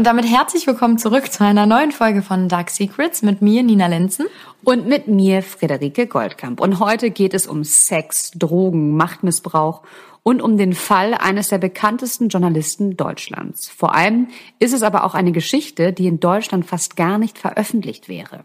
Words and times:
Und 0.00 0.04
damit 0.04 0.24
herzlich 0.24 0.66
willkommen 0.66 0.96
zurück 0.96 1.30
zu 1.30 1.44
einer 1.44 1.66
neuen 1.66 1.92
Folge 1.92 2.22
von 2.22 2.48
Dark 2.48 2.70
Secrets 2.70 3.20
mit 3.20 3.42
mir, 3.42 3.62
Nina 3.62 3.86
Lenzen. 3.86 4.28
Und 4.64 4.86
mit 4.86 5.08
mir, 5.08 5.42
Friederike 5.42 6.06
Goldkamp. 6.06 6.58
Und 6.58 6.80
heute 6.80 7.10
geht 7.10 7.34
es 7.34 7.46
um 7.46 7.64
Sex, 7.64 8.30
Drogen, 8.30 8.96
Machtmissbrauch 8.96 9.82
und 10.22 10.40
um 10.40 10.56
den 10.56 10.72
Fall 10.72 11.12
eines 11.12 11.48
der 11.48 11.58
bekanntesten 11.58 12.30
Journalisten 12.30 12.96
Deutschlands. 12.96 13.68
Vor 13.68 13.94
allem 13.94 14.28
ist 14.58 14.72
es 14.72 14.82
aber 14.82 15.04
auch 15.04 15.14
eine 15.14 15.32
Geschichte, 15.32 15.92
die 15.92 16.06
in 16.06 16.18
Deutschland 16.18 16.64
fast 16.64 16.96
gar 16.96 17.18
nicht 17.18 17.36
veröffentlicht 17.36 18.08
wäre. 18.08 18.44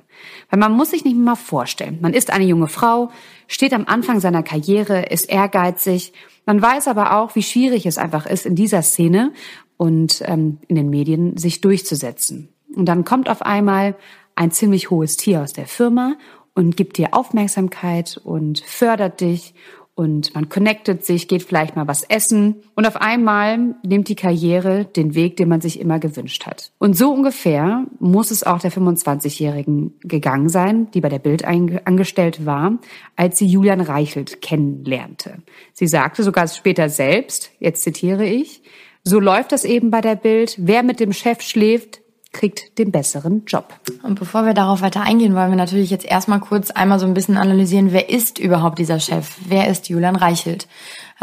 Weil 0.50 0.60
man 0.60 0.74
muss 0.74 0.92
sich 0.92 1.06
nicht 1.06 1.16
mal 1.16 1.36
vorstellen. 1.36 2.00
Man 2.02 2.14
ist 2.14 2.34
eine 2.34 2.44
junge 2.44 2.68
Frau, 2.68 3.12
steht 3.48 3.74
am 3.74 3.86
Anfang 3.88 4.20
seiner 4.20 4.44
Karriere, 4.44 5.04
ist 5.04 5.30
ehrgeizig. 5.30 6.12
Man 6.46 6.62
weiß 6.62 6.90
aber 6.90 7.18
auch, 7.18 7.34
wie 7.36 7.44
schwierig 7.44 7.86
es 7.86 7.98
einfach 7.98 8.26
ist, 8.26 8.46
in 8.46 8.56
dieser 8.56 8.82
Szene 8.82 9.32
und 9.78 10.22
ähm, 10.26 10.60
in 10.68 10.76
den 10.76 10.90
Medien 10.90 11.38
sich 11.38 11.62
durchzusetzen. 11.62 12.50
Und 12.76 12.86
dann 12.86 13.06
kommt 13.06 13.30
auf 13.30 13.42
einmal 13.42 13.96
ein 14.36 14.52
ziemlich 14.52 14.90
hohes 14.90 15.18
Tier 15.18 15.42
aus 15.42 15.54
der 15.54 15.66
Firma 15.66 16.16
und 16.54 16.78
gibt 16.78 16.98
dir 16.98 17.14
Aufmerksamkeit 17.14 18.20
und 18.24 18.60
fördert 18.60 19.22
dich 19.22 19.54
und 19.96 20.36
man 20.36 20.50
connectet 20.50 21.06
sich, 21.06 21.30
geht 21.30 21.44
vielleicht 21.44 21.78
mal 21.78 21.88
was 21.88 22.04
essen 22.04 22.64
und 22.76 22.86
auf 22.86 22.98
einmal 22.98 23.76
nimmt 23.86 24.10
die 24.10 24.16
Karriere 24.16 24.84
den 24.84 25.16
Weg, 25.16 25.38
den 25.38 25.48
man 25.48 25.62
sich 25.62 25.80
immer 25.80 26.00
gewünscht 26.00 26.46
hat. 26.46 26.74
Und 26.80 26.98
so 26.98 27.14
ungefähr 27.14 27.86
muss 28.00 28.30
es 28.30 28.44
auch 28.44 28.60
der 28.60 28.74
25-Jährigen 28.74 29.94
gegangen 30.02 30.50
sein, 30.50 30.92
die 30.92 31.00
bei 31.00 31.08
der 31.08 31.20
Bild 31.20 31.46
angestellt 31.46 32.46
war, 32.46 32.78
als 33.16 33.38
sie 33.38 33.48
Julian 33.48 33.80
Reichelt 33.80 34.42
kennenlernte. 34.42 35.38
Sie 35.72 35.88
sagte 35.88 36.24
sogar 36.24 36.50
später 36.50 36.90
selbst, 36.90 37.52
jetzt 37.60 37.84
zitiere 37.84 38.26
ich, 38.26 38.64
so 39.06 39.20
läuft 39.20 39.52
das 39.52 39.64
eben 39.64 39.92
bei 39.92 40.02
der 40.02 40.16
Bild. 40.16 40.56
Wer 40.58 40.84
mit 40.84 41.00
dem 41.00 41.14
Chef 41.14 41.42
schläft, 41.42 42.02
kriegt 42.34 42.78
den 42.80 42.92
besseren 42.92 43.46
Job. 43.46 43.74
Und 44.04 44.20
bevor 44.20 44.46
wir 44.46 44.54
darauf 44.54 44.82
weiter 44.82 45.02
eingehen, 45.02 45.36
wollen 45.36 45.52
wir 45.52 45.56
natürlich 45.56 45.90
jetzt 45.90 46.06
erstmal 46.06 46.42
kurz 46.42 46.70
einmal 46.70 47.00
so 47.00 47.06
ein 47.06 47.14
bisschen 47.14 47.38
analysieren, 47.38 47.94
wer 47.94 48.10
ist 48.10 48.40
überhaupt 48.40 48.78
dieser 48.78 49.00
Chef? 49.00 49.38
Wer 49.48 49.70
ist 49.70 49.88
Julian 49.88 50.18
Reichelt? 50.18 50.68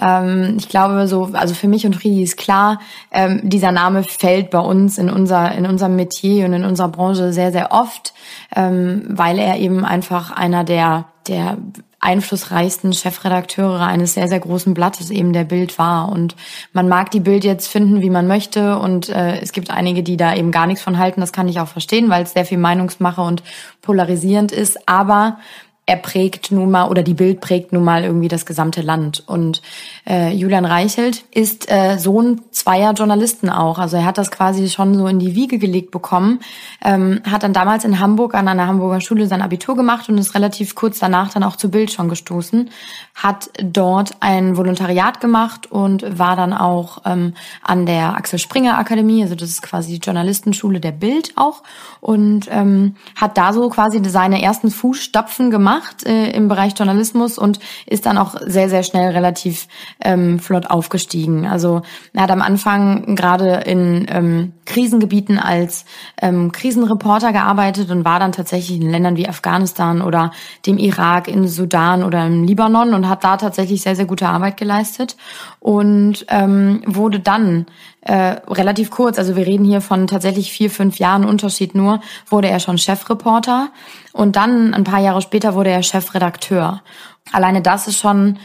Ähm, 0.01 0.57
ich 0.59 0.71
glaube, 0.71 1.07
so, 1.09 1.31
also 1.35 1.55
für 1.55 1.69
mich 1.69 1.85
und 1.85 1.97
Friedi 1.97 2.23
ist 2.23 2.39
klar, 2.39 2.81
ähm, 3.11 3.41
dieser 3.43 3.73
Name 3.73 4.05
fällt 4.05 4.51
bei 4.51 4.61
uns 4.61 4.97
in 4.97 5.11
unser, 5.11 5.53
in 5.53 5.67
unserem 5.67 5.97
Metier 5.97 6.47
und 6.47 6.55
in 6.55 6.65
unserer 6.65 6.89
Branche 6.89 7.33
sehr, 7.35 7.53
sehr 7.53 7.73
oft, 7.73 8.15
ähm, 8.57 9.05
weil 9.09 9.39
er 9.39 9.59
eben 9.59 9.85
einfach 9.85 10.31
einer 10.31 10.65
der, 10.65 11.09
der 11.29 11.59
einflussreichsten 12.03 12.93
Chefredakteure 12.93 13.81
eines 13.81 14.15
sehr, 14.15 14.27
sehr 14.29 14.41
großen 14.41 14.75
Blattes 14.75 15.11
eben 15.11 15.33
der 15.33 15.45
Bild 15.45 15.79
war. 15.79 16.11
Und 16.11 16.35
man 16.73 16.89
mag 16.89 17.13
die 17.13 17.21
Bild 17.21 17.45
jetzt 17.45 17.69
finden, 17.69 18.03
wie 18.03 18.11
man 18.11 18.27
möchte. 18.27 18.79
Und 18.79 19.09
äh, 19.09 19.41
es 19.41 19.53
gibt 19.53 19.71
einige, 19.71 20.03
die 20.03 20.17
da 20.17 20.35
eben 20.35 20.51
gar 20.51 20.67
nichts 20.67 20.83
von 20.83 20.99
halten. 20.99 21.21
Das 21.21 21.33
kann 21.33 21.49
ich 21.49 21.61
auch 21.61 21.69
verstehen, 21.69 22.11
weil 22.11 22.25
es 22.25 22.33
sehr 22.33 22.45
viel 22.45 22.59
Meinungsmache 22.59 23.23
und 23.23 23.45
polarisierend 23.83 24.51
ist. 24.51 24.89
Aber 24.89 25.39
er 25.85 25.97
prägt 25.97 26.53
nun 26.53 26.71
mal 26.71 26.89
oder 26.89 27.03
die 27.03 27.15
Bild 27.15 27.41
prägt 27.41 27.73
nun 27.73 27.83
mal 27.83 28.05
irgendwie 28.05 28.29
das 28.29 28.47
gesamte 28.47 28.83
Land. 28.83 29.25
Und 29.27 29.63
äh, 30.09 30.33
Julian 30.33 30.65
Reichelt 30.65 31.25
ist 31.33 31.69
äh, 31.73 31.99
Sohn 31.99 32.43
zweier 32.53 32.93
Journalisten 32.93 33.51
auch. 33.51 33.81
Also 33.81 33.97
er 33.97 34.05
hat 34.05 34.17
das 34.17 34.31
quasi 34.31 34.69
schon 34.69 34.95
so 34.95 35.09
in 35.09 35.19
die 35.19 35.35
Wiege 35.35 35.59
gelegt 35.59 35.91
bekommen. 35.91 36.39
Ähm, 36.85 37.21
hat 37.29 37.43
dann 37.43 37.53
damals 37.53 37.85
in 37.85 37.99
Hamburg 37.99 38.35
an 38.35 38.47
einer 38.47 38.69
Hamburger 38.69 39.01
Schule 39.01 39.27
sein 39.27 39.43
Abitur 39.43 39.75
gemacht 39.75 40.09
und 40.09 40.19
ist 40.19 40.37
relativ 40.37 40.77
kurz 40.77 41.01
danach 41.01 41.33
dann 41.33 41.43
auch 41.43 41.57
zu 41.57 41.69
Bild 41.69 41.91
schon 41.91 42.09
gestoßen. 42.09 42.71
Hat 43.17 43.51
dort 43.61 44.13
ein 44.21 44.57
Volontariat 44.57 45.21
gemacht 45.21 45.71
und 45.71 46.17
war 46.17 46.37
dann 46.37 46.53
auch 46.53 46.99
ähm, 47.07 47.35
an 47.61 47.87
der 47.87 48.17
Axel 48.17 48.39
Springer 48.39 48.79
Akademie, 48.79 49.23
also 49.25 49.35
das 49.35 49.51
ist 49.51 49.63
quasi 49.63 49.95
die 49.95 49.99
Journalistenschule 49.99 50.79
der 50.79 50.93
Bild 50.93 51.33
auch. 51.35 51.65
Und 52.01 52.47
ähm, 52.53 52.95
hat 53.17 53.37
da 53.37 53.53
so 53.53 53.69
quasi 53.69 54.01
seine 54.09 54.41
ersten 54.41 54.71
Fußstapfen 54.71 55.51
gemacht 55.51 55.72
gemacht 55.73 56.07
äh, 56.07 56.31
im 56.31 56.49
Bereich 56.49 56.75
Journalismus 56.77 57.39
und 57.39 57.59
ist 57.87 58.07
dann 58.07 58.19
auch 58.19 58.35
sehr, 58.45 58.69
sehr 58.69 58.83
schnell 58.83 59.13
relativ 59.13 59.69
ähm, 60.05 60.39
flott 60.39 60.71
aufgestiegen. 60.71 61.47
Also 61.47 61.83
er 62.13 62.23
hat 62.23 62.31
am 62.31 62.43
Anfang 62.43 63.17
gerade 63.17 63.63
in 63.67 64.07
ähm, 64.09 64.53
Krisengebieten 64.65 65.39
als 65.39 65.85
ähm, 66.21 66.53
Krisenreporter 66.53 67.33
gearbeitet 67.33 67.91
und 67.91 68.05
war 68.05 68.21
dann 68.21 68.33
tatsächlich 68.33 68.81
in 68.81 68.91
Ländern 68.91 69.17
wie 69.17 69.29
Afghanistan 69.29 70.03
oder 70.03 70.33
dem 70.67 70.79
Irak, 70.79 71.29
in 71.29 71.49
Sudan 71.49 72.05
oder 72.05 72.27
im 72.27 72.45
Libanon 72.45 72.95
und 72.95 73.09
hat 73.09 73.25
da 73.25 73.37
tatsächlich 73.37 73.83
sehr, 73.83 73.97
sehr 73.97 74.07
gute 74.07 74.29
Arbeit 74.29 74.57
geleistet 74.57 75.17
und 75.61 76.27
ähm, 76.29 76.83
wurde 76.87 77.21
dann 77.21 77.67
äh, 78.03 78.37
relativ 78.49 78.91
kurz, 78.91 79.19
also 79.19 79.37
wir 79.37 79.47
reden 79.47 79.65
hier 79.65 79.81
von 79.81 80.09
tatsächlich 80.09 80.51
vier, 80.51 80.71
fünf 80.71 80.99
Jahren 80.99 81.25
Unterschied 81.25 81.75
nur, 81.75 82.01
wurde 82.29 82.49
er 82.49 82.59
schon 82.59 82.77
Chefreporter 82.77 83.69
und 84.13 84.35
dann 84.37 84.75
ein 84.75 84.85
paar 84.85 85.01
Jahre 85.01 85.23
später 85.23 85.55
wurde 85.55 85.62
er 85.71 85.83
Chefredakteur. 85.83 86.83
Alleine 87.31 87.63
das 87.63 87.87
ist 87.87 87.99
schon 87.99 88.39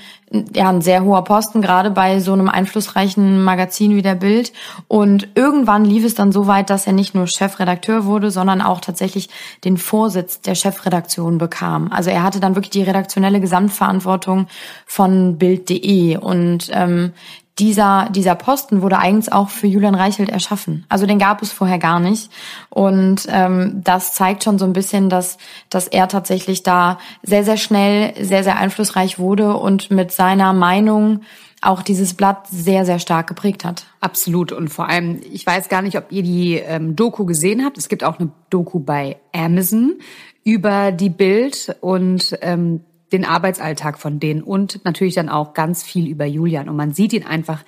ja, 0.53 0.69
ein 0.69 0.81
sehr 0.81 1.03
hoher 1.03 1.23
Posten, 1.23 1.61
gerade 1.61 1.89
bei 1.89 2.19
so 2.19 2.33
einem 2.33 2.49
einflussreichen 2.49 3.43
Magazin 3.43 3.95
wie 3.95 4.01
der 4.01 4.15
Bild. 4.15 4.51
Und 4.87 5.29
irgendwann 5.35 5.85
lief 5.85 6.03
es 6.03 6.15
dann 6.15 6.31
so 6.31 6.47
weit, 6.47 6.69
dass 6.69 6.85
er 6.85 6.93
nicht 6.93 7.15
nur 7.15 7.27
Chefredakteur 7.27 8.05
wurde, 8.05 8.29
sondern 8.29 8.61
auch 8.61 8.81
tatsächlich 8.81 9.29
den 9.63 9.77
Vorsitz 9.77 10.41
der 10.41 10.55
Chefredaktion 10.55 11.37
bekam. 11.37 11.91
Also 11.91 12.09
er 12.09 12.23
hatte 12.23 12.39
dann 12.39 12.55
wirklich 12.55 12.71
die 12.71 12.83
redaktionelle 12.83 13.39
Gesamtverantwortung 13.39 14.47
von 14.85 15.37
Bild.de 15.37 16.17
und 16.17 16.69
ähm, 16.73 17.13
dieser, 17.59 18.09
dieser 18.11 18.35
Posten 18.35 18.81
wurde 18.81 18.99
eigentlich 18.99 19.33
auch 19.33 19.49
für 19.49 19.67
Julian 19.67 19.95
Reichelt 19.95 20.29
erschaffen. 20.29 20.85
Also 20.89 21.05
den 21.05 21.17
gab 21.17 21.41
es 21.41 21.51
vorher 21.51 21.79
gar 21.79 21.99
nicht. 21.99 22.29
Und 22.69 23.27
ähm, 23.29 23.81
das 23.83 24.13
zeigt 24.13 24.43
schon 24.43 24.59
so 24.59 24.65
ein 24.65 24.73
bisschen, 24.73 25.09
dass, 25.09 25.37
dass 25.69 25.87
er 25.87 26.07
tatsächlich 26.07 26.63
da 26.63 26.99
sehr, 27.23 27.43
sehr 27.43 27.57
schnell, 27.57 28.13
sehr, 28.23 28.43
sehr 28.43 28.57
einflussreich 28.57 29.17
wurde 29.17 29.57
und 29.57 29.89
mit 29.89 30.11
seiner 30.11 30.53
Meinung 30.53 31.21
auch 31.61 31.81
dieses 31.81 32.13
Blatt 32.13 32.47
sehr, 32.47 32.85
sehr 32.85 32.99
stark 32.99 33.27
geprägt 33.27 33.65
hat. 33.65 33.85
Absolut. 33.99 34.51
Und 34.51 34.69
vor 34.69 34.87
allem, 34.87 35.19
ich 35.31 35.45
weiß 35.45 35.69
gar 35.69 35.81
nicht, 35.81 35.97
ob 35.97 36.11
ihr 36.11 36.21
die 36.21 36.55
ähm, 36.55 36.95
Doku 36.95 37.25
gesehen 37.25 37.65
habt. 37.65 37.79
Es 37.79 37.89
gibt 37.89 38.03
auch 38.03 38.19
eine 38.19 38.29
Doku 38.51 38.79
bei 38.79 39.17
Amazon 39.33 39.95
über 40.43 40.91
die 40.91 41.09
Bild 41.09 41.75
und 41.81 42.37
ähm, 42.41 42.81
den 43.11 43.25
Arbeitsalltag 43.25 43.99
von 43.99 44.19
denen 44.19 44.41
und 44.41 44.83
natürlich 44.83 45.15
dann 45.15 45.29
auch 45.29 45.53
ganz 45.53 45.83
viel 45.83 46.07
über 46.07 46.25
Julian. 46.25 46.69
Und 46.69 46.75
man 46.75 46.93
sieht 46.93 47.13
ihn 47.13 47.25
einfach 47.25 47.63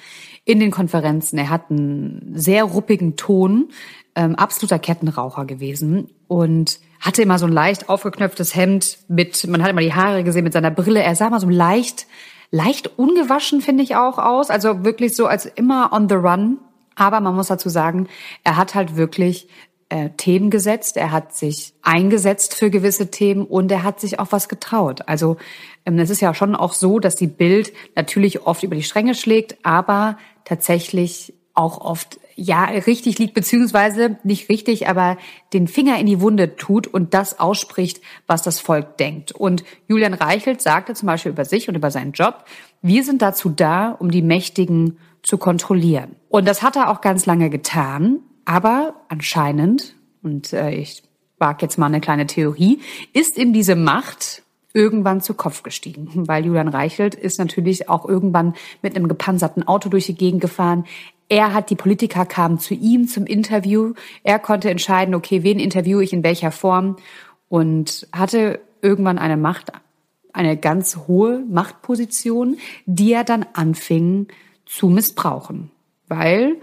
in 0.45 0.59
den 0.59 0.71
Konferenzen. 0.71 1.37
Er 1.37 1.49
hat 1.49 1.69
einen 1.69 2.33
sehr 2.35 2.63
ruppigen 2.63 3.15
Ton, 3.15 3.69
ähm, 4.15 4.35
absoluter 4.35 4.79
Kettenraucher 4.79 5.45
gewesen 5.45 6.09
und 6.27 6.79
hatte 6.99 7.21
immer 7.21 7.39
so 7.39 7.45
ein 7.45 7.53
leicht 7.53 7.87
aufgeknöpftes 7.87 8.55
Hemd 8.55 8.97
mit, 9.07 9.47
man 9.47 9.63
hat 9.63 9.69
immer 9.69 9.81
die 9.81 9.93
Haare 9.93 10.23
gesehen 10.23 10.43
mit 10.43 10.53
seiner 10.53 10.71
Brille. 10.71 11.01
Er 11.01 11.15
sah 11.15 11.29
mal 11.29 11.39
so 11.39 11.49
leicht, 11.49 12.07
leicht 12.51 12.99
ungewaschen, 12.99 13.61
finde 13.61 13.83
ich 13.83 13.95
auch 13.95 14.17
aus. 14.17 14.49
Also 14.49 14.83
wirklich 14.83 15.15
so 15.15 15.27
als 15.27 15.45
immer 15.45 15.93
on 15.93 16.09
the 16.09 16.15
run. 16.15 16.57
Aber 16.95 17.21
man 17.21 17.35
muss 17.35 17.47
dazu 17.47 17.69
sagen, 17.69 18.09
er 18.43 18.57
hat 18.57 18.75
halt 18.75 18.97
wirklich 18.97 19.47
äh, 19.89 20.11
Themen 20.17 20.49
gesetzt, 20.49 20.97
er 20.97 21.11
hat 21.11 21.35
sich 21.35 21.73
eingesetzt 21.81 22.55
für 22.55 22.69
gewisse 22.69 23.11
Themen 23.11 23.45
und 23.45 23.71
er 23.71 23.83
hat 23.83 23.99
sich 23.99 24.19
auch 24.19 24.31
was 24.31 24.47
getraut. 24.47 25.01
Also 25.07 25.37
ähm, 25.85 25.99
es 25.99 26.09
ist 26.09 26.21
ja 26.21 26.33
schon 26.33 26.55
auch 26.55 26.73
so, 26.73 26.99
dass 26.99 27.15
die 27.15 27.27
Bild 27.27 27.73
natürlich 27.95 28.45
oft 28.45 28.63
über 28.63 28.75
die 28.75 28.83
Stränge 28.83 29.15
schlägt, 29.15 29.57
aber 29.63 30.17
tatsächlich 30.45 31.33
auch 31.53 31.81
oft 31.81 32.19
ja 32.35 32.63
richtig 32.65 33.19
liegt, 33.19 33.33
beziehungsweise 33.33 34.17
nicht 34.23 34.47
richtig, 34.47 34.87
aber 34.87 35.17
den 35.51 35.67
Finger 35.67 35.99
in 35.99 36.05
die 36.05 36.21
Wunde 36.21 36.55
tut 36.55 36.87
und 36.87 37.13
das 37.13 37.39
ausspricht, 37.39 38.01
was 38.27 38.43
das 38.43 38.59
Volk 38.59 38.97
denkt. 38.97 39.33
Und 39.33 39.63
Julian 39.87 40.13
Reichelt 40.13 40.61
sagte 40.61 40.93
zum 40.93 41.07
Beispiel 41.07 41.33
über 41.33 41.43
sich 41.43 41.67
und 41.67 41.75
über 41.75 41.91
seinen 41.91 42.13
Job, 42.13 42.45
wir 42.81 43.03
sind 43.03 43.21
dazu 43.21 43.49
da, 43.49 43.89
um 43.91 44.09
die 44.09 44.21
Mächtigen 44.21 44.99
zu 45.21 45.37
kontrollieren. 45.37 46.15
Und 46.29 46.47
das 46.47 46.61
hat 46.61 46.77
er 46.77 46.89
auch 46.89 47.01
ganz 47.01 47.25
lange 47.25 47.49
getan. 47.49 48.19
Aber 48.49 48.95
anscheinend, 49.09 49.93
und 50.23 50.53
äh, 50.53 50.71
ich 50.71 51.03
wage 51.37 51.59
jetzt 51.61 51.77
mal 51.77 51.85
eine 51.85 52.01
kleine 52.01 52.25
Theorie, 52.25 52.79
ist 53.13 53.37
ihm 53.37 53.53
diese 53.53 53.75
Macht 53.75 54.41
irgendwann 54.73 55.21
zu 55.21 55.35
Kopf 55.35 55.61
gestiegen, 55.61 56.09
weil 56.27 56.47
Julian 56.47 56.67
Reichelt 56.67 57.13
ist 57.13 57.37
natürlich 57.37 57.89
auch 57.89 58.09
irgendwann 58.09 58.55
mit 58.81 58.95
einem 58.95 59.07
gepanzerten 59.07 59.67
Auto 59.67 59.89
durch 59.89 60.07
die 60.07 60.15
Gegend 60.15 60.41
gefahren. 60.41 60.85
Er 61.27 61.53
hat, 61.53 61.69
die 61.69 61.75
Politiker 61.75 62.25
kamen 62.25 62.57
zu 62.57 62.73
ihm 62.73 63.07
zum 63.07 63.27
Interview. 63.27 63.93
Er 64.23 64.39
konnte 64.39 64.71
entscheiden, 64.71 65.13
okay, 65.13 65.43
wen 65.43 65.59
interviewe 65.59 66.03
ich 66.03 66.11
in 66.11 66.23
welcher 66.23 66.51
Form 66.51 66.95
und 67.49 68.07
hatte 68.11 68.61
irgendwann 68.81 69.19
eine 69.19 69.37
Macht, 69.37 69.71
eine 70.33 70.57
ganz 70.57 70.97
hohe 71.07 71.45
Machtposition, 71.47 72.57
die 72.87 73.13
er 73.13 73.23
dann 73.23 73.45
anfing 73.53 74.25
zu 74.65 74.87
missbrauchen. 74.89 75.69
Weil 76.07 76.55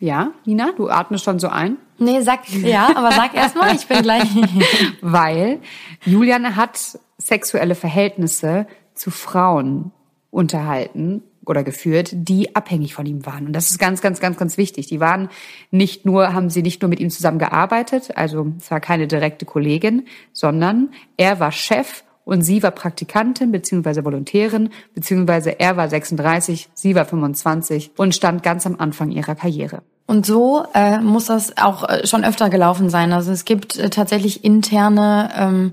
ja, 0.00 0.32
Nina, 0.46 0.72
du 0.76 0.88
atmest 0.88 1.24
schon 1.24 1.38
so 1.38 1.48
ein. 1.48 1.76
Nee, 1.98 2.22
sag, 2.22 2.48
ja, 2.48 2.88
aber 2.96 3.12
sag 3.12 3.34
erst 3.34 3.54
mal, 3.54 3.74
ich 3.74 3.86
bin 3.86 4.02
gleich. 4.02 4.28
Weil 5.02 5.60
Julian 6.04 6.56
hat 6.56 6.98
sexuelle 7.18 7.74
Verhältnisse 7.74 8.66
zu 8.94 9.10
Frauen 9.10 9.92
unterhalten 10.30 11.22
oder 11.44 11.62
geführt, 11.62 12.10
die 12.12 12.56
abhängig 12.56 12.94
von 12.94 13.04
ihm 13.04 13.26
waren. 13.26 13.46
Und 13.46 13.52
das 13.52 13.70
ist 13.70 13.78
ganz, 13.78 14.00
ganz, 14.00 14.20
ganz, 14.20 14.38
ganz 14.38 14.56
wichtig. 14.56 14.86
Die 14.86 15.00
waren 15.00 15.28
nicht 15.70 16.06
nur, 16.06 16.32
haben 16.32 16.48
sie 16.48 16.62
nicht 16.62 16.80
nur 16.80 16.88
mit 16.88 17.00
ihm 17.00 17.10
zusammengearbeitet, 17.10 18.16
also 18.16 18.52
es 18.58 18.70
war 18.70 18.80
keine 18.80 19.06
direkte 19.06 19.44
Kollegin, 19.44 20.06
sondern 20.32 20.90
er 21.18 21.40
war 21.40 21.52
Chef 21.52 22.04
und 22.30 22.42
sie 22.42 22.62
war 22.62 22.70
Praktikantin 22.70 23.50
beziehungsweise 23.50 24.04
Volontärin, 24.04 24.70
beziehungsweise 24.94 25.58
er 25.58 25.76
war 25.76 25.88
36, 25.88 26.68
sie 26.74 26.94
war 26.94 27.04
25 27.04 27.90
und 27.96 28.14
stand 28.14 28.44
ganz 28.44 28.66
am 28.66 28.76
Anfang 28.78 29.10
ihrer 29.10 29.34
Karriere. 29.34 29.82
Und 30.06 30.24
so 30.24 30.64
äh, 30.72 31.00
muss 31.00 31.26
das 31.26 31.56
auch 31.56 31.88
äh, 31.88 32.06
schon 32.06 32.24
öfter 32.24 32.48
gelaufen 32.48 32.88
sein. 32.88 33.12
Also 33.12 33.32
es 33.32 33.44
gibt 33.44 33.76
äh, 33.78 33.90
tatsächlich 33.90 34.44
interne 34.44 35.30
ähm, 35.36 35.72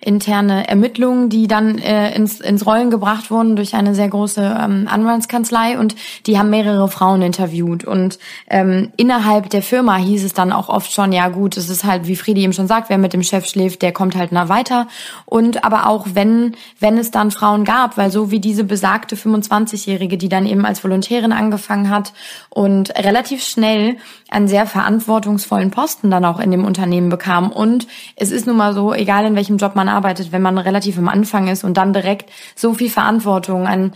interne 0.00 0.68
Ermittlungen, 0.68 1.28
die 1.28 1.48
dann 1.48 1.78
äh, 1.78 2.14
ins, 2.14 2.40
ins 2.40 2.66
Rollen 2.66 2.90
gebracht 2.90 3.30
wurden 3.30 3.56
durch 3.56 3.74
eine 3.74 3.94
sehr 3.94 4.08
große 4.08 4.40
ähm, 4.40 4.88
Anwaltskanzlei. 4.90 5.78
Und 5.78 5.96
die 6.26 6.38
haben 6.38 6.50
mehrere 6.50 6.88
Frauen 6.88 7.22
interviewt. 7.22 7.84
Und 7.84 8.18
ähm, 8.48 8.92
innerhalb 8.96 9.50
der 9.50 9.62
Firma 9.62 9.96
hieß 9.96 10.24
es 10.24 10.32
dann 10.32 10.52
auch 10.52 10.68
oft 10.68 10.92
schon, 10.92 11.12
ja 11.12 11.28
gut, 11.28 11.56
es 11.56 11.68
ist 11.68 11.84
halt, 11.84 12.06
wie 12.06 12.16
Friedi 12.16 12.42
eben 12.42 12.52
schon 12.52 12.68
sagt, 12.68 12.88
wer 12.90 12.98
mit 12.98 13.12
dem 13.12 13.22
Chef 13.22 13.46
schläft, 13.46 13.82
der 13.82 13.92
kommt 13.92 14.16
halt 14.16 14.32
nah 14.32 14.48
weiter. 14.48 14.88
Und 15.24 15.64
aber 15.64 15.86
auch 15.86 16.06
wenn, 16.14 16.56
wenn 16.78 16.98
es 16.98 17.10
dann 17.10 17.30
Frauen 17.30 17.64
gab, 17.64 17.96
weil 17.96 18.10
so 18.10 18.30
wie 18.30 18.40
diese 18.40 18.64
besagte 18.64 19.16
25-Jährige, 19.16 20.18
die 20.18 20.28
dann 20.28 20.46
eben 20.46 20.64
als 20.64 20.82
Volontärin 20.84 21.32
angefangen 21.32 21.90
hat 21.90 22.12
und 22.50 22.90
relativ 22.96 23.42
schnell 23.42 23.96
einen 24.28 24.48
sehr 24.48 24.66
verantwortungsvollen 24.66 25.70
Posten 25.70 26.10
dann 26.10 26.24
auch 26.24 26.40
in 26.40 26.50
dem 26.50 26.64
Unternehmen 26.64 27.08
bekam. 27.08 27.50
Und 27.50 27.86
es 28.16 28.30
ist 28.30 28.46
nun 28.46 28.56
mal 28.56 28.74
so, 28.74 28.92
egal 28.92 29.24
in 29.24 29.36
welchem 29.36 29.56
Job 29.56 29.76
man 29.76 29.85
man 29.86 29.94
arbeitet, 29.94 30.32
wenn 30.32 30.42
man 30.42 30.58
relativ 30.58 30.98
am 30.98 31.08
Anfang 31.08 31.48
ist 31.48 31.64
und 31.64 31.76
dann 31.76 31.92
direkt 31.92 32.30
so 32.54 32.74
viel 32.74 32.90
Verantwortung 32.90 33.66
ein, 33.66 33.92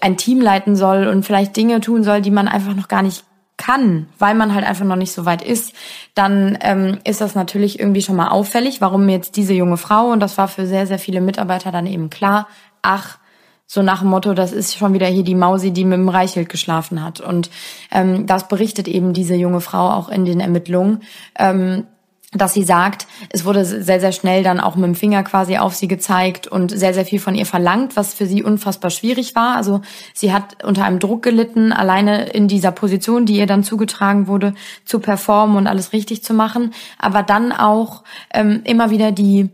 ein 0.00 0.16
Team 0.16 0.40
leiten 0.40 0.76
soll 0.76 1.06
und 1.06 1.24
vielleicht 1.24 1.56
Dinge 1.56 1.80
tun 1.80 2.04
soll, 2.04 2.20
die 2.20 2.30
man 2.30 2.48
einfach 2.48 2.74
noch 2.74 2.88
gar 2.88 3.02
nicht 3.02 3.24
kann, 3.56 4.06
weil 4.18 4.34
man 4.34 4.54
halt 4.54 4.64
einfach 4.64 4.86
noch 4.86 4.96
nicht 4.96 5.12
so 5.12 5.26
weit 5.26 5.42
ist, 5.42 5.74
dann 6.14 6.56
ähm, 6.62 6.98
ist 7.04 7.20
das 7.20 7.34
natürlich 7.34 7.78
irgendwie 7.78 8.00
schon 8.00 8.16
mal 8.16 8.28
auffällig, 8.28 8.80
warum 8.80 9.08
jetzt 9.08 9.36
diese 9.36 9.52
junge 9.52 9.76
Frau, 9.76 10.10
und 10.10 10.20
das 10.20 10.38
war 10.38 10.48
für 10.48 10.66
sehr, 10.66 10.86
sehr 10.86 10.98
viele 10.98 11.20
Mitarbeiter 11.20 11.70
dann 11.70 11.86
eben 11.86 12.08
klar, 12.08 12.48
ach, 12.80 13.18
so 13.66 13.82
nach 13.82 14.00
dem 14.00 14.08
Motto, 14.08 14.34
das 14.34 14.52
ist 14.52 14.76
schon 14.76 14.94
wieder 14.94 15.06
hier 15.06 15.22
die 15.22 15.34
Mausi, 15.34 15.70
die 15.72 15.84
mit 15.84 15.98
dem 15.98 16.08
Reichelt 16.08 16.48
geschlafen 16.48 17.04
hat. 17.04 17.20
Und 17.20 17.50
ähm, 17.92 18.26
das 18.26 18.48
berichtet 18.48 18.88
eben 18.88 19.12
diese 19.12 19.36
junge 19.36 19.60
Frau 19.60 19.90
auch 19.90 20.08
in 20.08 20.24
den 20.24 20.40
Ermittlungen. 20.40 21.02
Ähm, 21.38 21.86
dass 22.32 22.54
sie 22.54 22.62
sagt, 22.62 23.08
es 23.30 23.44
wurde 23.44 23.64
sehr, 23.64 23.98
sehr 23.98 24.12
schnell 24.12 24.44
dann 24.44 24.60
auch 24.60 24.76
mit 24.76 24.84
dem 24.84 24.94
Finger 24.94 25.24
quasi 25.24 25.58
auf 25.58 25.74
sie 25.74 25.88
gezeigt 25.88 26.46
und 26.46 26.70
sehr, 26.70 26.94
sehr 26.94 27.04
viel 27.04 27.18
von 27.18 27.34
ihr 27.34 27.44
verlangt, 27.44 27.96
was 27.96 28.14
für 28.14 28.26
sie 28.26 28.44
unfassbar 28.44 28.90
schwierig 28.90 29.34
war. 29.34 29.56
Also 29.56 29.80
sie 30.14 30.32
hat 30.32 30.62
unter 30.62 30.84
einem 30.84 31.00
Druck 31.00 31.22
gelitten, 31.24 31.72
alleine 31.72 32.26
in 32.26 32.46
dieser 32.46 32.70
Position, 32.70 33.26
die 33.26 33.36
ihr 33.36 33.46
dann 33.46 33.64
zugetragen 33.64 34.28
wurde, 34.28 34.54
zu 34.84 35.00
performen 35.00 35.56
und 35.56 35.66
alles 35.66 35.92
richtig 35.92 36.22
zu 36.22 36.32
machen, 36.32 36.72
aber 36.98 37.24
dann 37.24 37.50
auch 37.50 38.04
ähm, 38.32 38.60
immer 38.64 38.90
wieder 38.90 39.10
die 39.10 39.50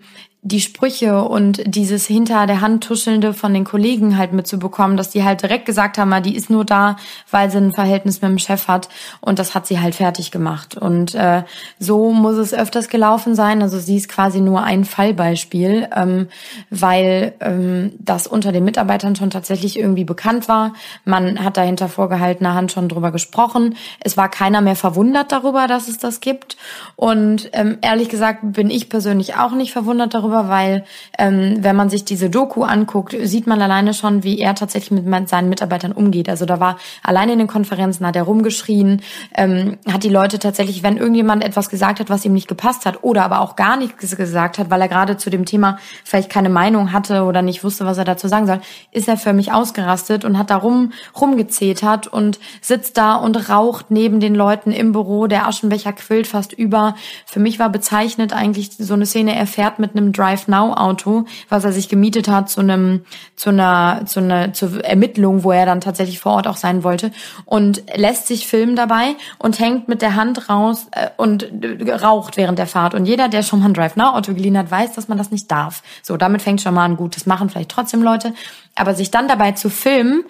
die 0.47 0.61
Sprüche 0.61 1.25
und 1.25 1.61
dieses 1.67 2.07
hinter 2.07 2.47
der 2.47 2.61
Hand 2.61 2.85
tuschelnde 2.85 3.35
von 3.35 3.53
den 3.53 3.65
Kollegen 3.65 4.17
halt 4.17 4.33
mitzubekommen, 4.33 4.97
dass 4.97 5.11
die 5.11 5.25
halt 5.25 5.43
direkt 5.43 5.67
gesagt 5.67 5.99
haben, 5.99 6.23
die 6.23 6.37
ist 6.37 6.51
nur 6.51 6.65
da, 6.65 6.97
weil 7.33 7.51
sie 7.51 7.59
ein 7.59 7.73
Verhältnis 7.73 8.23
mit 8.23 8.31
dem 8.31 8.39
Chef 8.39 8.69
hat 8.69 8.89
und 9.21 9.41
das 9.41 9.57
hat 9.57 9.67
sie 9.67 9.81
halt 9.81 9.97
fertig 9.97 10.31
gemacht. 10.31 10.77
Und 10.77 11.17
äh, 11.17 11.43
so 11.81 12.13
muss 12.13 12.37
es 12.37 12.55
öfters 12.55 12.89
gelaufen 12.89 13.35
sein. 13.35 13.61
Also 13.61 13.81
sie 13.81 13.97
ist 13.97 14.09
quasi 14.09 14.41
nur 14.41 14.63
ein 14.63 14.85
Fallbeispiel, 14.85 15.89
ähm, 15.95 16.29
weil 16.71 17.35
ähm, 17.41 17.95
das 17.99 18.29
unter 18.29 18.53
den 18.53 18.65
Mitarbeitern 18.65 19.17
schon 19.17 19.31
tatsächlich 19.31 19.77
irgendwie 19.77 20.05
bekannt 20.05 20.49
war. 20.49 20.75
Man 21.05 21.43
hat 21.43 21.57
da 21.57 21.63
hinter 21.63 21.89
vorgehaltener 21.89 22.55
Hand 22.55 22.71
schon 22.71 22.89
drüber 22.89 23.11
gesprochen. 23.11 23.75
Es 23.99 24.17
war 24.17 24.29
keiner 24.29 24.61
mehr 24.61 24.77
verwundert 24.77 25.33
darüber, 25.33 25.67
dass 25.67 25.89
es 25.89 25.99
das 25.99 26.21
gibt. 26.21 26.57
Und 26.95 27.51
ähm, 27.53 27.79
ehrlich 27.81 28.09
gesagt 28.09 28.41
bin 28.43 28.71
ich 28.71 28.89
persönlich 28.89 29.35
auch 29.35 29.53
nicht 29.53 29.73
verwundert 29.73 30.15
darüber, 30.15 30.36
darüber, 30.37 30.49
weil 30.49 30.85
ähm, 31.19 31.59
wenn 31.61 31.77
man 31.77 31.91
sich 31.91 32.05
diese 32.05 32.31
Doku 32.31 32.63
anguckt, 32.63 33.17
sieht 33.23 33.47
man 33.47 33.61
alleine 33.63 33.95
schon, 33.95 34.23
wie 34.23 34.39
er 34.39 34.55
tatsächlich 34.55 35.03
mit 35.03 35.29
seinen 35.29 35.49
Mitarbeitern 35.49 35.93
umgeht. 35.93 36.29
Also 36.29 36.47
da 36.47 36.61
war 36.61 36.77
alleine 37.03 37.33
in 37.33 37.39
den 37.39 37.49
Konferenzen, 37.49 38.07
hat 38.07 38.17
er 38.17 38.25
rumgeschrien, 38.25 39.03
ähm, 39.35 39.79
hat 39.91 40.05
die 40.05 40.09
Leute 40.09 40.39
tatsächlich, 40.39 40.83
wenn 40.83 40.97
irgendjemand 40.97 41.45
etwas 41.45 41.69
gesagt 41.69 42.01
hat, 42.01 42.11
was 42.11 42.25
ihm 42.25 42.33
nicht 42.33 42.49
gepasst 42.49 42.87
hat 42.87 43.03
oder 43.03 43.25
aber 43.25 43.41
auch 43.41 43.57
gar 43.57 43.77
nichts 43.77 44.17
gesagt 44.17 44.59
hat, 44.59 44.71
weil 44.71 44.81
er 44.81 44.89
gerade 44.89 45.17
zu 45.17 45.31
dem 45.31 45.45
Thema 45.45 45.79
vielleicht 46.05 46.31
keine 46.31 46.49
Meinung 46.49 46.93
hatte 46.93 47.25
oder 47.25 47.43
nicht 47.43 47.65
wusste, 47.65 47.87
was 47.87 47.99
er 47.99 48.05
dazu 48.05 48.29
sagen 48.29 48.47
soll, 48.47 48.61
ist 48.93 49.09
er 49.09 49.17
für 49.17 49.33
mich 49.33 49.53
ausgerastet 49.53 50.25
und 50.25 50.39
hat 50.39 50.51
da 50.51 50.57
rum, 50.57 50.93
rumgezetert 51.19 52.07
und 52.07 52.39
sitzt 52.61 52.97
da 52.97 53.15
und 53.17 53.49
raucht 53.49 53.91
neben 53.91 54.21
den 54.21 54.35
Leuten 54.35 54.73
im 54.73 54.93
Büro. 54.93 55.27
Der 55.27 55.47
Aschenbecher 55.47 55.93
quillt 55.93 56.27
fast 56.27 56.53
über. 56.53 56.95
Für 57.27 57.41
mich 57.41 57.59
war 57.59 57.71
bezeichnet 57.71 58.33
eigentlich 58.33 58.71
so 58.79 58.95
eine 58.95 59.07
Szene, 59.07 59.35
er 59.35 59.47
fährt 59.47 59.79
mit 59.79 59.97
einem 59.97 60.13
Drive 60.13 60.26
Now 60.49 60.73
Auto, 60.75 61.25
was 61.49 61.65
er 61.65 61.73
sich 61.73 61.89
gemietet 61.89 62.29
hat 62.29 62.51
zu 62.51 62.61
einem 62.61 63.05
zu 63.37 63.51
einer 63.51 64.03
zu 64.07 64.21
einer 64.21 64.53
zur 64.53 64.85
Ermittlung, 64.85 65.45
wo 65.45 65.53
er 65.53 65.67
dann 65.67 65.81
tatsächlich 65.81 66.19
vor 66.19 66.33
Ort 66.33 66.47
auch 66.47 66.57
sein 66.57 66.85
wollte 66.85 67.13
und 67.45 67.83
lässt 67.95 68.27
sich 68.27 68.47
filmen 68.47 68.77
dabei 68.77 69.15
und 69.39 69.59
hängt 69.59 69.89
mit 69.89 70.03
der 70.03 70.15
Hand 70.17 70.49
raus 70.49 70.87
äh, 70.93 71.09
und 71.17 71.65
äh, 71.65 71.93
raucht 71.93 72.37
während 72.37 72.59
der 72.59 72.67
Fahrt 72.67 72.95
und 72.95 73.07
jeder, 73.07 73.29
der 73.29 73.43
schon 73.43 73.61
mal 73.61 73.67
ein 73.67 73.75
Drive 73.75 73.97
Now 73.97 74.15
Auto 74.17 74.35
geliehen 74.35 74.59
hat, 74.59 74.71
weiß, 74.71 74.95
dass 74.95 75.09
man 75.09 75.19
das 75.19 75.31
nicht 75.31 75.51
darf. 75.51 75.83
So, 76.03 76.17
damit 76.17 76.43
fängt 76.43 76.61
schon 76.61 76.75
mal 76.75 76.85
an 76.85 76.97
gut, 76.97 77.17
das 77.17 77.27
machen 77.27 77.49
vielleicht 77.49 77.71
trotzdem 77.71 78.03
Leute, 78.03 78.35
aber 78.75 78.95
sich 78.95 79.11
dann 79.11 79.29
dabei 79.29 79.53
zu 79.53 79.71
filmen, 79.71 80.25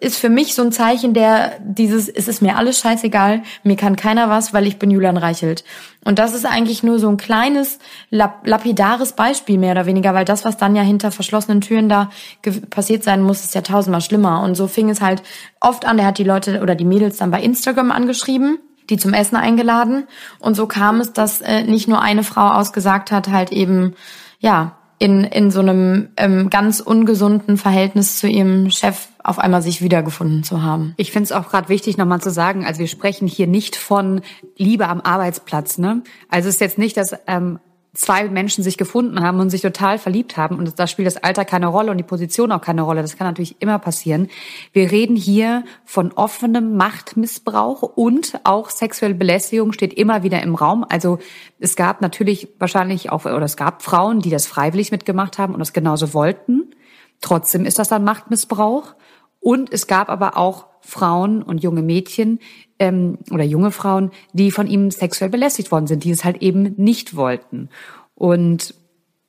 ist 0.00 0.18
für 0.18 0.28
mich 0.28 0.54
so 0.54 0.62
ein 0.62 0.72
Zeichen 0.72 1.14
der 1.14 1.52
dieses 1.60 2.08
es 2.08 2.28
ist 2.28 2.42
mir 2.42 2.56
alles 2.56 2.78
scheißegal, 2.78 3.42
mir 3.62 3.76
kann 3.76 3.96
keiner 3.96 4.28
was, 4.28 4.52
weil 4.52 4.66
ich 4.66 4.78
bin 4.78 4.90
Julian 4.90 5.16
Reichelt. 5.16 5.64
Und 6.04 6.18
das 6.18 6.34
ist 6.34 6.44
eigentlich 6.44 6.82
nur 6.82 6.98
so 6.98 7.08
ein 7.08 7.16
kleines 7.16 7.78
lapidares 8.10 9.12
Beispiel 9.12 9.58
mehr 9.58 9.72
oder 9.72 9.86
weniger, 9.86 10.12
weil 10.14 10.24
das 10.24 10.44
was 10.44 10.56
dann 10.56 10.76
ja 10.76 10.82
hinter 10.82 11.10
verschlossenen 11.10 11.60
Türen 11.60 11.88
da 11.88 12.10
passiert 12.70 13.04
sein 13.04 13.22
muss, 13.22 13.44
ist 13.44 13.54
ja 13.54 13.62
tausendmal 13.62 14.00
schlimmer 14.00 14.42
und 14.42 14.54
so 14.54 14.66
fing 14.66 14.90
es 14.90 15.00
halt 15.00 15.22
oft 15.60 15.86
an, 15.86 15.96
der 15.96 16.06
hat 16.06 16.18
die 16.18 16.24
Leute 16.24 16.60
oder 16.60 16.74
die 16.74 16.84
Mädels 16.84 17.18
dann 17.18 17.30
bei 17.30 17.40
Instagram 17.40 17.90
angeschrieben 17.90 18.58
die 18.90 18.98
zum 18.98 19.14
Essen 19.14 19.36
eingeladen 19.36 20.06
und 20.40 20.54
so 20.54 20.66
kam 20.66 21.00
es, 21.00 21.14
dass 21.14 21.40
äh, 21.40 21.62
nicht 21.62 21.88
nur 21.88 22.02
eine 22.02 22.22
Frau 22.22 22.50
ausgesagt 22.50 23.12
hat, 23.12 23.28
halt 23.28 23.50
eben 23.50 23.94
ja 24.40 24.76
in, 25.04 25.22
in 25.22 25.50
so 25.50 25.60
einem 25.60 26.08
ähm, 26.16 26.48
ganz 26.48 26.80
ungesunden 26.80 27.58
Verhältnis 27.58 28.18
zu 28.18 28.26
ihrem 28.26 28.70
Chef 28.70 29.08
auf 29.22 29.38
einmal 29.38 29.60
sich 29.60 29.82
wiedergefunden 29.82 30.44
zu 30.44 30.62
haben. 30.62 30.94
Ich 30.96 31.12
finde 31.12 31.24
es 31.24 31.32
auch 31.32 31.50
gerade 31.50 31.68
wichtig, 31.68 31.98
nochmal 31.98 32.22
zu 32.22 32.30
sagen, 32.30 32.64
also 32.64 32.80
wir 32.80 32.86
sprechen 32.86 33.28
hier 33.28 33.46
nicht 33.46 33.76
von 33.76 34.22
Liebe 34.56 34.88
am 34.88 35.02
Arbeitsplatz. 35.02 35.76
Ne? 35.76 36.02
Also 36.30 36.48
es 36.48 36.54
ist 36.54 36.60
jetzt 36.62 36.78
nicht, 36.78 36.96
dass 36.96 37.14
ähm, 37.26 37.58
zwei 37.94 38.28
Menschen 38.28 38.64
sich 38.64 38.76
gefunden 38.76 39.20
haben 39.20 39.40
und 39.40 39.50
sich 39.50 39.62
total 39.62 39.98
verliebt 39.98 40.36
haben 40.36 40.58
und 40.58 40.78
da 40.78 40.86
spielt 40.86 41.06
das 41.06 41.16
Alter 41.16 41.44
keine 41.44 41.68
Rolle 41.68 41.92
und 41.92 41.96
die 41.96 42.04
Position 42.04 42.52
auch 42.52 42.60
keine 42.60 42.82
Rolle. 42.82 43.02
Das 43.02 43.16
kann 43.16 43.26
natürlich 43.26 43.62
immer 43.62 43.78
passieren. 43.78 44.28
Wir 44.72 44.90
reden 44.90 45.16
hier 45.16 45.64
von 45.84 46.12
offenem 46.12 46.76
Machtmissbrauch 46.76 47.82
und 47.82 48.40
auch 48.42 48.70
sexuelle 48.70 49.14
Belästigung 49.14 49.72
steht 49.72 49.94
immer 49.94 50.24
wieder 50.24 50.42
im 50.42 50.56
Raum. 50.56 50.84
Also 50.88 51.18
es 51.60 51.76
gab 51.76 52.00
natürlich 52.00 52.48
wahrscheinlich 52.58 53.10
auch, 53.10 53.24
oder 53.24 53.42
es 53.42 53.56
gab 53.56 53.82
Frauen, 53.82 54.20
die 54.20 54.30
das 54.30 54.46
freiwillig 54.46 54.90
mitgemacht 54.90 55.38
haben 55.38 55.54
und 55.54 55.60
das 55.60 55.72
genauso 55.72 56.12
wollten. 56.14 56.70
Trotzdem 57.20 57.64
ist 57.64 57.78
das 57.78 57.88
dann 57.88 58.04
Machtmissbrauch. 58.04 58.94
Und 59.44 59.70
es 59.74 59.86
gab 59.86 60.08
aber 60.08 60.38
auch 60.38 60.68
Frauen 60.80 61.42
und 61.42 61.62
junge 61.62 61.82
Mädchen 61.82 62.38
ähm, 62.78 63.18
oder 63.30 63.44
junge 63.44 63.72
Frauen, 63.72 64.10
die 64.32 64.50
von 64.50 64.66
ihm 64.66 64.90
sexuell 64.90 65.28
belästigt 65.28 65.70
worden 65.70 65.86
sind, 65.86 66.02
die 66.02 66.12
es 66.12 66.24
halt 66.24 66.40
eben 66.40 66.72
nicht 66.78 67.14
wollten. 67.14 67.68
Und 68.14 68.74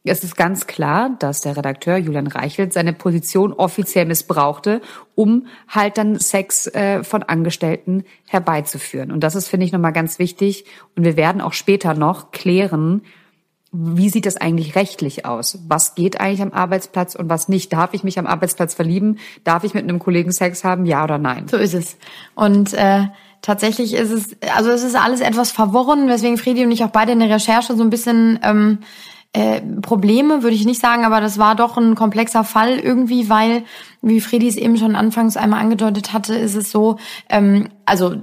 es 0.06 0.24
ist 0.24 0.38
ganz 0.38 0.68
klar, 0.68 1.18
dass 1.20 1.42
der 1.42 1.58
Redakteur 1.58 1.98
Julian 1.98 2.28
Reichelt 2.28 2.72
seine 2.72 2.94
Position 2.94 3.52
offiziell 3.52 4.06
missbrauchte, 4.06 4.80
um 5.16 5.48
halt 5.68 5.98
dann 5.98 6.18
Sex 6.18 6.68
äh, 6.68 7.04
von 7.04 7.22
Angestellten 7.24 8.06
herbeizuführen. 8.26 9.12
Und 9.12 9.22
das 9.22 9.36
ist, 9.36 9.50
finde 9.50 9.66
ich, 9.66 9.74
nochmal 9.74 9.92
ganz 9.92 10.18
wichtig. 10.18 10.64
Und 10.96 11.04
wir 11.04 11.18
werden 11.18 11.42
auch 11.42 11.54
später 11.54 11.94
noch 11.94 12.32
klären, 12.32 13.02
wie 13.78 14.10
sieht 14.10 14.26
das 14.26 14.38
eigentlich 14.38 14.76
rechtlich 14.76 15.26
aus? 15.26 15.60
Was 15.68 15.96
geht 15.96 16.20
eigentlich 16.20 16.42
am 16.42 16.54
Arbeitsplatz 16.54 17.16
und 17.16 17.30
was 17.30 17.50
nicht? 17.50 17.74
Darf 17.74 17.94
ich 17.94 18.04
mich 18.04 18.18
am 18.18 18.26
Arbeitsplatz 18.26 18.74
verlieben? 18.74 19.18
Darf 19.44 19.64
ich 19.64 19.74
mit 19.74 19.84
einem 19.84 20.00
Kollegen 20.00 20.32
Sex 20.32 20.64
haben? 20.64 20.86
Ja 20.86 21.04
oder 21.04 21.18
nein? 21.18 21.48
So 21.48 21.58
ist 21.58 21.74
es. 21.74 21.98
Und 22.36 22.74
äh, 22.74 23.08
tatsächlich 23.42 23.94
ist 23.94 24.12
es, 24.12 24.38
also 24.56 24.70
es 24.70 24.84
ist 24.84 24.96
alles 24.96 25.20
etwas 25.20 25.52
verworren, 25.52 26.08
weswegen 26.08 26.38
Fredi 26.38 26.64
und 26.64 26.72
ich 26.72 26.84
auch 26.84 26.90
beide 26.90 27.12
in 27.12 27.20
der 27.20 27.30
Recherche 27.30 27.76
so 27.76 27.84
ein 27.84 27.90
bisschen 27.90 28.40
ähm, 28.44 28.80
äh, 29.34 29.62
Probleme, 29.82 30.44
würde 30.44 30.56
ich 30.56 30.66
nicht 30.66 30.80
sagen, 30.80 31.04
aber 31.04 31.20
das 31.20 31.38
war 31.38 31.56
doch 31.56 31.76
ein 31.78 31.96
komplexer 31.96 32.44
Fall 32.44 32.80
irgendwie, 32.80 33.30
weil 33.30 33.64
wie 34.02 34.22
Fredi 34.22 34.48
es 34.48 34.56
eben 34.56 34.78
schon 34.78 34.96
anfangs 34.96 35.36
einmal 35.36 35.60
angedeutet 35.60 36.14
hatte, 36.14 36.36
ist 36.36 36.56
es 36.56 36.72
so, 36.72 36.98
ähm, 37.30 37.68
also 37.86 38.16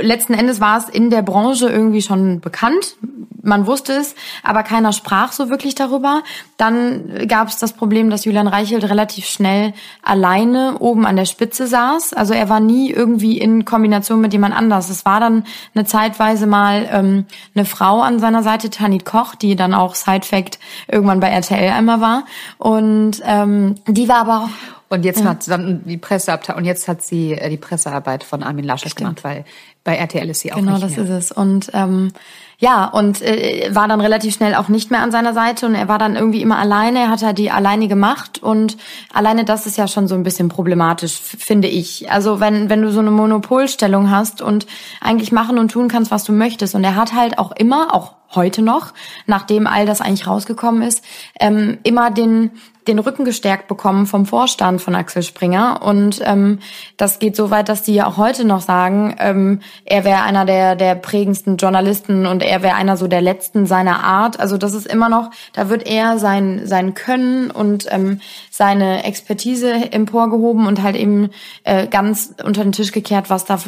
letzten 0.00 0.34
Endes 0.34 0.60
war 0.60 0.78
es 0.78 0.88
in 0.88 1.10
der 1.10 1.22
Branche 1.22 1.68
irgendwie 1.68 2.02
schon 2.02 2.40
bekannt. 2.40 2.96
Man 3.42 3.66
wusste 3.66 3.92
es, 3.92 4.14
aber 4.42 4.62
keiner 4.62 4.92
sprach 4.92 5.32
so 5.32 5.50
wirklich 5.50 5.74
darüber. 5.74 6.22
Dann 6.56 7.28
gab 7.28 7.48
es 7.48 7.58
das 7.58 7.74
Problem, 7.74 8.08
dass 8.08 8.24
Julian 8.24 8.48
Reichelt 8.48 8.84
relativ 8.84 9.26
schnell 9.26 9.74
alleine 10.02 10.78
oben 10.78 11.04
an 11.04 11.16
der 11.16 11.26
Spitze 11.26 11.66
saß. 11.66 12.14
Also 12.14 12.32
er 12.32 12.48
war 12.48 12.60
nie 12.60 12.90
irgendwie 12.90 13.36
in 13.38 13.66
Kombination 13.66 14.22
mit 14.22 14.32
jemand 14.32 14.56
anders. 14.56 14.88
Es 14.88 15.04
war 15.04 15.20
dann 15.20 15.44
eine 15.74 15.84
Zeitweise 15.84 16.46
mal 16.46 16.88
ähm, 16.90 17.26
eine 17.54 17.66
Frau 17.66 18.00
an 18.00 18.18
seiner 18.18 18.42
Seite, 18.42 18.70
Tanit 18.70 19.04
Koch, 19.04 19.34
die 19.34 19.56
dann 19.56 19.74
auch 19.74 19.94
Side 19.94 20.24
Fact 20.26 20.58
irgendwann 20.88 21.20
bei 21.20 21.28
RTL 21.28 21.70
einmal 21.70 22.00
war. 22.00 22.24
Und 22.56 23.20
ähm, 23.26 23.74
die 23.86 24.08
war 24.08 24.20
aber 24.20 24.44
auch 24.44 24.74
und 24.94 25.04
jetzt 25.04 25.20
ja. 25.20 25.30
hat 25.30 25.48
dann 25.48 25.82
die 25.84 25.96
Presseabteilung 25.96 26.60
und 26.60 26.66
jetzt 26.66 26.86
hat 26.86 27.02
sie 27.02 27.32
äh, 27.32 27.50
die 27.50 27.56
Pressearbeit 27.56 28.22
von 28.22 28.42
Armin 28.42 28.64
Laschet 28.64 28.94
gemacht, 28.94 29.24
weil 29.24 29.44
bei 29.84 29.96
RTL 29.96 30.28
ist 30.30 30.40
sie 30.40 30.52
auch 30.52 30.56
genau, 30.56 30.72
nicht 30.72 30.80
mehr. 30.80 30.96
Genau, 30.96 31.08
das 31.08 31.24
ist 31.24 31.30
es. 31.30 31.36
Und 31.36 31.70
ähm, 31.74 32.12
ja, 32.58 32.86
und 32.86 33.20
äh, 33.20 33.68
war 33.74 33.88
dann 33.88 34.00
relativ 34.00 34.34
schnell 34.34 34.54
auch 34.54 34.68
nicht 34.68 34.90
mehr 34.90 35.02
an 35.02 35.12
seiner 35.12 35.34
Seite 35.34 35.66
und 35.66 35.74
er 35.74 35.88
war 35.88 35.98
dann 35.98 36.16
irgendwie 36.16 36.40
immer 36.40 36.58
alleine. 36.58 37.00
Er 37.00 37.10
hat 37.10 37.22
halt 37.22 37.36
die 37.36 37.50
alleine 37.50 37.88
gemacht 37.88 38.42
und 38.42 38.78
alleine 39.12 39.44
das 39.44 39.66
ist 39.66 39.76
ja 39.76 39.86
schon 39.86 40.08
so 40.08 40.14
ein 40.14 40.22
bisschen 40.22 40.48
problematisch, 40.48 41.18
finde 41.20 41.68
ich. 41.68 42.10
Also 42.10 42.40
wenn 42.40 42.70
wenn 42.70 42.80
du 42.80 42.90
so 42.90 43.00
eine 43.00 43.10
Monopolstellung 43.10 44.10
hast 44.10 44.40
und 44.40 44.66
eigentlich 45.00 45.32
machen 45.32 45.58
und 45.58 45.70
tun 45.70 45.88
kannst, 45.88 46.10
was 46.10 46.24
du 46.24 46.32
möchtest 46.32 46.74
und 46.74 46.84
er 46.84 46.96
hat 46.96 47.12
halt 47.12 47.38
auch 47.38 47.52
immer, 47.52 47.94
auch 47.94 48.12
heute 48.36 48.62
noch, 48.62 48.92
nachdem 49.26 49.66
all 49.66 49.86
das 49.86 50.00
eigentlich 50.00 50.26
rausgekommen 50.26 50.82
ist, 50.82 51.04
ähm, 51.40 51.78
immer 51.82 52.10
den 52.10 52.50
den 52.86 52.98
Rücken 52.98 53.24
gestärkt 53.24 53.68
bekommen 53.68 54.06
vom 54.06 54.26
Vorstand 54.26 54.80
von 54.80 54.94
Axel 54.94 55.22
Springer. 55.22 55.80
Und 55.82 56.20
ähm, 56.24 56.58
das 56.96 57.18
geht 57.18 57.34
so 57.34 57.50
weit, 57.50 57.68
dass 57.68 57.82
die 57.82 57.94
ja 57.94 58.06
auch 58.06 58.16
heute 58.18 58.44
noch 58.44 58.60
sagen, 58.60 59.16
ähm, 59.18 59.60
er 59.84 60.04
wäre 60.04 60.22
einer 60.22 60.44
der, 60.44 60.76
der 60.76 60.94
prägendsten 60.94 61.56
Journalisten 61.56 62.26
und 62.26 62.42
er 62.42 62.62
wäre 62.62 62.74
einer 62.74 62.96
so 62.96 63.08
der 63.08 63.22
letzten 63.22 63.66
seiner 63.66 64.04
Art. 64.04 64.38
Also 64.38 64.58
das 64.58 64.74
ist 64.74 64.86
immer 64.86 65.08
noch, 65.08 65.30
da 65.54 65.70
wird 65.70 65.86
er 65.86 66.18
sein, 66.18 66.62
sein 66.66 66.94
Können 66.94 67.50
und 67.50 67.86
ähm, 67.90 68.20
seine 68.50 69.04
Expertise 69.04 69.72
emporgehoben 69.92 70.66
und 70.66 70.82
halt 70.82 70.96
eben 70.96 71.30
äh, 71.64 71.86
ganz 71.86 72.34
unter 72.44 72.62
den 72.62 72.72
Tisch 72.72 72.92
gekehrt, 72.92 73.30
was 73.30 73.46
da 73.46 73.58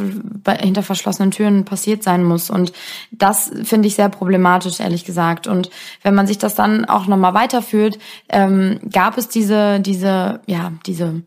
hinter 0.61 0.83
verschlossenen 0.83 1.31
Türen 1.31 1.65
passiert 1.65 2.03
sein 2.03 2.23
muss. 2.23 2.51
Und 2.51 2.73
das 3.11 3.51
finde 3.65 3.89
ich 3.89 3.95
sehr 3.95 4.11
problematisch, 4.11 4.56
ehrlich 4.81 5.05
gesagt. 5.05 5.47
Und 5.47 5.71
wenn 6.03 6.15
man 6.15 6.27
sich 6.27 6.39
das 6.39 6.55
dann 6.55 6.85
auch 6.85 7.07
nochmal 7.07 7.35
weiterführt, 7.35 7.99
ähm, 8.29 8.81
gab 8.91 9.19
es 9.19 9.29
diese, 9.29 9.81
diese, 9.81 10.41
ja, 10.47 10.73
diese 10.87 11.23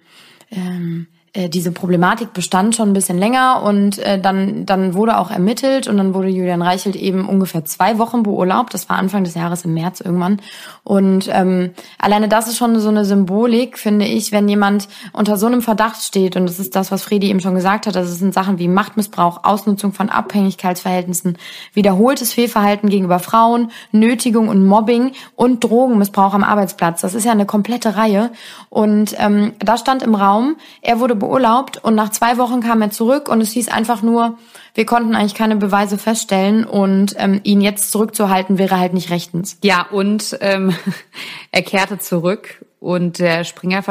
ähm, 0.52 1.08
äh, 1.34 1.50
diese 1.50 1.72
Problematik 1.72 2.34
bestand 2.34 2.76
schon 2.76 2.90
ein 2.90 2.94
bisschen 2.94 3.20
länger 3.20 3.62
und 3.64 4.00
äh, 4.00 4.20
dann, 4.20 4.66
dann 4.66 4.96
wurde 4.96 5.18
auch 5.20 5.30
ermittelt 5.30 5.88
und 5.88 5.98
dann 5.98 6.14
wurde 6.14 6.30
Julian 6.30 6.62
Reichelt 6.62 6.96
eben 6.96 7.28
ungefähr 7.28 7.66
zwei 7.66 8.00
Wochen 8.00 8.24
beurlaubt. 8.24 8.74
Das 8.74 8.90
war 8.90 8.98
Anfang 8.98 9.24
des 9.24 9.36
Jahres 9.36 9.64
im 9.66 9.76
März 9.76 10.02
irgendwann. 10.02 10.42
Und 10.84 11.30
ähm, 11.32 11.72
alleine 12.00 12.30
das 12.30 12.48
ist 12.48 12.58
schon 12.58 12.80
so 12.80 12.90
eine 12.90 13.06
Symbolik, 13.06 13.78
finde 13.78 14.06
ich, 14.06 14.32
wenn 14.32 14.50
jemand 14.50 14.88
unter 15.14 15.38
so 15.38 15.46
einem 15.46 15.62
Verdacht 15.62 16.02
steht 16.02 16.36
und 16.36 16.48
das 16.48 16.60
ist 16.60 16.76
das, 16.76 16.92
was 16.92 17.04
Fredi 17.04 17.30
eben 17.30 17.42
schon 17.42 17.54
gesagt 17.54 17.86
hat, 17.86 17.96
das 17.96 18.10
sind 18.18 18.34
Sachen 18.34 18.58
wie 18.58 18.68
Machtmissbrauch, 18.68 19.44
Ausnutzung 19.44 19.94
von 19.94 20.10
Abhängigkeitsverhältnissen, 20.10 21.38
wiederholtes 21.74 22.34
Fehlverhalten 22.34 22.90
gegenüber 22.90 23.20
Frauen, 23.20 23.70
Nötigung 23.92 24.48
und 24.48 24.66
Mobbing 24.66 25.12
und 25.36 25.64
Drogenmissbrauch 25.64 26.34
am 26.34 26.44
Arbeitsplatz. 26.44 27.02
Das 27.02 27.14
ist 27.14 27.26
ja 27.26 27.32
eine 27.32 27.46
komplette 27.46 27.96
Reihe. 27.96 28.32
Und 28.70 29.16
ähm, 29.20 29.54
da 29.60 29.78
stand 29.78 30.02
im 30.02 30.16
Raum, 30.16 30.56
er 30.82 31.00
wurde 31.00 31.19
beurlaubt 31.20 31.78
und 31.78 31.96
nach 31.96 32.10
zwei 32.10 32.38
Wochen 32.38 32.62
kam 32.62 32.82
er 32.82 32.90
zurück 32.90 33.30
und 33.30 33.42
es 33.42 33.52
hieß 33.52 33.70
einfach 33.70 34.02
nur, 34.02 34.38
wir 34.74 34.86
konnten 34.86 35.16
eigentlich 35.16 35.36
keine 35.36 35.56
Beweise 35.56 35.98
feststellen 35.98 36.64
und 36.64 37.16
ähm, 37.18 37.42
ihn 37.44 37.62
jetzt 37.62 37.92
zurückzuhalten 37.92 38.58
wäre 38.58 38.80
halt 38.80 38.94
nicht 38.94 39.10
rechtens. 39.10 39.58
Ja, 39.64 39.86
und 39.92 40.38
ähm, 40.42 40.74
er 41.52 41.62
kehrte 41.62 42.00
zurück 42.00 42.66
und 42.80 43.20
der 43.20 43.44
Springer 43.44 43.84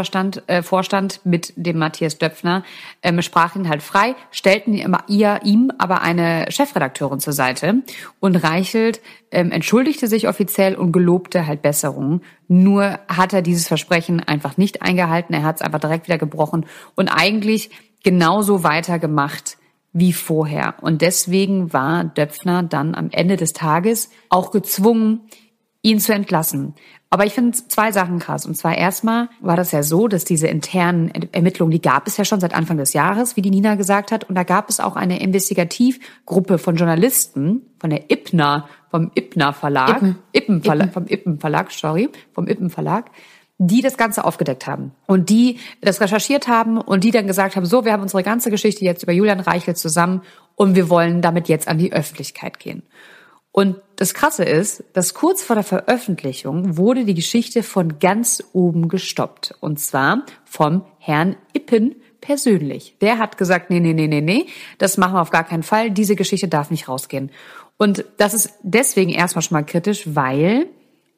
äh, 0.46 0.62
Vorstand 0.62 1.20
mit 1.24 1.52
dem 1.56 1.78
Matthias 1.78 2.18
Döpfner 2.18 2.64
ähm, 3.02 3.20
sprach 3.20 3.54
ihn 3.54 3.68
halt 3.68 3.82
frei, 3.82 4.14
stellten 4.30 4.74
ihr, 5.08 5.40
ihm 5.44 5.70
aber 5.78 6.00
eine 6.02 6.46
Chefredakteurin 6.50 7.20
zur 7.20 7.34
Seite 7.34 7.82
und 8.20 8.36
Reichelt 8.36 9.00
ähm, 9.30 9.52
entschuldigte 9.52 10.06
sich 10.06 10.26
offiziell 10.26 10.74
und 10.74 10.92
gelobte 10.92 11.46
halt 11.46 11.60
Besserung. 11.60 12.22
Nur 12.48 12.98
hat 13.08 13.34
er 13.34 13.42
dieses 13.42 13.68
Versprechen 13.68 14.20
einfach 14.20 14.56
nicht 14.56 14.80
eingehalten, 14.80 15.34
er 15.34 15.42
hat 15.42 15.56
es 15.56 15.62
einfach 15.62 15.80
direkt 15.80 16.06
wieder 16.06 16.18
gebrochen 16.18 16.64
und 16.94 17.08
eigentlich 17.08 17.70
genauso 18.02 18.64
weitergemacht 18.64 19.58
wie 19.92 20.12
vorher. 20.12 20.76
Und 20.80 21.02
deswegen 21.02 21.72
war 21.72 22.04
Döpfner 22.04 22.62
dann 22.62 22.94
am 22.94 23.10
Ende 23.10 23.36
des 23.36 23.52
Tages 23.52 24.10
auch 24.28 24.50
gezwungen, 24.50 25.28
ihn 25.82 26.00
zu 26.00 26.12
entlassen. 26.12 26.74
Aber 27.10 27.24
ich 27.24 27.32
finde 27.32 27.52
zwei 27.52 27.90
Sachen 27.90 28.18
krass. 28.18 28.44
Und 28.44 28.54
zwar 28.54 28.76
erstmal 28.76 29.30
war 29.40 29.56
das 29.56 29.72
ja 29.72 29.82
so, 29.82 30.08
dass 30.08 30.24
diese 30.24 30.46
internen 30.46 31.10
Ermittlungen, 31.32 31.70
die 31.70 31.80
gab 31.80 32.06
es 32.06 32.18
ja 32.18 32.24
schon 32.24 32.40
seit 32.40 32.54
Anfang 32.54 32.76
des 32.76 32.92
Jahres, 32.92 33.34
wie 33.34 33.42
die 33.42 33.50
Nina 33.50 33.76
gesagt 33.76 34.12
hat. 34.12 34.24
Und 34.24 34.34
da 34.34 34.42
gab 34.42 34.68
es 34.68 34.78
auch 34.78 34.94
eine 34.94 35.20
Investigativgruppe 35.20 36.58
von 36.58 36.76
Journalisten 36.76 37.62
von 37.80 37.90
der 37.90 38.10
IPNA, 38.10 38.68
vom 38.90 39.10
IPNA 39.14 39.52
Verlag, 39.52 39.96
Ippen. 39.96 40.18
Ippen 40.32 40.62
Verlag, 40.62 40.92
vom 40.92 41.06
Ippen 41.06 41.40
Verlag, 41.40 41.70
sorry, 41.70 42.10
vom 42.34 42.46
Ippen 42.46 42.68
Verlag, 42.68 43.10
die 43.56 43.80
das 43.80 43.96
Ganze 43.96 44.24
aufgedeckt 44.24 44.66
haben 44.66 44.92
und 45.06 45.30
die 45.30 45.58
das 45.80 46.02
recherchiert 46.02 46.46
haben 46.46 46.78
und 46.78 47.04
die 47.04 47.10
dann 47.10 47.26
gesagt 47.26 47.56
haben, 47.56 47.64
so, 47.64 47.86
wir 47.86 47.92
haben 47.92 48.02
unsere 48.02 48.22
ganze 48.22 48.50
Geschichte 48.50 48.84
jetzt 48.84 49.02
über 49.02 49.12
Julian 49.12 49.40
Reichel 49.40 49.74
zusammen 49.74 50.22
und 50.56 50.74
wir 50.74 50.90
wollen 50.90 51.22
damit 51.22 51.48
jetzt 51.48 51.68
an 51.68 51.78
die 51.78 51.92
Öffentlichkeit 51.92 52.58
gehen. 52.58 52.82
Und 53.58 53.78
das 53.96 54.14
Krasse 54.14 54.44
ist, 54.44 54.84
dass 54.92 55.14
kurz 55.14 55.42
vor 55.42 55.56
der 55.56 55.64
Veröffentlichung 55.64 56.76
wurde 56.76 57.04
die 57.04 57.14
Geschichte 57.14 57.64
von 57.64 57.98
ganz 57.98 58.44
oben 58.52 58.88
gestoppt. 58.88 59.56
Und 59.58 59.80
zwar 59.80 60.22
vom 60.44 60.84
Herrn 61.00 61.34
Ippen 61.54 61.96
persönlich. 62.20 62.94
Der 63.00 63.18
hat 63.18 63.36
gesagt, 63.36 63.68
nee, 63.68 63.80
nee, 63.80 63.94
nee, 63.94 64.06
nee, 64.06 64.20
nee, 64.20 64.46
das 64.78 64.96
machen 64.96 65.14
wir 65.14 65.22
auf 65.22 65.32
gar 65.32 65.42
keinen 65.42 65.64
Fall. 65.64 65.90
Diese 65.90 66.14
Geschichte 66.14 66.46
darf 66.46 66.70
nicht 66.70 66.86
rausgehen. 66.86 67.32
Und 67.78 68.04
das 68.18 68.32
ist 68.32 68.52
deswegen 68.62 69.10
erstmal 69.10 69.42
schon 69.42 69.56
mal 69.56 69.66
kritisch, 69.66 70.04
weil 70.06 70.68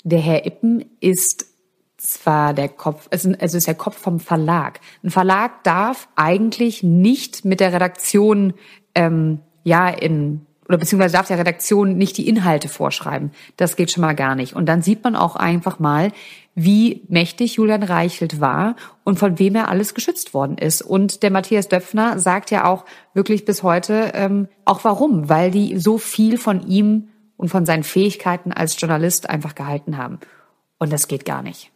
der 0.03 0.21
Herr 0.21 0.47
Ippen 0.47 0.87
ist 1.01 1.45
zwar 1.99 2.55
der 2.55 2.71
Kopf, 2.71 3.07
es 3.11 3.27
ist 3.27 3.67
der 3.67 3.75
Kopf 3.75 3.99
vom 3.99 4.19
Verlag. 4.19 4.81
Ein 5.05 5.11
Verlag 5.11 5.63
darf 5.63 6.09
eigentlich 6.17 6.83
nicht 6.83 7.45
mit 7.45 7.61
der 7.61 7.75
Redaktion 7.75 8.55
ähm, 8.95 9.41
ja 9.63 9.91
in 9.91 10.47
oder 10.71 10.79
beziehungsweise 10.79 11.15
darf 11.15 11.27
der 11.27 11.39
Redaktion 11.39 11.99
nicht 11.99 12.17
die 12.17 12.29
Inhalte 12.29 12.69
vorschreiben. 12.69 13.33
Das 13.57 13.75
geht 13.75 13.91
schon 13.91 14.03
mal 14.03 14.15
gar 14.15 14.37
nicht. 14.37 14.55
Und 14.55 14.67
dann 14.67 14.83
sieht 14.83 15.03
man 15.03 15.17
auch 15.17 15.35
einfach 15.35 15.81
mal, 15.81 16.13
wie 16.55 17.03
mächtig 17.09 17.57
Julian 17.57 17.83
Reichelt 17.83 18.41
war 18.41 18.77
und 19.03 19.19
von 19.19 19.41
wem 19.41 19.57
er 19.57 19.69
alles 19.69 19.95
geschützt 19.95 20.33
worden 20.33 20.59
ist. 20.59 20.81
Und 20.81 21.25
der 21.25 21.33
Matthias 21.33 21.67
Döpfner 21.67 22.21
sagt 22.21 22.53
ja 22.53 22.67
auch 22.67 22.85
wirklich 23.15 23.45
bis 23.45 23.65
heute 23.65 24.13
ähm, 24.15 24.47
auch 24.65 24.85
warum, 24.85 25.29
weil 25.29 25.51
die 25.51 25.77
so 25.77 25.99
viel 25.99 26.39
von 26.39 26.65
ihm 26.65 27.09
und 27.37 27.49
von 27.49 27.67
seinen 27.67 27.83
Fähigkeiten 27.83 28.53
als 28.53 28.81
Journalist 28.81 29.29
einfach 29.29 29.57
gehalten 29.57 29.97
haben. 29.97 30.21
Und 30.79 30.93
das 30.93 31.09
geht 31.09 31.25
gar 31.25 31.43
nicht. 31.43 31.73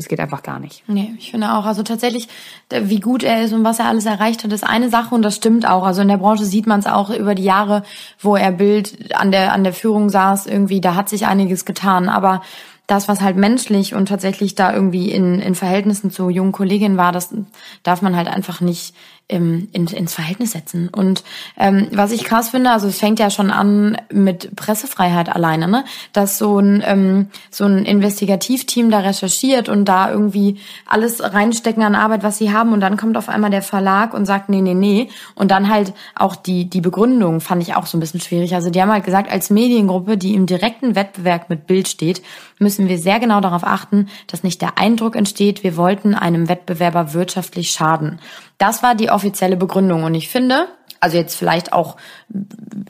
Das 0.00 0.08
geht 0.08 0.18
einfach 0.18 0.42
gar 0.42 0.58
nicht. 0.58 0.82
Nee, 0.86 1.12
ich 1.18 1.30
finde 1.30 1.52
auch. 1.52 1.66
Also 1.66 1.82
tatsächlich, 1.82 2.26
wie 2.70 3.00
gut 3.00 3.22
er 3.22 3.42
ist 3.42 3.52
und 3.52 3.64
was 3.64 3.80
er 3.80 3.84
alles 3.84 4.06
erreicht 4.06 4.42
hat, 4.42 4.50
ist 4.50 4.64
eine 4.64 4.88
Sache 4.88 5.14
und 5.14 5.20
das 5.20 5.36
stimmt 5.36 5.68
auch. 5.68 5.84
Also 5.84 6.00
in 6.00 6.08
der 6.08 6.16
Branche 6.16 6.46
sieht 6.46 6.66
man 6.66 6.80
es 6.80 6.86
auch 6.86 7.10
über 7.10 7.34
die 7.34 7.44
Jahre, 7.44 7.82
wo 8.18 8.34
er 8.34 8.50
Bild 8.50 9.14
an 9.14 9.30
der, 9.30 9.52
an 9.52 9.62
der 9.62 9.74
Führung 9.74 10.08
saß, 10.08 10.46
irgendwie, 10.46 10.80
da 10.80 10.94
hat 10.94 11.10
sich 11.10 11.26
einiges 11.26 11.66
getan. 11.66 12.08
Aber 12.08 12.40
das, 12.86 13.08
was 13.08 13.20
halt 13.20 13.36
menschlich 13.36 13.94
und 13.94 14.08
tatsächlich 14.08 14.54
da 14.54 14.72
irgendwie 14.72 15.10
in, 15.10 15.38
in 15.38 15.54
Verhältnissen 15.54 16.10
zu 16.10 16.30
jungen 16.30 16.52
Kolleginnen 16.52 16.96
war, 16.96 17.12
das 17.12 17.34
darf 17.82 18.00
man 18.00 18.16
halt 18.16 18.28
einfach 18.28 18.62
nicht 18.62 18.94
im, 19.30 19.68
in, 19.72 19.86
ins 19.86 20.14
Verhältnis 20.14 20.52
setzen. 20.52 20.88
Und 20.88 21.22
ähm, 21.56 21.88
was 21.92 22.12
ich 22.12 22.24
krass 22.24 22.50
finde, 22.50 22.70
also 22.70 22.88
es 22.88 22.98
fängt 22.98 23.18
ja 23.18 23.30
schon 23.30 23.50
an 23.50 23.96
mit 24.12 24.56
Pressefreiheit 24.56 25.28
alleine, 25.28 25.68
ne? 25.68 25.84
dass 26.12 26.38
so 26.38 26.58
ein 26.58 26.82
ähm, 26.84 27.28
so 27.50 27.64
ein 27.64 27.84
Investigativteam 27.84 28.90
da 28.90 28.98
recherchiert 28.98 29.68
und 29.68 29.84
da 29.84 30.10
irgendwie 30.10 30.58
alles 30.86 31.22
reinstecken 31.22 31.82
an 31.82 31.94
Arbeit, 31.94 32.22
was 32.22 32.38
sie 32.38 32.52
haben, 32.52 32.72
und 32.72 32.80
dann 32.80 32.96
kommt 32.96 33.16
auf 33.16 33.28
einmal 33.28 33.50
der 33.50 33.62
Verlag 33.62 34.14
und 34.14 34.26
sagt 34.26 34.48
nee, 34.48 34.60
nee, 34.60 34.74
nee, 34.74 35.08
und 35.34 35.50
dann 35.50 35.68
halt 35.68 35.92
auch 36.14 36.34
die 36.34 36.68
die 36.68 36.80
Begründung 36.80 37.40
fand 37.40 37.62
ich 37.62 37.74
auch 37.76 37.86
so 37.86 37.96
ein 37.96 38.00
bisschen 38.00 38.20
schwierig. 38.20 38.54
Also 38.54 38.70
die 38.70 38.82
haben 38.82 38.92
halt 38.92 39.04
gesagt, 39.04 39.30
als 39.30 39.50
Mediengruppe, 39.50 40.16
die 40.16 40.34
im 40.34 40.46
direkten 40.46 40.94
Wettbewerb 40.94 41.48
mit 41.48 41.66
Bild 41.66 41.88
steht, 41.88 42.22
müssen 42.58 42.88
wir 42.88 42.98
sehr 42.98 43.20
genau 43.20 43.40
darauf 43.40 43.64
achten, 43.64 44.08
dass 44.26 44.42
nicht 44.42 44.60
der 44.60 44.76
Eindruck 44.78 45.16
entsteht, 45.16 45.62
wir 45.62 45.76
wollten 45.76 46.14
einem 46.14 46.48
Wettbewerber 46.48 47.14
wirtschaftlich 47.14 47.70
schaden. 47.70 48.20
Das 48.60 48.82
war 48.82 48.94
die 48.94 49.10
offizielle 49.10 49.56
Begründung. 49.56 50.04
Und 50.04 50.14
ich 50.14 50.28
finde, 50.28 50.68
also 51.00 51.16
jetzt 51.16 51.34
vielleicht 51.34 51.72
auch 51.72 51.96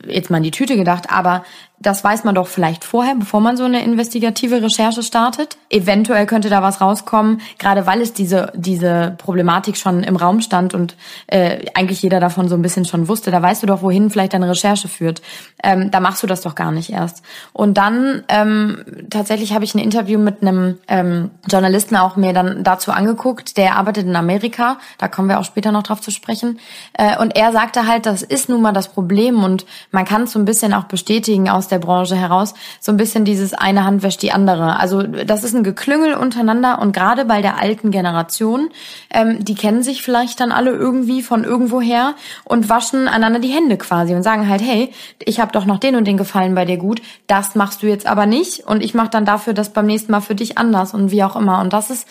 jetzt 0.04 0.28
mal 0.28 0.38
in 0.38 0.42
die 0.42 0.50
Tüte 0.50 0.76
gedacht, 0.76 1.10
aber 1.10 1.44
das 1.80 2.04
weiß 2.04 2.24
man 2.24 2.34
doch 2.34 2.46
vielleicht 2.46 2.84
vorher, 2.84 3.14
bevor 3.14 3.40
man 3.40 3.56
so 3.56 3.64
eine 3.64 3.82
investigative 3.82 4.62
Recherche 4.62 5.02
startet. 5.02 5.56
Eventuell 5.70 6.26
könnte 6.26 6.50
da 6.50 6.62
was 6.62 6.82
rauskommen, 6.82 7.40
gerade 7.58 7.86
weil 7.86 8.02
es 8.02 8.12
diese, 8.12 8.52
diese 8.54 9.14
Problematik 9.16 9.78
schon 9.78 10.02
im 10.02 10.16
Raum 10.16 10.42
stand 10.42 10.74
und 10.74 10.94
äh, 11.26 11.64
eigentlich 11.72 12.02
jeder 12.02 12.20
davon 12.20 12.50
so 12.50 12.54
ein 12.54 12.60
bisschen 12.60 12.84
schon 12.84 13.08
wusste. 13.08 13.30
Da 13.30 13.40
weißt 13.40 13.62
du 13.62 13.66
doch, 13.66 13.80
wohin 13.80 14.10
vielleicht 14.10 14.34
deine 14.34 14.50
Recherche 14.50 14.88
führt. 14.88 15.22
Ähm, 15.64 15.90
da 15.90 16.00
machst 16.00 16.22
du 16.22 16.26
das 16.26 16.42
doch 16.42 16.54
gar 16.54 16.70
nicht 16.70 16.90
erst. 16.90 17.22
Und 17.54 17.78
dann 17.78 18.24
ähm, 18.28 18.84
tatsächlich 19.08 19.54
habe 19.54 19.64
ich 19.64 19.74
ein 19.74 19.78
Interview 19.78 20.18
mit 20.18 20.42
einem 20.42 20.76
ähm, 20.86 21.30
Journalisten 21.50 21.96
auch 21.96 22.16
mir 22.16 22.34
dann 22.34 22.62
dazu 22.62 22.92
angeguckt. 22.92 23.56
Der 23.56 23.76
arbeitet 23.76 24.04
in 24.04 24.16
Amerika. 24.16 24.76
Da 24.98 25.08
kommen 25.08 25.30
wir 25.30 25.40
auch 25.40 25.44
später 25.44 25.72
noch 25.72 25.84
drauf 25.84 26.02
zu 26.02 26.10
sprechen. 26.10 26.58
Äh, 26.92 27.16
und 27.16 27.36
er 27.36 27.52
sagte 27.52 27.86
halt, 27.86 28.04
das 28.04 28.20
ist 28.22 28.50
nun 28.50 28.60
mal 28.60 28.72
das 28.72 28.88
Problem 28.88 29.42
und 29.42 29.64
man 29.92 30.04
kann 30.04 30.24
es 30.24 30.32
so 30.32 30.38
ein 30.38 30.44
bisschen 30.44 30.74
auch 30.74 30.84
bestätigen 30.84 31.48
aus 31.48 31.69
der 31.70 31.78
Branche 31.78 32.16
heraus, 32.16 32.54
so 32.80 32.92
ein 32.92 32.96
bisschen 32.96 33.24
dieses 33.24 33.54
eine 33.54 33.84
Hand 33.84 34.02
wäscht 34.02 34.22
die 34.22 34.32
andere. 34.32 34.78
Also 34.78 35.02
das 35.02 35.44
ist 35.44 35.54
ein 35.54 35.64
Geklüngel 35.64 36.14
untereinander 36.14 36.80
und 36.80 36.92
gerade 36.92 37.24
bei 37.24 37.42
der 37.42 37.58
alten 37.58 37.90
Generation, 37.90 38.70
ähm, 39.10 39.44
die 39.44 39.54
kennen 39.54 39.82
sich 39.82 40.02
vielleicht 40.02 40.40
dann 40.40 40.52
alle 40.52 40.70
irgendwie 40.70 41.22
von 41.22 41.44
irgendwoher 41.44 42.14
und 42.44 42.68
waschen 42.68 43.08
einander 43.08 43.40
die 43.40 43.48
Hände 43.48 43.76
quasi 43.76 44.14
und 44.14 44.22
sagen 44.22 44.48
halt, 44.48 44.62
hey, 44.62 44.92
ich 45.24 45.40
habe 45.40 45.52
doch 45.52 45.64
noch 45.64 45.78
den 45.78 45.96
und 45.96 46.06
den 46.06 46.16
Gefallen 46.16 46.54
bei 46.54 46.64
dir 46.64 46.76
gut, 46.76 47.02
das 47.26 47.54
machst 47.54 47.82
du 47.82 47.86
jetzt 47.86 48.06
aber 48.06 48.26
nicht 48.26 48.66
und 48.66 48.82
ich 48.82 48.94
mache 48.94 49.10
dann 49.10 49.24
dafür 49.24 49.54
das 49.54 49.72
beim 49.72 49.86
nächsten 49.86 50.12
Mal 50.12 50.20
für 50.20 50.34
dich 50.34 50.58
anders 50.58 50.94
und 50.94 51.10
wie 51.10 51.24
auch 51.24 51.36
immer. 51.36 51.60
Und 51.60 51.72
das 51.72 51.90
ist 51.90 52.06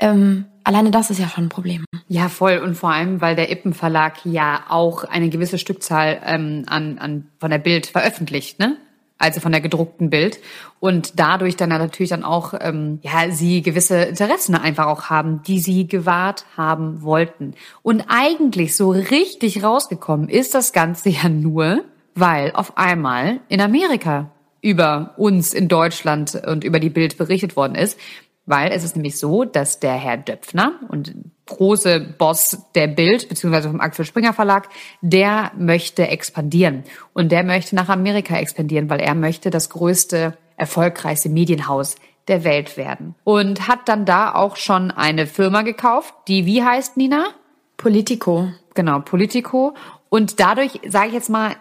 ähm, 0.00 0.46
alleine 0.64 0.90
das 0.90 1.10
ist 1.10 1.20
ja 1.20 1.28
schon 1.28 1.44
ein 1.44 1.48
Problem. 1.50 1.84
Ja, 2.08 2.28
voll. 2.28 2.58
Und 2.58 2.74
vor 2.74 2.90
allem, 2.90 3.20
weil 3.20 3.36
der 3.36 3.50
Ippen 3.52 3.74
Verlag 3.74 4.24
ja 4.24 4.64
auch 4.68 5.04
eine 5.04 5.28
gewisse 5.28 5.58
Stückzahl 5.58 6.20
ähm, 6.24 6.64
an, 6.66 6.98
an 6.98 7.28
von 7.38 7.50
der 7.50 7.58
Bild 7.58 7.86
veröffentlicht, 7.86 8.58
ne? 8.58 8.76
Also 9.20 9.38
von 9.40 9.52
der 9.52 9.60
gedruckten 9.60 10.10
Bild 10.10 10.40
und 10.80 11.20
dadurch 11.20 11.54
dann 11.56 11.68
natürlich 11.68 12.10
dann 12.10 12.24
auch 12.24 12.54
ähm, 12.60 12.98
ja 13.02 13.30
sie 13.30 13.62
gewisse 13.62 14.02
Interessen 14.02 14.54
einfach 14.56 14.86
auch 14.86 15.04
haben, 15.04 15.42
die 15.46 15.60
sie 15.60 15.86
gewahrt 15.86 16.46
haben 16.56 17.02
wollten. 17.02 17.54
Und 17.82 18.04
eigentlich 18.08 18.74
so 18.76 18.90
richtig 18.90 19.62
rausgekommen 19.62 20.28
ist 20.28 20.54
das 20.54 20.72
Ganze 20.72 21.10
ja 21.10 21.28
nur, 21.28 21.84
weil 22.14 22.50
auf 22.52 22.76
einmal 22.78 23.40
in 23.48 23.60
Amerika 23.60 24.30
über 24.62 25.14
uns 25.16 25.52
in 25.52 25.68
Deutschland 25.68 26.34
und 26.46 26.64
über 26.64 26.80
die 26.80 26.90
Bild 26.90 27.16
berichtet 27.16 27.56
worden 27.56 27.74
ist, 27.74 27.98
weil 28.46 28.72
es 28.72 28.84
ist 28.84 28.96
nämlich 28.96 29.18
so, 29.18 29.44
dass 29.44 29.80
der 29.80 29.94
Herr 29.94 30.16
Döpfner 30.16 30.72
und 30.88 31.14
große 31.50 32.00
Boss 32.18 32.58
der 32.74 32.86
Bild, 32.86 33.28
beziehungsweise 33.28 33.68
vom 33.68 33.80
Axel 33.80 34.04
Springer 34.04 34.32
Verlag, 34.32 34.68
der 35.02 35.52
möchte 35.56 36.08
expandieren. 36.08 36.84
Und 37.12 37.30
der 37.30 37.44
möchte 37.44 37.76
nach 37.76 37.88
Amerika 37.88 38.36
expandieren, 38.38 38.88
weil 38.88 39.00
er 39.00 39.14
möchte 39.14 39.50
das 39.50 39.70
größte, 39.70 40.36
erfolgreichste 40.56 41.28
Medienhaus 41.28 41.96
der 42.28 42.44
Welt 42.44 42.76
werden. 42.76 43.14
Und 43.24 43.68
hat 43.68 43.88
dann 43.88 44.06
da 44.06 44.34
auch 44.34 44.56
schon 44.56 44.90
eine 44.90 45.26
Firma 45.26 45.62
gekauft, 45.62 46.14
die 46.28 46.46
wie 46.46 46.62
heißt, 46.62 46.96
Nina? 46.96 47.28
Politico. 47.76 48.52
Genau, 48.74 49.00
Politico. 49.00 49.74
Und 50.08 50.40
dadurch, 50.40 50.80
sage 50.86 51.08
ich 51.08 51.14
jetzt 51.14 51.30
mal, 51.30 51.56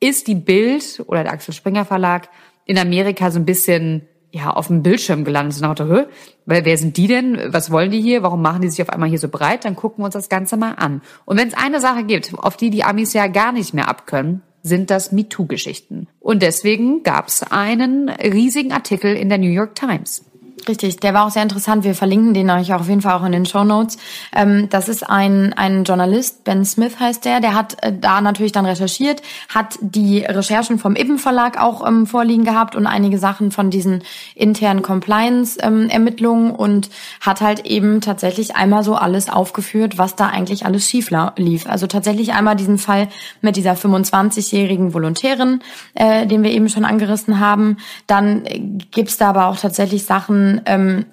ist 0.00 0.26
die 0.26 0.34
Bild 0.34 1.02
oder 1.06 1.22
der 1.22 1.32
Axel 1.32 1.54
Springer 1.54 1.84
Verlag 1.84 2.28
in 2.64 2.78
Amerika 2.78 3.30
so 3.30 3.38
ein 3.38 3.44
bisschen 3.44 4.06
ja, 4.32 4.50
auf 4.50 4.68
dem 4.68 4.82
Bildschirm 4.82 5.24
gelandet 5.24 5.54
sind. 5.54 5.64
Dachte, 5.64 5.86
Hö, 5.86 6.04
wer 6.46 6.78
sind 6.78 6.96
die 6.96 7.06
denn? 7.06 7.38
Was 7.48 7.70
wollen 7.70 7.90
die 7.90 8.00
hier? 8.00 8.22
Warum 8.22 8.42
machen 8.42 8.62
die 8.62 8.68
sich 8.68 8.82
auf 8.82 8.90
einmal 8.90 9.08
hier 9.08 9.18
so 9.18 9.28
breit? 9.28 9.64
Dann 9.64 9.76
gucken 9.76 10.02
wir 10.02 10.06
uns 10.06 10.14
das 10.14 10.28
Ganze 10.28 10.56
mal 10.56 10.74
an. 10.74 11.02
Und 11.24 11.38
wenn 11.38 11.48
es 11.48 11.54
eine 11.54 11.80
Sache 11.80 12.04
gibt, 12.04 12.32
auf 12.38 12.56
die 12.56 12.70
die 12.70 12.84
Amis 12.84 13.12
ja 13.12 13.26
gar 13.26 13.52
nicht 13.52 13.74
mehr 13.74 13.88
abkönnen, 13.88 14.42
sind 14.62 14.90
das 14.90 15.10
MeToo-Geschichten. 15.12 16.06
Und 16.20 16.42
deswegen 16.42 17.02
gab 17.02 17.28
es 17.28 17.42
einen 17.42 18.08
riesigen 18.08 18.72
Artikel 18.72 19.16
in 19.16 19.28
der 19.28 19.38
New 19.38 19.48
York 19.48 19.74
Times. 19.74 20.24
Richtig, 20.68 20.98
der 20.98 21.14
war 21.14 21.26
auch 21.26 21.30
sehr 21.30 21.42
interessant. 21.42 21.84
Wir 21.84 21.94
verlinken 21.94 22.34
den 22.34 22.50
euch 22.50 22.72
auf 22.72 22.88
jeden 22.88 23.02
Fall 23.02 23.14
auch 23.14 23.24
in 23.24 23.32
den 23.32 23.46
Show 23.46 23.64
Notes. 23.64 23.98
Ähm, 24.34 24.68
das 24.70 24.88
ist 24.88 25.08
ein, 25.08 25.52
ein 25.54 25.84
Journalist, 25.84 26.44
Ben 26.44 26.64
Smith 26.64 26.98
heißt 26.98 27.24
der, 27.24 27.40
der 27.40 27.54
hat 27.54 27.82
äh, 27.82 27.92
da 27.98 28.20
natürlich 28.20 28.52
dann 28.52 28.66
recherchiert, 28.66 29.22
hat 29.48 29.78
die 29.80 30.18
Recherchen 30.20 30.78
vom 30.78 30.96
Ibben 30.96 31.18
Verlag 31.18 31.60
auch 31.60 31.86
ähm, 31.86 32.06
vorliegen 32.06 32.44
gehabt 32.44 32.76
und 32.76 32.86
einige 32.86 33.18
Sachen 33.18 33.50
von 33.50 33.70
diesen 33.70 34.02
internen 34.34 34.82
Compliance-Ermittlungen 34.82 36.50
ähm, 36.50 36.54
und 36.54 36.90
hat 37.20 37.40
halt 37.40 37.66
eben 37.66 38.00
tatsächlich 38.00 38.56
einmal 38.56 38.84
so 38.84 38.94
alles 38.94 39.28
aufgeführt, 39.28 39.98
was 39.98 40.16
da 40.16 40.26
eigentlich 40.26 40.66
alles 40.66 40.88
schief 40.88 41.10
lief. 41.36 41.66
Also 41.66 41.86
tatsächlich 41.86 42.32
einmal 42.32 42.56
diesen 42.56 42.78
Fall 42.78 43.08
mit 43.40 43.56
dieser 43.56 43.74
25-jährigen 43.74 44.94
Volontärin, 44.94 45.60
äh, 45.94 46.26
den 46.26 46.42
wir 46.42 46.50
eben 46.50 46.68
schon 46.68 46.84
angerissen 46.84 47.40
haben. 47.40 47.76
Dann 48.06 48.44
äh, 48.44 48.58
gibt's 48.90 49.16
da 49.16 49.30
aber 49.30 49.46
auch 49.46 49.56
tatsächlich 49.56 50.04
Sachen, 50.04 50.49
ähm, 50.66 51.06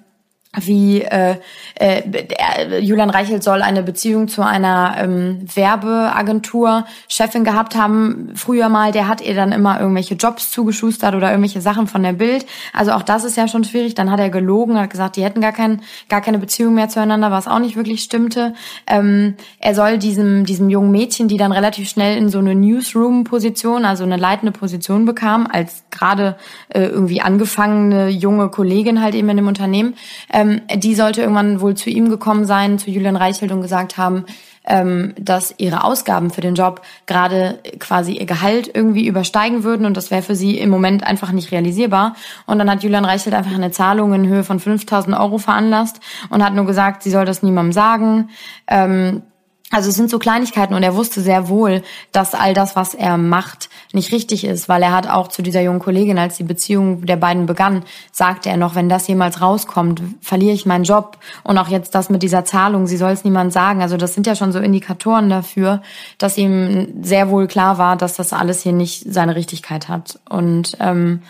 wie 0.60 1.02
äh, 1.02 1.36
äh, 1.74 2.78
Julian 2.80 3.10
Reichelt 3.10 3.42
soll 3.42 3.62
eine 3.62 3.82
Beziehung 3.82 4.28
zu 4.28 4.42
einer 4.42 4.96
ähm, 4.98 5.46
Werbeagentur 5.54 6.84
Chefin 7.08 7.44
gehabt 7.44 7.76
haben. 7.76 8.32
Früher 8.34 8.68
mal 8.68 8.92
der 8.92 9.08
hat 9.08 9.20
ihr 9.20 9.34
dann 9.34 9.52
immer 9.52 9.80
irgendwelche 9.80 10.14
Jobs 10.14 10.50
zugeschustert 10.50 11.14
oder 11.14 11.30
irgendwelche 11.30 11.60
Sachen 11.60 11.86
von 11.86 12.02
der 12.02 12.12
Bild. 12.12 12.46
Also 12.72 12.92
auch 12.92 13.02
das 13.02 13.24
ist 13.24 13.36
ja 13.36 13.48
schon 13.48 13.64
schwierig. 13.64 13.94
Dann 13.94 14.10
hat 14.10 14.20
er 14.20 14.30
gelogen 14.30 14.78
hat 14.78 14.90
gesagt 14.90 15.16
die 15.16 15.24
hätten 15.24 15.40
gar 15.40 15.52
kein, 15.52 15.82
gar 16.08 16.20
keine 16.20 16.38
Beziehung 16.38 16.74
mehr 16.74 16.88
zueinander 16.88 17.30
was 17.30 17.48
auch 17.48 17.58
nicht 17.58 17.76
wirklich 17.76 18.02
stimmte. 18.02 18.54
Ähm, 18.86 19.34
er 19.58 19.74
soll 19.74 19.98
diesem 19.98 20.44
diesem 20.44 20.70
jungen 20.70 20.90
Mädchen 20.90 21.28
die 21.28 21.36
dann 21.36 21.52
relativ 21.52 21.88
schnell 21.88 22.16
in 22.16 22.28
so 22.28 22.38
eine 22.38 22.54
Newsroom 22.54 23.24
Position 23.24 23.84
also 23.84 24.04
eine 24.04 24.16
leitende 24.16 24.52
Position 24.52 25.04
bekam 25.04 25.46
als 25.50 25.84
gerade 25.90 26.36
äh, 26.68 26.82
irgendwie 26.84 27.20
angefangene 27.20 28.08
junge 28.08 28.48
Kollegin 28.48 29.02
halt 29.02 29.14
eben 29.14 29.28
in 29.28 29.36
dem 29.36 29.48
Unternehmen 29.48 29.94
ähm, 30.32 30.47
die 30.74 30.94
sollte 30.94 31.22
irgendwann 31.22 31.60
wohl 31.60 31.74
zu 31.74 31.90
ihm 31.90 32.08
gekommen 32.08 32.44
sein, 32.44 32.78
zu 32.78 32.90
Julian 32.90 33.16
Reichelt 33.16 33.52
und 33.52 33.62
gesagt 33.62 33.96
haben, 33.96 34.24
ähm, 34.68 35.14
dass 35.18 35.54
ihre 35.56 35.82
Ausgaben 35.84 36.30
für 36.30 36.40
den 36.40 36.54
Job 36.54 36.82
gerade 37.06 37.58
quasi 37.78 38.12
ihr 38.12 38.26
Gehalt 38.26 38.70
irgendwie 38.72 39.06
übersteigen 39.06 39.64
würden 39.64 39.86
und 39.86 39.96
das 39.96 40.10
wäre 40.10 40.22
für 40.22 40.36
sie 40.36 40.58
im 40.58 40.70
Moment 40.70 41.04
einfach 41.04 41.32
nicht 41.32 41.50
realisierbar. 41.52 42.14
Und 42.46 42.58
dann 42.58 42.70
hat 42.70 42.82
Julian 42.82 43.04
Reichelt 43.04 43.34
einfach 43.34 43.54
eine 43.54 43.70
Zahlung 43.70 44.12
in 44.12 44.26
Höhe 44.28 44.44
von 44.44 44.60
5000 44.60 45.16
Euro 45.18 45.38
veranlasst 45.38 46.00
und 46.28 46.44
hat 46.44 46.54
nur 46.54 46.66
gesagt, 46.66 47.02
sie 47.02 47.10
soll 47.10 47.24
das 47.24 47.42
niemandem 47.42 47.72
sagen. 47.72 48.28
Ähm, 48.66 49.22
also 49.70 49.90
es 49.90 49.96
sind 49.96 50.08
so 50.08 50.18
Kleinigkeiten 50.18 50.72
und 50.72 50.82
er 50.82 50.96
wusste 50.96 51.20
sehr 51.20 51.48
wohl, 51.50 51.82
dass 52.10 52.34
all 52.34 52.54
das, 52.54 52.74
was 52.74 52.94
er 52.94 53.18
macht, 53.18 53.68
nicht 53.92 54.12
richtig 54.12 54.44
ist, 54.44 54.66
weil 54.68 54.82
er 54.82 54.92
hat 54.92 55.08
auch 55.08 55.28
zu 55.28 55.42
dieser 55.42 55.60
jungen 55.60 55.78
Kollegin, 55.78 56.18
als 56.18 56.38
die 56.38 56.44
Beziehung 56.44 57.04
der 57.04 57.16
beiden 57.16 57.44
begann, 57.44 57.84
sagte 58.10 58.48
er 58.48 58.56
noch, 58.56 58.74
wenn 58.74 58.88
das 58.88 59.06
jemals 59.08 59.42
rauskommt, 59.42 60.00
verliere 60.22 60.54
ich 60.54 60.64
meinen 60.64 60.84
Job 60.84 61.18
und 61.44 61.58
auch 61.58 61.68
jetzt 61.68 61.94
das 61.94 62.08
mit 62.08 62.22
dieser 62.22 62.46
Zahlung, 62.46 62.86
sie 62.86 62.96
soll 62.96 63.10
es 63.10 63.24
niemand 63.24 63.52
sagen. 63.52 63.82
Also 63.82 63.98
das 63.98 64.14
sind 64.14 64.26
ja 64.26 64.34
schon 64.34 64.52
so 64.52 64.58
Indikatoren 64.58 65.28
dafür, 65.28 65.82
dass 66.16 66.38
ihm 66.38 67.02
sehr 67.02 67.28
wohl 67.28 67.46
klar 67.46 67.76
war, 67.76 67.96
dass 67.96 68.14
das 68.14 68.32
alles 68.32 68.62
hier 68.62 68.72
nicht 68.72 69.04
seine 69.12 69.36
Richtigkeit 69.36 69.88
hat. 69.88 70.18
Und 70.30 70.78
ähm, 70.80 71.20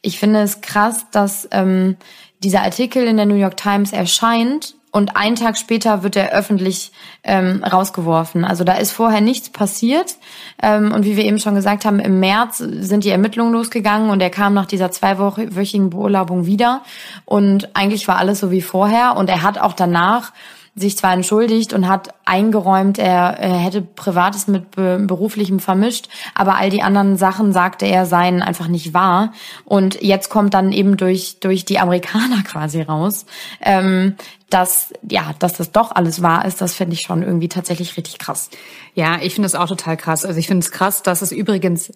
ich 0.00 0.18
finde 0.18 0.40
es 0.40 0.62
krass, 0.62 1.04
dass 1.10 1.46
ähm, 1.50 1.96
dieser 2.42 2.62
Artikel 2.62 3.04
in 3.06 3.18
der 3.18 3.26
New 3.26 3.34
York 3.34 3.58
Times 3.58 3.92
erscheint 3.92 4.76
und 4.92 5.16
einen 5.16 5.36
Tag 5.36 5.56
später 5.56 6.02
wird 6.02 6.16
er 6.16 6.32
öffentlich 6.32 6.92
ähm, 7.24 7.64
rausgeworfen. 7.64 8.44
Also 8.44 8.62
da 8.62 8.74
ist 8.74 8.92
vorher 8.92 9.22
nichts 9.22 9.48
passiert. 9.48 10.16
Ähm, 10.62 10.92
und 10.92 11.06
wie 11.06 11.16
wir 11.16 11.24
eben 11.24 11.38
schon 11.38 11.54
gesagt 11.54 11.86
haben, 11.86 11.98
im 11.98 12.20
März 12.20 12.58
sind 12.58 13.04
die 13.04 13.08
Ermittlungen 13.08 13.54
losgegangen 13.54 14.10
und 14.10 14.20
er 14.20 14.28
kam 14.28 14.52
nach 14.52 14.66
dieser 14.66 14.90
zweiwöchigen 14.90 15.88
Beurlaubung 15.88 16.44
wieder. 16.44 16.82
Und 17.24 17.74
eigentlich 17.74 18.06
war 18.06 18.18
alles 18.18 18.40
so 18.40 18.50
wie 18.50 18.60
vorher. 18.60 19.16
Und 19.16 19.30
er 19.30 19.42
hat 19.42 19.58
auch 19.58 19.72
danach 19.72 20.32
sich 20.74 20.96
zwar 20.96 21.12
entschuldigt 21.12 21.74
und 21.74 21.86
hat 21.86 22.14
eingeräumt, 22.24 22.98
er, 22.98 23.38
er 23.38 23.58
hätte 23.58 23.82
Privates 23.82 24.46
mit 24.46 24.70
Beruflichem 24.70 25.60
vermischt, 25.60 26.08
aber 26.34 26.56
all 26.56 26.70
die 26.70 26.82
anderen 26.82 27.18
Sachen, 27.18 27.52
sagte 27.52 27.84
er, 27.84 28.06
seien 28.06 28.40
einfach 28.40 28.68
nicht 28.68 28.94
wahr. 28.94 29.32
Und 29.66 30.00
jetzt 30.00 30.30
kommt 30.30 30.54
dann 30.54 30.72
eben 30.72 30.96
durch, 30.96 31.40
durch 31.40 31.66
die 31.66 31.78
Amerikaner 31.78 32.42
quasi 32.44 32.80
raus, 32.80 33.26
ähm, 33.60 34.16
dass, 34.52 34.92
ja, 35.08 35.34
dass 35.38 35.54
das 35.54 35.72
doch 35.72 35.92
alles 35.92 36.22
wahr 36.22 36.44
ist, 36.44 36.60
das 36.60 36.74
finde 36.74 36.94
ich 36.94 37.00
schon 37.00 37.22
irgendwie 37.22 37.48
tatsächlich 37.48 37.96
richtig 37.96 38.18
krass. 38.18 38.50
Ja, 38.94 39.20
ich 39.22 39.34
finde 39.34 39.46
es 39.46 39.54
auch 39.54 39.68
total 39.68 39.96
krass. 39.96 40.24
Also 40.24 40.38
ich 40.38 40.46
finde 40.46 40.64
es 40.64 40.70
krass, 40.70 41.02
dass 41.02 41.22
es 41.22 41.32
übrigens 41.32 41.92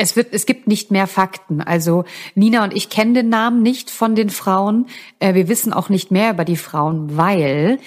es 0.00 0.16
wird, 0.16 0.32
es 0.32 0.46
gibt 0.46 0.66
nicht 0.66 0.90
mehr 0.90 1.06
Fakten. 1.06 1.60
Also 1.60 2.04
Nina 2.34 2.64
und 2.64 2.74
ich 2.74 2.88
kennen 2.88 3.12
den 3.12 3.28
Namen 3.28 3.62
nicht 3.62 3.90
von 3.90 4.14
den 4.14 4.30
Frauen. 4.30 4.86
Äh, 5.18 5.34
wir 5.34 5.48
wissen 5.48 5.74
auch 5.74 5.90
nicht 5.90 6.10
mehr 6.10 6.30
über 6.30 6.46
die 6.46 6.56
Frauen, 6.56 7.18
weil 7.18 7.78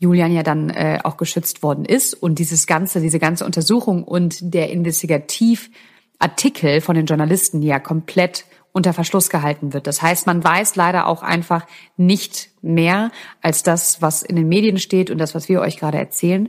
Julian 0.00 0.32
ja 0.32 0.42
dann 0.42 0.70
äh, 0.70 1.00
auch 1.04 1.18
geschützt 1.18 1.62
worden 1.62 1.84
ist 1.84 2.14
und 2.14 2.38
dieses 2.38 2.66
ganze, 2.66 3.02
diese 3.02 3.18
ganze 3.18 3.44
Untersuchung 3.44 4.04
und 4.04 4.54
der 4.54 4.70
Investigativartikel 4.70 6.80
von 6.80 6.94
den 6.94 7.04
Journalisten 7.04 7.60
ja 7.60 7.78
komplett 7.78 8.46
unter 8.72 8.92
Verschluss 8.92 9.30
gehalten 9.30 9.72
wird. 9.72 9.86
Das 9.86 10.02
heißt, 10.02 10.26
man 10.26 10.42
weiß 10.42 10.76
leider 10.76 11.06
auch 11.06 11.22
einfach 11.22 11.66
nicht 11.96 12.50
mehr 12.62 13.10
als 13.42 13.62
das, 13.62 14.02
was 14.02 14.22
in 14.22 14.36
den 14.36 14.48
Medien 14.48 14.78
steht 14.78 15.10
und 15.10 15.18
das, 15.18 15.34
was 15.34 15.48
wir 15.48 15.60
euch 15.60 15.78
gerade 15.78 15.98
erzählen. 15.98 16.48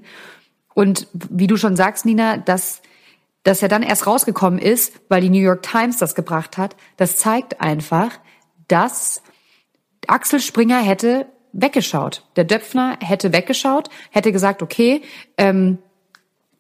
Und 0.73 1.07
wie 1.13 1.47
du 1.47 1.57
schon 1.57 1.75
sagst, 1.75 2.05
Nina, 2.05 2.37
dass 2.37 2.81
dass 3.43 3.61
er 3.61 3.69
dann 3.69 3.83
erst 3.83 4.05
rausgekommen 4.05 4.59
ist, 4.59 5.01
weil 5.09 5.21
die 5.21 5.29
New 5.29 5.39
York 5.39 5.63
Times 5.63 5.97
das 5.97 6.13
gebracht 6.13 6.57
hat, 6.57 6.75
das 6.97 7.17
zeigt 7.17 7.61
einfach, 7.61 8.11
dass 8.67 9.23
Axel 10.07 10.39
Springer 10.39 10.81
hätte 10.81 11.27
weggeschaut. 11.53 12.25
Der 12.35 12.43
Döpfner 12.43 12.97
hätte 13.01 13.33
weggeschaut, 13.33 13.89
hätte 14.11 14.31
gesagt, 14.31 14.61
okay, 14.61 15.01
ähm, 15.37 15.79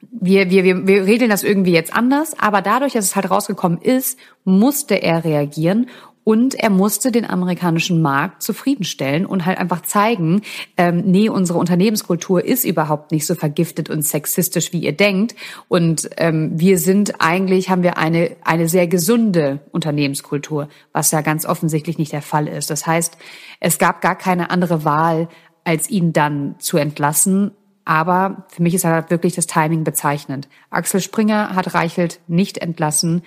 wir, 0.01 0.49
wir, 0.49 0.63
wir, 0.63 0.87
wir 0.87 1.05
regeln 1.05 1.29
das 1.29 1.43
irgendwie 1.43 1.73
jetzt 1.73 1.93
anders, 1.93 2.33
aber 2.39 2.61
dadurch, 2.61 2.93
dass 2.93 3.05
es 3.05 3.15
halt 3.15 3.29
rausgekommen 3.29 3.81
ist, 3.81 4.17
musste 4.43 4.95
er 4.95 5.23
reagieren 5.23 5.87
und 6.23 6.53
er 6.53 6.69
musste 6.69 7.11
den 7.11 7.27
amerikanischen 7.27 8.03
Markt 8.03 8.43
zufriedenstellen 8.43 9.25
und 9.25 9.47
halt 9.47 9.57
einfach 9.57 9.81
zeigen, 9.81 10.41
ähm, 10.77 11.01
nee, 11.05 11.27
unsere 11.27 11.57
Unternehmenskultur 11.57 12.45
ist 12.45 12.65
überhaupt 12.65 13.11
nicht 13.11 13.25
so 13.25 13.33
vergiftet 13.33 13.89
und 13.89 14.05
sexistisch, 14.05 14.71
wie 14.71 14.79
ihr 14.79 14.91
denkt. 14.91 15.35
Und 15.69 16.07
ähm, 16.17 16.51
wir 16.53 16.77
sind 16.77 17.15
eigentlich, 17.19 17.71
haben 17.71 17.81
wir 17.81 17.97
eine, 17.97 18.35
eine 18.43 18.69
sehr 18.69 18.85
gesunde 18.87 19.61
Unternehmenskultur, 19.71 20.69
was 20.93 21.09
ja 21.09 21.21
ganz 21.21 21.47
offensichtlich 21.47 21.97
nicht 21.97 22.13
der 22.13 22.21
Fall 22.21 22.47
ist. 22.47 22.69
Das 22.69 22.85
heißt, 22.85 23.17
es 23.59 23.79
gab 23.79 24.01
gar 24.01 24.15
keine 24.15 24.51
andere 24.51 24.83
Wahl, 24.83 25.29
als 25.63 25.89
ihn 25.89 26.13
dann 26.13 26.55
zu 26.59 26.77
entlassen. 26.77 27.51
Aber 27.89 28.43
für 28.49 28.61
mich 28.61 28.75
ist 28.75 28.85
halt 28.85 29.09
wirklich 29.09 29.33
das 29.33 29.47
Timing 29.47 29.83
bezeichnend. 29.83 30.47
Axel 30.69 31.01
Springer 31.01 31.55
hat 31.55 31.73
Reichelt 31.73 32.19
nicht 32.27 32.59
entlassen, 32.59 33.23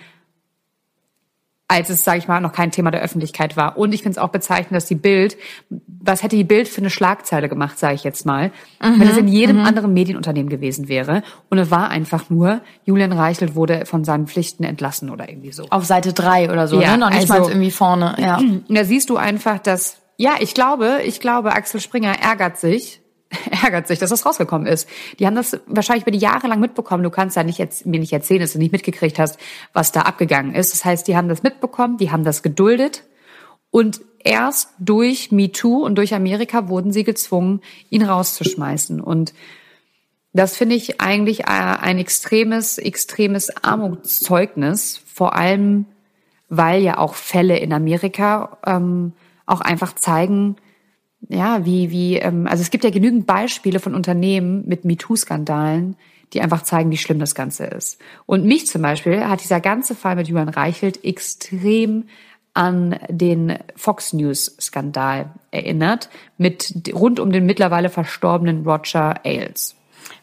als 1.67 1.89
es, 1.89 2.05
sage 2.05 2.19
ich 2.19 2.29
mal, 2.29 2.39
noch 2.39 2.53
kein 2.53 2.71
Thema 2.71 2.89
der 2.89 3.01
Öffentlichkeit 3.01 3.57
war. 3.57 3.77
Und 3.77 3.93
ich 3.93 4.03
finde 4.03 4.11
es 4.11 4.17
auch 4.19 4.29
bezeichnend, 4.29 4.71
dass 4.71 4.85
die 4.85 4.95
Bild, 4.95 5.35
was 5.69 6.23
hätte 6.23 6.37
die 6.37 6.45
Bild 6.45 6.69
für 6.69 6.79
eine 6.79 6.89
Schlagzeile 6.89 7.49
gemacht, 7.49 7.77
sage 7.77 7.95
ich 7.95 8.05
jetzt 8.05 8.25
mal, 8.25 8.51
mhm, 8.81 9.01
wenn 9.01 9.09
es 9.09 9.17
in 9.17 9.27
jedem 9.27 9.57
mhm. 9.57 9.65
anderen 9.65 9.91
Medienunternehmen 9.91 10.49
gewesen 10.49 10.87
wäre. 10.87 11.23
Und 11.49 11.57
es 11.57 11.69
war 11.69 11.89
einfach 11.89 12.29
nur, 12.29 12.61
Julian 12.85 13.11
Reichelt 13.11 13.55
wurde 13.55 13.85
von 13.85 14.05
seinen 14.05 14.27
Pflichten 14.27 14.63
entlassen 14.63 15.09
oder 15.09 15.27
irgendwie 15.27 15.51
so. 15.51 15.67
Auf 15.71 15.83
Seite 15.83 16.13
drei 16.13 16.49
oder 16.49 16.69
so, 16.69 16.79
ja, 16.79 16.93
ne? 16.93 16.99
Noch 16.99 17.09
nicht 17.09 17.29
also, 17.29 17.33
mal 17.33 17.49
irgendwie 17.49 17.71
vorne. 17.71 18.15
Ja. 18.17 18.39
Da 18.69 18.85
siehst 18.85 19.09
du 19.09 19.17
einfach, 19.17 19.59
dass, 19.59 19.97
ja, 20.15 20.35
ich 20.39 20.53
glaube, 20.53 21.01
ich 21.03 21.19
glaube, 21.19 21.51
Axel 21.51 21.81
Springer 21.81 22.13
ärgert 22.21 22.57
sich, 22.57 23.02
ärgert 23.63 23.87
sich, 23.87 23.99
dass 23.99 24.09
das 24.09 24.25
rausgekommen 24.25 24.67
ist. 24.67 24.87
Die 25.19 25.25
haben 25.25 25.35
das 25.35 25.59
wahrscheinlich 25.65 26.03
über 26.03 26.11
die 26.11 26.19
Jahre 26.19 26.47
lang 26.47 26.59
mitbekommen. 26.59 27.03
Du 27.03 27.09
kannst 27.09 27.35
ja 27.35 27.43
nicht 27.43 27.57
jetzt, 27.57 27.85
mir 27.85 27.99
nicht 27.99 28.13
erzählen, 28.13 28.41
dass 28.41 28.53
du 28.53 28.59
nicht 28.59 28.71
mitgekriegt 28.71 29.19
hast, 29.19 29.39
was 29.73 29.91
da 29.91 30.01
abgegangen 30.01 30.53
ist. 30.55 30.73
Das 30.73 30.85
heißt, 30.85 31.07
die 31.07 31.15
haben 31.15 31.29
das 31.29 31.43
mitbekommen, 31.43 31.97
die 31.97 32.11
haben 32.11 32.23
das 32.23 32.43
geduldet 32.43 33.03
und 33.73 34.01
erst 34.19 34.69
durch 34.77 35.31
MeToo 35.31 35.83
und 35.83 35.95
durch 35.95 36.13
Amerika 36.13 36.67
wurden 36.69 36.91
sie 36.91 37.03
gezwungen, 37.03 37.61
ihn 37.89 38.03
rauszuschmeißen. 38.03 39.01
Und 39.01 39.33
das 40.31 40.55
finde 40.55 40.75
ich 40.75 41.01
eigentlich 41.01 41.41
äh, 41.41 41.45
ein 41.45 41.97
extremes, 41.97 42.77
extremes 42.77 43.49
Armutszeugnis, 43.63 45.01
vor 45.11 45.35
allem 45.35 45.85
weil 46.49 46.83
ja 46.83 46.99
auch 46.99 47.15
Fälle 47.15 47.57
in 47.57 47.73
Amerika 47.73 48.57
ähm, 48.63 49.13
auch 49.47 49.61
einfach 49.61 49.95
zeigen, 49.95 50.55
ja, 51.29 51.65
wie, 51.65 51.91
wie, 51.91 52.17
ähm, 52.17 52.47
also 52.47 52.61
es 52.61 52.71
gibt 52.71 52.83
ja 52.83 52.89
genügend 52.89 53.25
Beispiele 53.25 53.79
von 53.79 53.95
Unternehmen 53.95 54.63
mit 54.67 54.85
MeToo-Skandalen, 54.85 55.95
die 56.33 56.41
einfach 56.41 56.63
zeigen, 56.63 56.91
wie 56.91 56.97
schlimm 56.97 57.19
das 57.19 57.35
Ganze 57.35 57.65
ist. 57.65 57.99
Und 58.25 58.45
mich 58.45 58.67
zum 58.67 58.81
Beispiel 58.81 59.25
hat 59.25 59.43
dieser 59.43 59.59
ganze 59.59 59.95
Fall 59.95 60.15
mit 60.15 60.27
Julian 60.27 60.49
Reichelt 60.49 61.03
extrem 61.03 62.05
an 62.53 62.99
den 63.09 63.57
Fox 63.75 64.13
News 64.13 64.55
Skandal 64.59 65.31
erinnert, 65.51 66.09
mit 66.37 66.91
rund 66.93 67.19
um 67.19 67.31
den 67.31 67.45
mittlerweile 67.45 67.89
verstorbenen 67.89 68.63
Roger 68.67 69.25
Ailes. 69.25 69.75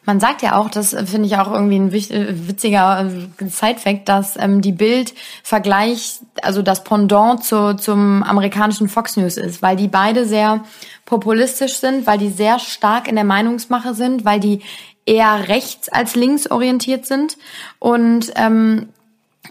Man 0.06 0.18
sagt 0.18 0.42
ja 0.42 0.56
auch, 0.56 0.70
das 0.70 0.90
finde 0.90 1.26
ich 1.26 1.36
auch 1.36 1.52
irgendwie 1.52 1.78
ein 1.78 1.92
äh, 1.92 2.48
witziger 2.48 3.06
äh, 3.06 3.48
Side-Fact, 3.48 4.08
dass 4.08 4.36
ähm, 4.38 4.60
die 4.60 4.72
Bild 4.72 5.14
Vergleich, 5.42 6.20
also 6.42 6.62
das 6.62 6.84
Pendant 6.84 7.44
zu, 7.44 7.76
zum 7.76 8.22
amerikanischen 8.22 8.88
Fox 8.88 9.16
News 9.16 9.36
ist, 9.36 9.62
weil 9.62 9.76
die 9.76 9.88
beide 9.88 10.26
sehr 10.26 10.64
populistisch 11.04 11.74
sind, 11.74 12.06
weil 12.06 12.18
die 12.18 12.30
sehr 12.30 12.58
stark 12.58 13.08
in 13.08 13.14
der 13.14 13.24
Meinungsmache 13.24 13.94
sind, 13.94 14.24
weil 14.24 14.40
die 14.40 14.62
eher 15.06 15.48
rechts 15.48 15.88
als 15.88 16.14
links 16.14 16.50
orientiert 16.50 17.06
sind. 17.06 17.36
Und 17.78 18.32
ähm, 18.36 18.88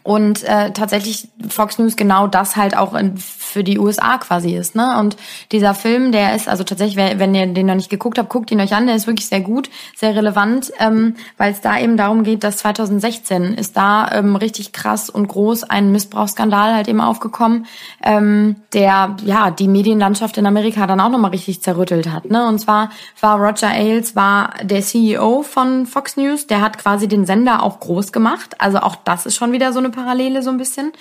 und 0.03 0.43
äh, 0.43 0.71
tatsächlich 0.71 1.27
Fox 1.49 1.77
News 1.77 1.95
genau 1.95 2.27
das 2.27 2.55
halt 2.55 2.77
auch 2.77 2.93
in, 2.93 3.17
für 3.17 3.63
die 3.63 3.79
USA 3.79 4.17
quasi 4.17 4.55
ist. 4.55 4.75
Ne? 4.75 4.97
Und 4.99 5.17
dieser 5.51 5.73
Film, 5.73 6.11
der 6.11 6.35
ist 6.35 6.47
also 6.47 6.63
tatsächlich, 6.63 6.95
wenn 6.95 7.35
ihr 7.35 7.47
den 7.47 7.65
noch 7.65 7.75
nicht 7.75 7.89
geguckt 7.89 8.17
habt, 8.17 8.29
guckt 8.29 8.51
ihn 8.51 8.61
euch 8.61 8.73
an, 8.73 8.87
der 8.87 8.95
ist 8.95 9.07
wirklich 9.07 9.27
sehr 9.27 9.41
gut, 9.41 9.69
sehr 9.95 10.15
relevant, 10.15 10.71
ähm, 10.79 11.15
weil 11.37 11.51
es 11.51 11.61
da 11.61 11.79
eben 11.79 11.97
darum 11.97 12.23
geht, 12.23 12.43
dass 12.43 12.57
2016 12.57 13.55
ist 13.55 13.75
da 13.75 14.09
ähm, 14.11 14.35
richtig 14.35 14.71
krass 14.71 15.09
und 15.09 15.27
groß 15.27 15.63
ein 15.63 15.91
Missbrauchsskandal 15.91 16.75
halt 16.75 16.87
eben 16.87 17.01
aufgekommen, 17.01 17.65
ähm, 18.03 18.57
der 18.73 19.17
ja 19.25 19.51
die 19.51 19.67
Medienlandschaft 19.67 20.37
in 20.37 20.45
Amerika 20.45 20.87
dann 20.87 21.01
auch 21.01 21.09
nochmal 21.09 21.31
richtig 21.31 21.61
zerrüttelt 21.61 22.11
hat. 22.11 22.29
Ne? 22.29 22.47
Und 22.47 22.59
zwar 22.59 22.91
war 23.19 23.37
Roger 23.39 23.71
Ailes 23.71 24.15
war 24.15 24.53
der 24.61 24.81
CEO 24.81 25.41
von 25.41 25.87
Fox 25.87 26.15
News, 26.15 26.47
der 26.47 26.61
hat 26.61 26.77
quasi 26.77 27.07
den 27.07 27.25
Sender 27.25 27.63
auch 27.63 27.79
groß 27.79 28.11
gemacht. 28.11 28.55
Also 28.59 28.79
auch 28.79 28.95
das 28.95 29.25
ist 29.25 29.35
schon 29.35 29.51
wieder 29.51 29.73
so 29.73 29.78
eine 29.79 29.89
Parallele 29.89 30.43
so 30.43 30.49
ein 30.49 30.57
bisschen. 30.57 30.91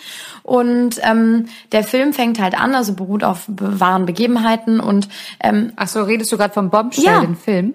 Und 0.43 1.01
ähm, 1.03 1.47
der 1.73 1.85
Film 1.85 2.13
fängt 2.13 2.41
halt 2.41 2.59
an, 2.59 2.75
also 2.75 2.95
beruht 2.95 3.25
auf 3.25 3.45
wahren 3.49 4.07
Begebenheiten 4.07 4.81
und 4.81 5.09
ähm, 5.41 5.73
Ach 5.77 5.89
so, 5.89 6.03
redest 6.03 6.33
du 6.33 6.37
gerade 6.39 6.55
vom 6.55 6.71
Bombshell, 6.71 7.05
ja. 7.05 7.21
den 7.21 7.37
Film? 7.37 7.75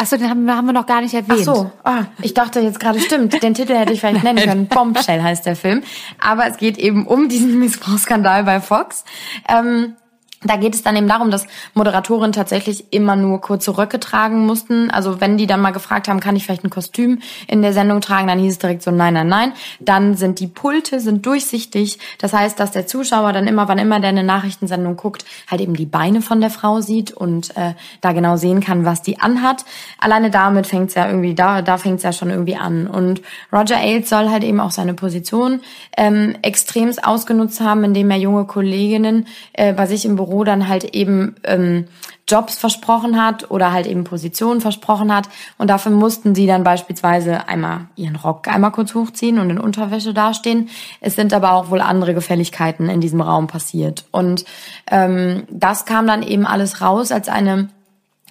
Ach 0.00 0.06
so, 0.06 0.16
den 0.16 0.30
haben, 0.30 0.44
wir, 0.44 0.56
haben 0.56 0.66
wir 0.66 0.72
noch 0.72 0.86
gar 0.86 1.00
nicht 1.00 1.12
erwähnt. 1.12 1.40
Ach 1.40 1.54
so, 1.56 1.70
ah, 1.82 2.04
ich 2.22 2.32
dachte 2.32 2.60
jetzt 2.60 2.78
gerade, 2.78 3.00
stimmt, 3.00 3.42
den 3.42 3.54
Titel 3.54 3.74
hätte 3.74 3.92
ich 3.92 3.98
vielleicht 3.98 4.22
nennen 4.22 4.38
können. 4.38 4.66
Bombshell 4.68 5.20
heißt 5.20 5.44
der 5.44 5.56
Film. 5.56 5.82
Aber 6.20 6.46
es 6.46 6.56
geht 6.56 6.78
eben 6.78 7.04
um 7.04 7.28
diesen 7.28 7.58
Missbrauchsskandal 7.58 8.44
bei 8.44 8.60
Fox. 8.60 9.04
Ähm, 9.48 9.96
da 10.44 10.56
geht 10.56 10.74
es 10.74 10.84
dann 10.84 10.94
eben 10.94 11.08
darum, 11.08 11.30
dass 11.30 11.46
Moderatorinnen 11.74 12.32
tatsächlich 12.32 12.92
immer 12.92 13.16
nur 13.16 13.40
kurze 13.40 13.76
Röcke 13.76 13.98
tragen 13.98 14.46
mussten. 14.46 14.88
Also 14.90 15.20
wenn 15.20 15.36
die 15.36 15.48
dann 15.48 15.60
mal 15.60 15.72
gefragt 15.72 16.06
haben, 16.06 16.20
kann 16.20 16.36
ich 16.36 16.44
vielleicht 16.44 16.64
ein 16.64 16.70
Kostüm 16.70 17.18
in 17.48 17.60
der 17.60 17.72
Sendung 17.72 18.00
tragen, 18.00 18.28
dann 18.28 18.38
hieß 18.38 18.52
es 18.52 18.58
direkt 18.58 18.82
so, 18.82 18.92
nein, 18.92 19.14
nein, 19.14 19.26
nein. 19.26 19.52
Dann 19.80 20.14
sind 20.14 20.38
die 20.38 20.46
Pulte 20.46 21.00
sind 21.00 21.26
durchsichtig. 21.26 21.98
Das 22.18 22.32
heißt, 22.32 22.60
dass 22.60 22.70
der 22.70 22.86
Zuschauer 22.86 23.32
dann 23.32 23.48
immer, 23.48 23.66
wann 23.66 23.78
immer 23.78 23.98
der 23.98 24.10
eine 24.10 24.22
Nachrichtensendung 24.22 24.96
guckt, 24.96 25.24
halt 25.50 25.60
eben 25.60 25.74
die 25.74 25.86
Beine 25.86 26.22
von 26.22 26.40
der 26.40 26.50
Frau 26.50 26.80
sieht 26.80 27.10
und 27.10 27.56
äh, 27.56 27.74
da 28.00 28.12
genau 28.12 28.36
sehen 28.36 28.60
kann, 28.60 28.84
was 28.84 29.02
die 29.02 29.18
anhat. 29.18 29.64
Alleine 29.98 30.30
damit 30.30 30.68
fängt's 30.68 30.94
ja 30.94 31.08
irgendwie, 31.08 31.34
da, 31.34 31.62
da 31.62 31.78
fängt's 31.78 32.04
ja 32.04 32.12
schon 32.12 32.30
irgendwie 32.30 32.56
an. 32.56 32.86
Und 32.86 33.22
Roger 33.52 33.78
Ailes 33.78 34.08
soll 34.08 34.30
halt 34.30 34.44
eben 34.44 34.60
auch 34.60 34.70
seine 34.70 34.94
Position 34.94 35.60
ähm, 35.96 36.36
extremst 36.42 37.04
ausgenutzt 37.04 37.60
haben, 37.60 37.82
indem 37.82 38.10
er 38.12 38.18
junge 38.18 38.44
Kolleginnen 38.44 39.26
äh, 39.52 39.72
bei 39.72 39.86
sich 39.86 40.04
im 40.04 40.14
Büro 40.14 40.27
Büro 40.28 40.44
dann 40.44 40.68
halt 40.68 40.94
eben 40.94 41.36
ähm, 41.44 41.86
Jobs 42.26 42.58
versprochen 42.58 43.22
hat 43.22 43.50
oder 43.50 43.72
halt 43.72 43.86
eben 43.86 44.04
Positionen 44.04 44.60
versprochen 44.60 45.14
hat. 45.14 45.28
Und 45.56 45.68
dafür 45.70 45.92
mussten 45.92 46.34
sie 46.34 46.46
dann 46.46 46.64
beispielsweise 46.64 47.48
einmal 47.48 47.86
ihren 47.96 48.16
Rock 48.16 48.48
einmal 48.48 48.72
kurz 48.72 48.94
hochziehen 48.94 49.38
und 49.38 49.50
in 49.50 49.58
Unterwäsche 49.58 50.12
dastehen. 50.12 50.68
Es 51.00 51.16
sind 51.16 51.32
aber 51.32 51.52
auch 51.52 51.70
wohl 51.70 51.80
andere 51.80 52.14
Gefälligkeiten 52.14 52.90
in 52.90 53.00
diesem 53.00 53.20
Raum 53.20 53.46
passiert. 53.46 54.04
Und 54.10 54.44
ähm, 54.90 55.44
das 55.50 55.86
kam 55.86 56.06
dann 56.06 56.22
eben 56.22 56.46
alles 56.46 56.82
raus 56.82 57.10
als 57.10 57.28
eine 57.28 57.68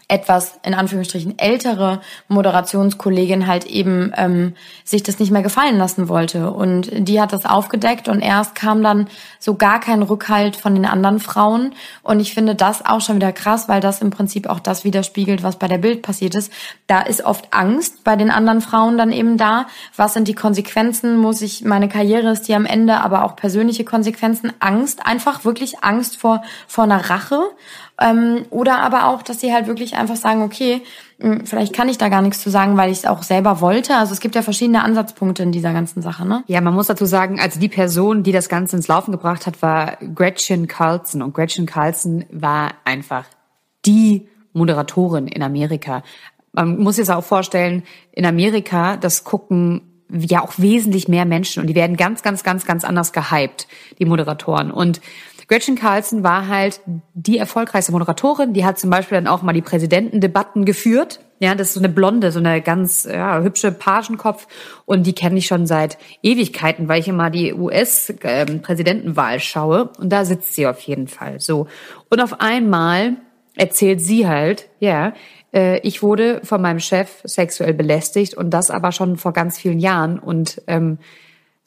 etwas 0.09 0.57
in 0.63 0.73
Anführungsstrichen 0.73 1.37
ältere 1.37 1.99
Moderationskollegin 2.29 3.45
halt 3.45 3.65
eben 3.65 4.13
ähm, 4.15 4.53
sich 4.85 5.03
das 5.03 5.19
nicht 5.19 5.31
mehr 5.31 5.41
gefallen 5.41 5.77
lassen 5.77 6.07
wollte. 6.07 6.51
Und 6.51 6.89
die 6.93 7.19
hat 7.19 7.33
das 7.33 7.45
aufgedeckt 7.45 8.07
und 8.07 8.21
erst 8.21 8.55
kam 8.55 8.81
dann 8.81 9.07
so 9.37 9.55
gar 9.55 9.81
kein 9.81 10.01
Rückhalt 10.01 10.55
von 10.55 10.73
den 10.75 10.85
anderen 10.85 11.19
Frauen. 11.19 11.73
Und 12.03 12.21
ich 12.21 12.33
finde 12.33 12.55
das 12.55 12.85
auch 12.85 13.01
schon 13.01 13.17
wieder 13.17 13.33
krass, 13.33 13.67
weil 13.67 13.81
das 13.81 14.01
im 14.01 14.09
Prinzip 14.09 14.47
auch 14.47 14.61
das 14.61 14.85
widerspiegelt, 14.85 15.43
was 15.43 15.59
bei 15.59 15.67
der 15.67 15.77
Bild 15.77 16.03
passiert 16.03 16.35
ist. 16.35 16.53
Da 16.87 17.01
ist 17.01 17.25
oft 17.25 17.53
Angst 17.53 18.05
bei 18.05 18.15
den 18.15 18.31
anderen 18.31 18.61
Frauen 18.61 18.97
dann 18.97 19.11
eben 19.11 19.37
da. 19.37 19.67
Was 19.97 20.13
sind 20.13 20.29
die 20.29 20.35
Konsequenzen? 20.35 21.17
Muss 21.17 21.41
ich, 21.41 21.65
meine 21.65 21.89
Karriere 21.89 22.31
ist 22.31 22.47
die 22.47 22.55
am 22.55 22.65
Ende, 22.65 23.01
aber 23.01 23.25
auch 23.25 23.35
persönliche 23.35 23.83
Konsequenzen. 23.83 24.53
Angst, 24.59 25.05
einfach 25.05 25.43
wirklich 25.43 25.83
Angst 25.83 26.15
vor, 26.15 26.43
vor 26.65 26.85
einer 26.85 27.09
Rache. 27.09 27.41
Ähm, 27.99 28.45
oder 28.51 28.79
aber 28.81 29.07
auch, 29.07 29.23
dass 29.23 29.39
sie 29.39 29.51
halt 29.51 29.67
wirklich 29.67 29.95
einfach 29.95 30.17
sagen, 30.17 30.43
okay, 30.43 30.81
hm, 31.19 31.45
vielleicht 31.45 31.73
kann 31.73 31.89
ich 31.89 31.97
da 31.97 32.09
gar 32.09 32.21
nichts 32.21 32.41
zu 32.41 32.51
sagen, 32.51 32.77
weil 32.77 32.91
ich 32.91 32.99
es 32.99 33.05
auch 33.05 33.23
selber 33.23 33.59
wollte. 33.59 33.95
Also 33.95 34.13
es 34.13 34.19
gibt 34.19 34.35
ja 34.35 34.43
verschiedene 34.43 34.83
Ansatzpunkte 34.83 35.41
in 35.41 35.51
dieser 35.51 35.73
ganzen 35.73 36.03
Sache, 36.03 36.27
ne? 36.27 36.43
Ja, 36.47 36.61
man 36.61 36.75
muss 36.75 36.87
dazu 36.87 37.05
sagen, 37.05 37.39
also 37.39 37.59
die 37.59 37.69
Person, 37.69 38.21
die 38.21 38.31
das 38.31 38.49
Ganze 38.49 38.75
ins 38.75 38.87
Laufen 38.87 39.11
gebracht 39.11 39.47
hat, 39.47 39.61
war 39.63 39.97
Gretchen 40.13 40.67
Carlson. 40.67 41.23
Und 41.23 41.33
Gretchen 41.33 41.65
Carlson 41.65 42.25
war 42.31 42.71
einfach 42.85 43.25
die 43.85 44.27
Moderatorin 44.53 45.27
in 45.27 45.41
Amerika. 45.41 46.03
Man 46.51 46.77
muss 46.77 46.97
sich 46.97 47.09
auch 47.09 47.23
vorstellen, 47.23 47.83
in 48.11 48.25
Amerika, 48.25 48.97
das 48.97 49.23
gucken 49.23 49.81
ja 50.09 50.43
auch 50.43 50.53
wesentlich 50.57 51.07
mehr 51.07 51.25
Menschen 51.25 51.61
und 51.61 51.67
die 51.67 51.75
werden 51.75 51.97
ganz, 51.97 52.21
ganz, 52.21 52.43
ganz, 52.43 52.65
ganz 52.65 52.83
anders 52.83 53.11
gehypt, 53.11 53.67
die 53.99 54.05
Moderatoren. 54.05 54.71
Und 54.71 55.01
Gretchen 55.47 55.75
Carlson 55.75 56.23
war 56.23 56.47
halt 56.47 56.81
die 57.13 57.37
erfolgreichste 57.37 57.93
Moderatorin. 57.93 58.53
Die 58.53 58.65
hat 58.65 58.77
zum 58.77 58.89
Beispiel 58.89 59.17
dann 59.17 59.27
auch 59.27 59.41
mal 59.41 59.53
die 59.53 59.61
Präsidentendebatten 59.61 60.65
geführt. 60.65 61.21
Ja, 61.39 61.55
das 61.55 61.67
ist 61.67 61.73
so 61.75 61.79
eine 61.79 61.89
blonde, 61.89 62.31
so 62.31 62.39
eine 62.39 62.61
ganz 62.61 63.07
ja, 63.09 63.39
hübsche 63.41 63.71
Pagenkopf 63.71 64.47
und 64.85 65.05
die 65.05 65.13
kenne 65.13 65.37
ich 65.37 65.45
schon 65.45 65.67
seit 65.67 65.97
Ewigkeiten, 66.23 66.89
weil 66.89 66.99
ich 66.99 67.07
immer 67.07 67.29
die 67.29 67.53
US-Präsidentenwahl 67.53 69.35
ähm, 69.35 69.39
schaue 69.39 69.89
und 69.99 70.09
da 70.09 70.25
sitzt 70.25 70.55
sie 70.55 70.65
auf 70.65 70.79
jeden 70.81 71.07
Fall 71.07 71.39
so. 71.39 71.67
Und 72.09 72.21
auf 72.21 72.41
einmal 72.41 73.17
erzählt 73.55 74.01
sie 74.01 74.27
halt, 74.27 74.67
ja, 74.79 75.13
äh, 75.53 75.79
ich 75.79 76.01
wurde 76.01 76.41
von 76.43 76.59
meinem 76.61 76.79
Chef 76.79 77.21
sexuell 77.23 77.73
belästigt 77.73 78.33
und 78.33 78.49
das 78.49 78.71
aber 78.71 78.91
schon 78.91 79.15
vor 79.17 79.31
ganz 79.31 79.59
vielen 79.59 79.79
Jahren 79.79 80.17
und 80.17 80.61
ähm, 80.65 80.97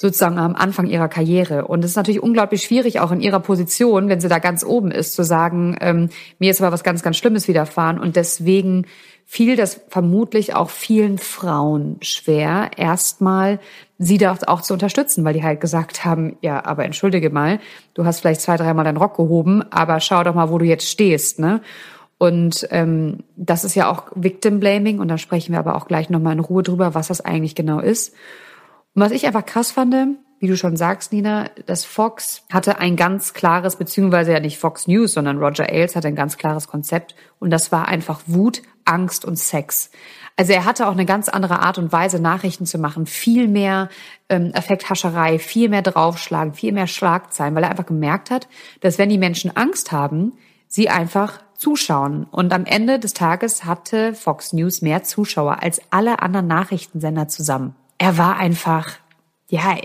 sozusagen 0.01 0.39
am 0.39 0.57
Anfang 0.57 0.87
ihrer 0.87 1.09
Karriere. 1.09 1.67
Und 1.67 1.85
es 1.85 1.91
ist 1.91 1.97
natürlich 1.97 2.23
unglaublich 2.23 2.63
schwierig, 2.63 3.01
auch 3.01 3.13
in 3.13 3.21
ihrer 3.21 3.39
Position, 3.39 4.09
wenn 4.09 4.19
sie 4.19 4.31
da 4.31 4.39
ganz 4.39 4.65
oben 4.65 4.91
ist, 4.91 5.13
zu 5.13 5.23
sagen, 5.23 5.77
ähm, 5.83 6.09
mir 6.39 6.51
ist 6.51 6.63
aber 6.63 6.73
was 6.73 6.83
ganz, 6.83 7.03
ganz 7.03 7.19
Schlimmes 7.19 7.49
widerfahren. 7.49 7.99
Und 7.99 8.17
deswegen 8.17 8.87
fiel 9.27 9.57
das 9.57 9.79
vermutlich 9.89 10.55
auch 10.55 10.71
vielen 10.71 11.19
Frauen 11.19 11.99
schwer, 12.01 12.71
erstmal 12.79 13.61
sie 13.99 14.17
da 14.17 14.39
auch 14.47 14.63
zu 14.63 14.73
unterstützen, 14.73 15.23
weil 15.23 15.35
die 15.35 15.43
halt 15.43 15.61
gesagt 15.61 16.03
haben, 16.03 16.39
ja, 16.41 16.65
aber 16.65 16.87
entschuldige 16.87 17.29
mal, 17.29 17.61
du 17.93 18.07
hast 18.07 18.21
vielleicht 18.21 18.41
zwei, 18.41 18.57
dreimal 18.57 18.87
deinen 18.87 18.97
Rock 18.97 19.19
gehoben, 19.19 19.63
aber 19.71 20.01
schau 20.01 20.25
doch 20.25 20.35
mal, 20.35 20.49
wo 20.49 20.57
du 20.57 20.65
jetzt 20.65 20.89
stehst, 20.89 21.39
ne? 21.39 21.61
Und 22.17 22.67
ähm, 22.71 23.19
das 23.37 23.65
ist 23.65 23.75
ja 23.75 23.91
auch 23.91 24.05
Victim 24.15 24.61
Blaming 24.61 24.99
und 24.99 25.09
da 25.09 25.19
sprechen 25.19 25.53
wir 25.53 25.59
aber 25.59 25.77
auch 25.77 25.87
gleich 25.87 26.09
nochmal 26.09 26.33
in 26.33 26.41
Ruhe 26.41 26.63
drüber, 26.63 26.95
was 26.95 27.09
das 27.09 27.21
eigentlich 27.21 27.55
genau 27.55 27.81
ist. 27.81 28.15
Und 28.95 29.03
was 29.03 29.13
ich 29.13 29.27
einfach 29.27 29.47
krass 29.47 29.71
fand, 29.71 29.95
wie 30.41 30.47
du 30.47 30.57
schon 30.57 30.77
sagst, 30.77 31.13
Nina, 31.13 31.51
dass 31.67 31.85
Fox 31.85 32.43
hatte 32.51 32.79
ein 32.79 32.97
ganz 32.97 33.35
klares, 33.35 33.77
beziehungsweise 33.77 34.33
ja 34.33 34.41
nicht 34.41 34.59
Fox 34.59 34.89
News, 34.89 35.13
sondern 35.13 35.39
Roger 35.39 35.69
Ailes 35.69 35.95
hatte 35.95 36.09
ein 36.09 36.17
ganz 36.17 36.39
klares 36.39 36.67
Konzept 36.67 37.15
und 37.39 37.51
das 37.51 37.71
war 37.71 37.89
einfach 37.89 38.23
Wut, 38.27 38.63
Angst 38.87 39.27
und 39.27 39.37
Sex. 39.37 39.91
Also 40.37 40.55
er 40.55 40.65
hatte 40.65 40.89
auch 40.89 40.93
eine 40.93 41.05
ganz 41.05 41.29
andere 41.29 41.61
Art 41.61 41.77
und 41.77 41.93
Weise, 41.93 42.21
Nachrichten 42.21 42.65
zu 42.65 42.79
machen, 42.79 43.05
viel 43.05 43.49
mehr 43.49 43.91
ähm, 44.31 44.53
Effekthascherei, 44.55 45.39
viel 45.39 45.69
mehr 45.69 45.83
draufschlagen, 45.83 46.55
viel 46.55 46.73
mehr 46.73 46.87
Schlagzeilen, 46.87 47.55
weil 47.55 47.65
er 47.65 47.71
einfach 47.71 47.87
gemerkt 47.87 48.31
hat, 48.31 48.49
dass 48.81 48.97
wenn 48.97 49.11
die 49.11 49.19
Menschen 49.19 49.55
Angst 49.55 49.93
haben, 49.93 50.33
sie 50.67 50.89
einfach 50.89 51.43
zuschauen. 51.55 52.25
Und 52.31 52.55
am 52.55 52.65
Ende 52.65 52.99
des 52.99 53.13
Tages 53.13 53.67
hatte 53.67 54.15
Fox 54.15 54.55
News 54.55 54.81
mehr 54.81 55.03
Zuschauer 55.03 55.63
als 55.63 55.83
alle 55.91 56.23
anderen 56.23 56.47
Nachrichtensender 56.47 57.29
zusammen 57.29 57.75
er 58.01 58.17
war 58.17 58.39
einfach, 58.39 58.89
ja, 59.51 59.77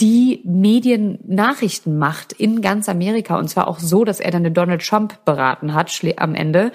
die 0.00 0.40
Mediennachrichtenmacht 0.44 2.32
in 2.32 2.60
ganz 2.60 2.88
Amerika. 2.88 3.38
Und 3.38 3.48
zwar 3.48 3.68
auch 3.68 3.78
so, 3.78 4.04
dass 4.04 4.18
er 4.18 4.32
dann 4.32 4.42
den 4.42 4.52
Donald 4.52 4.84
Trump 4.84 5.24
beraten 5.24 5.74
hat 5.74 5.92
am 6.16 6.34
Ende 6.34 6.72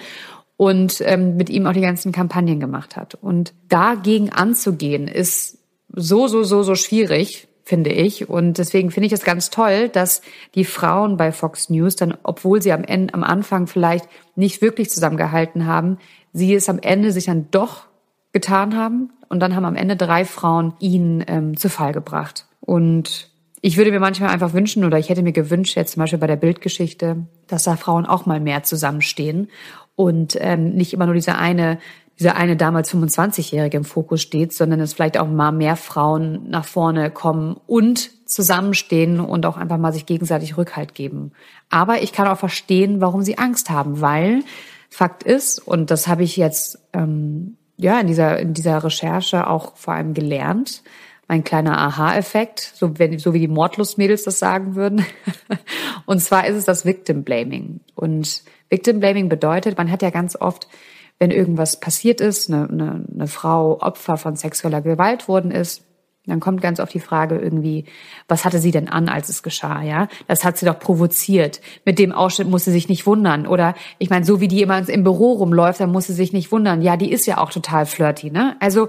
und 0.56 1.02
ähm, 1.02 1.36
mit 1.36 1.50
ihm 1.50 1.66
auch 1.66 1.74
die 1.74 1.82
ganzen 1.82 2.10
Kampagnen 2.10 2.58
gemacht 2.58 2.96
hat. 2.96 3.16
Und 3.16 3.52
dagegen 3.68 4.30
anzugehen, 4.32 5.08
ist 5.08 5.58
so, 5.94 6.26
so, 6.26 6.42
so, 6.42 6.62
so 6.62 6.74
schwierig, 6.74 7.46
finde 7.62 7.90
ich. 7.90 8.30
Und 8.30 8.56
deswegen 8.56 8.90
finde 8.90 9.08
ich 9.08 9.12
es 9.12 9.24
ganz 9.24 9.50
toll, 9.50 9.90
dass 9.90 10.22
die 10.54 10.64
Frauen 10.64 11.18
bei 11.18 11.32
Fox 11.32 11.68
News 11.68 11.96
dann, 11.96 12.16
obwohl 12.22 12.62
sie 12.62 12.72
am 12.72 12.84
Ende, 12.84 13.12
am 13.12 13.24
Anfang 13.24 13.66
vielleicht 13.66 14.08
nicht 14.36 14.62
wirklich 14.62 14.88
zusammengehalten 14.88 15.66
haben, 15.66 15.98
sie 16.32 16.54
es 16.54 16.70
am 16.70 16.78
Ende 16.78 17.12
sich 17.12 17.26
dann 17.26 17.48
doch 17.50 17.88
getan 18.32 18.74
haben. 18.74 19.12
Und 19.30 19.40
dann 19.40 19.56
haben 19.56 19.64
am 19.64 19.76
Ende 19.76 19.96
drei 19.96 20.26
Frauen 20.26 20.74
ihn 20.80 21.24
ähm, 21.28 21.56
zu 21.56 21.70
Fall 21.70 21.92
gebracht. 21.92 22.46
Und 22.60 23.30
ich 23.62 23.76
würde 23.76 23.92
mir 23.92 24.00
manchmal 24.00 24.30
einfach 24.30 24.52
wünschen, 24.52 24.84
oder 24.84 24.98
ich 24.98 25.08
hätte 25.08 25.22
mir 25.22 25.32
gewünscht, 25.32 25.76
jetzt 25.76 25.92
zum 25.92 26.00
Beispiel 26.00 26.18
bei 26.18 26.26
der 26.26 26.36
Bildgeschichte, 26.36 27.26
dass 27.46 27.64
da 27.64 27.76
Frauen 27.76 28.06
auch 28.06 28.26
mal 28.26 28.40
mehr 28.40 28.64
zusammenstehen 28.64 29.48
und 29.94 30.36
ähm, 30.40 30.70
nicht 30.70 30.92
immer 30.92 31.06
nur 31.06 31.14
diese 31.14 31.36
eine, 31.36 31.78
diese 32.18 32.34
eine 32.34 32.56
damals 32.56 32.92
25-Jährige 32.92 33.76
im 33.76 33.84
Fokus 33.84 34.20
steht, 34.20 34.52
sondern 34.52 34.80
es 34.80 34.94
vielleicht 34.94 35.16
auch 35.16 35.28
mal 35.28 35.52
mehr 35.52 35.76
Frauen 35.76 36.50
nach 36.50 36.64
vorne 36.64 37.10
kommen 37.10 37.56
und 37.66 38.10
zusammenstehen 38.28 39.20
und 39.20 39.46
auch 39.46 39.56
einfach 39.56 39.78
mal 39.78 39.92
sich 39.92 40.06
gegenseitig 40.06 40.56
Rückhalt 40.56 40.94
geben. 40.94 41.32
Aber 41.68 42.02
ich 42.02 42.12
kann 42.12 42.26
auch 42.26 42.38
verstehen, 42.38 43.00
warum 43.00 43.22
sie 43.22 43.38
Angst 43.38 43.70
haben, 43.70 44.00
weil 44.00 44.42
Fakt 44.88 45.22
ist, 45.22 45.60
und 45.60 45.90
das 45.92 46.08
habe 46.08 46.24
ich 46.24 46.36
jetzt 46.36 46.80
ähm, 46.92 47.58
ja, 47.80 47.98
in 47.98 48.06
dieser, 48.06 48.38
in 48.38 48.52
dieser 48.52 48.84
Recherche 48.84 49.48
auch 49.48 49.74
vor 49.76 49.94
allem 49.94 50.12
gelernt. 50.12 50.82
Mein 51.28 51.44
kleiner 51.44 51.78
Aha-Effekt, 51.78 52.72
so, 52.74 52.98
wenn, 52.98 53.18
so 53.18 53.32
wie 53.32 53.38
die 53.38 53.48
Mordlustmädels 53.48 54.24
das 54.24 54.38
sagen 54.38 54.74
würden. 54.74 55.06
und 56.06 56.20
zwar 56.20 56.46
ist 56.46 56.56
es 56.56 56.64
das 56.64 56.84
Victim 56.84 57.22
Blaming. 57.22 57.80
Und 57.94 58.42
Victim 58.68 59.00
Blaming 59.00 59.28
bedeutet, 59.28 59.78
man 59.78 59.90
hat 59.90 60.02
ja 60.02 60.10
ganz 60.10 60.36
oft, 60.36 60.68
wenn 61.18 61.30
irgendwas 61.30 61.80
passiert 61.80 62.20
ist, 62.20 62.50
eine, 62.50 62.68
eine, 62.68 63.04
eine 63.14 63.26
Frau 63.28 63.80
Opfer 63.80 64.16
von 64.16 64.36
sexueller 64.36 64.82
Gewalt 64.82 65.28
worden 65.28 65.50
ist, 65.50 65.84
dann 66.26 66.40
kommt 66.40 66.60
ganz 66.60 66.80
oft 66.80 66.92
die 66.92 67.00
Frage 67.00 67.38
irgendwie, 67.38 67.86
was 68.28 68.44
hatte 68.44 68.58
sie 68.58 68.70
denn 68.70 68.88
an, 68.88 69.08
als 69.08 69.30
es 69.30 69.42
geschah, 69.42 69.82
ja? 69.82 70.08
Das 70.28 70.44
hat 70.44 70.58
sie 70.58 70.66
doch 70.66 70.78
provoziert. 70.78 71.60
Mit 71.86 71.98
dem 71.98 72.12
Ausschnitt 72.12 72.48
muss 72.48 72.66
sie 72.66 72.72
sich 72.72 72.88
nicht 72.88 73.06
wundern. 73.06 73.46
Oder 73.46 73.74
ich 73.98 74.10
meine, 74.10 74.26
so 74.26 74.40
wie 74.40 74.48
die 74.48 74.60
immer 74.60 74.86
im 74.86 75.02
Büro 75.02 75.32
rumläuft, 75.32 75.80
dann 75.80 75.92
muss 75.92 76.06
sie 76.06 76.12
sich 76.12 76.32
nicht 76.32 76.52
wundern. 76.52 76.82
Ja, 76.82 76.96
die 76.96 77.10
ist 77.10 77.26
ja 77.26 77.38
auch 77.38 77.50
total 77.50 77.86
flirty, 77.86 78.30
ne? 78.30 78.56
Also 78.60 78.88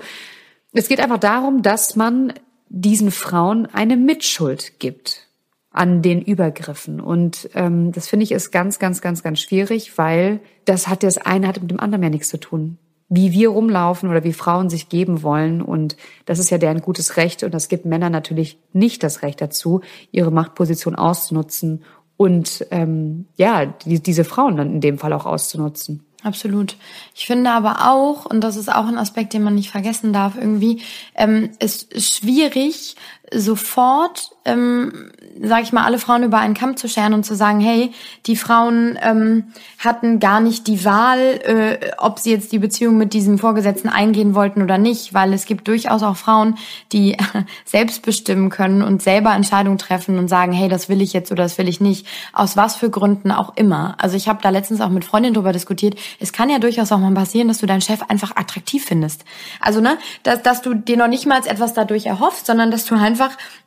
es 0.73 0.89
geht 0.89 0.99
einfach 0.99 1.19
darum, 1.19 1.61
dass 1.61 1.95
man 1.95 2.33
diesen 2.67 3.11
Frauen 3.11 3.65
eine 3.65 3.97
Mitschuld 3.97 4.79
gibt 4.79 5.27
an 5.71 6.01
den 6.01 6.21
Übergriffen. 6.21 6.99
Und 6.99 7.49
ähm, 7.55 7.93
das 7.93 8.09
finde 8.09 8.25
ich 8.25 8.33
ist 8.33 8.51
ganz, 8.51 8.77
ganz, 8.77 9.01
ganz, 9.01 9.23
ganz 9.23 9.39
schwierig, 9.39 9.97
weil 9.97 10.41
das 10.65 10.89
hat 10.89 11.03
das 11.03 11.17
eine 11.17 11.47
hat 11.47 11.61
mit 11.61 11.71
dem 11.71 11.79
anderen 11.79 12.03
ja 12.03 12.09
nichts 12.09 12.27
zu 12.27 12.39
tun 12.39 12.77
wie 13.13 13.33
wir 13.33 13.49
rumlaufen 13.49 14.09
oder 14.09 14.23
wie 14.23 14.31
Frauen 14.31 14.69
sich 14.69 14.87
geben 14.87 15.21
wollen. 15.21 15.61
Und 15.61 15.97
das 16.25 16.39
ist 16.39 16.49
ja 16.49 16.57
deren 16.57 16.81
gutes 16.81 17.17
Recht. 17.17 17.43
Und 17.43 17.53
das 17.53 17.67
gibt 17.67 17.85
Männern 17.85 18.13
natürlich 18.13 18.57
nicht 18.71 19.03
das 19.03 19.21
Recht 19.21 19.41
dazu, 19.41 19.81
ihre 20.11 20.31
Machtposition 20.31 20.95
auszunutzen 20.95 21.83
und 22.21 22.67
ähm, 22.69 23.25
ja, 23.35 23.65
die, 23.65 23.99
diese 23.99 24.23
Frauen 24.23 24.55
dann 24.55 24.73
in 24.73 24.79
dem 24.79 24.99
Fall 24.99 25.11
auch 25.11 25.25
auszunutzen. 25.25 26.05
Absolut. 26.21 26.75
Ich 27.15 27.25
finde 27.25 27.49
aber 27.49 27.89
auch, 27.91 28.27
und 28.27 28.41
das 28.41 28.57
ist 28.57 28.71
auch 28.71 28.85
ein 28.85 28.99
Aspekt, 28.99 29.33
den 29.33 29.41
man 29.41 29.55
nicht 29.55 29.71
vergessen 29.71 30.13
darf, 30.13 30.35
irgendwie, 30.35 30.83
ähm, 31.15 31.49
ist 31.57 31.99
schwierig, 31.99 32.95
sofort 33.33 34.31
ähm, 34.43 35.11
sage 35.39 35.63
ich 35.63 35.71
mal, 35.71 35.85
alle 35.85 35.99
Frauen 35.99 36.23
über 36.23 36.39
einen 36.39 36.55
Kamm 36.55 36.75
zu 36.75 36.87
scheren 36.87 37.13
und 37.13 37.25
zu 37.25 37.35
sagen, 37.35 37.59
hey, 37.59 37.91
die 38.25 38.35
Frauen 38.35 38.97
ähm, 39.01 39.45
hatten 39.77 40.19
gar 40.19 40.39
nicht 40.39 40.65
die 40.67 40.83
Wahl, 40.83 41.19
äh, 41.19 41.91
ob 41.97 42.19
sie 42.19 42.31
jetzt 42.31 42.51
die 42.51 42.59
Beziehung 42.59 42.97
mit 42.97 43.13
diesem 43.13 43.37
Vorgesetzten 43.37 43.87
eingehen 43.87 44.33
wollten 44.33 44.63
oder 44.63 44.77
nicht, 44.79 45.13
weil 45.13 45.33
es 45.33 45.45
gibt 45.45 45.67
durchaus 45.67 46.01
auch 46.01 46.17
Frauen, 46.17 46.57
die 46.91 47.17
selbst 47.65 48.01
bestimmen 48.01 48.49
können 48.49 48.81
und 48.81 49.03
selber 49.03 49.33
Entscheidungen 49.33 49.77
treffen 49.77 50.17
und 50.17 50.27
sagen, 50.27 50.53
hey, 50.53 50.69
das 50.69 50.89
will 50.89 51.01
ich 51.01 51.13
jetzt 51.13 51.31
oder 51.31 51.43
das 51.43 51.57
will 51.59 51.67
ich 51.67 51.81
nicht, 51.81 52.07
aus 52.33 52.57
was 52.57 52.75
für 52.75 52.89
Gründen 52.89 53.31
auch 53.31 53.55
immer. 53.57 53.95
Also 53.99 54.17
ich 54.17 54.27
habe 54.27 54.39
da 54.41 54.49
letztens 54.49 54.81
auch 54.81 54.89
mit 54.89 55.05
Freundinnen 55.05 55.35
drüber 55.35 55.53
diskutiert, 55.53 55.95
es 56.19 56.33
kann 56.33 56.49
ja 56.49 56.57
durchaus 56.57 56.91
auch 56.91 56.99
mal 56.99 57.13
passieren, 57.13 57.47
dass 57.47 57.59
du 57.59 57.67
deinen 57.67 57.81
Chef 57.81 58.01
einfach 58.07 58.35
attraktiv 58.35 58.85
findest. 58.85 59.23
Also, 59.59 59.81
ne, 59.81 59.97
dass, 60.23 60.41
dass 60.41 60.61
du 60.63 60.73
dir 60.73 60.97
noch 60.97 61.07
nicht 61.07 61.27
mal 61.27 61.41
etwas 61.45 61.73
dadurch 61.73 62.07
erhoffst, 62.07 62.47
sondern 62.47 62.71
dass 62.71 62.85
du 62.85 62.95
einfach 62.95 63.20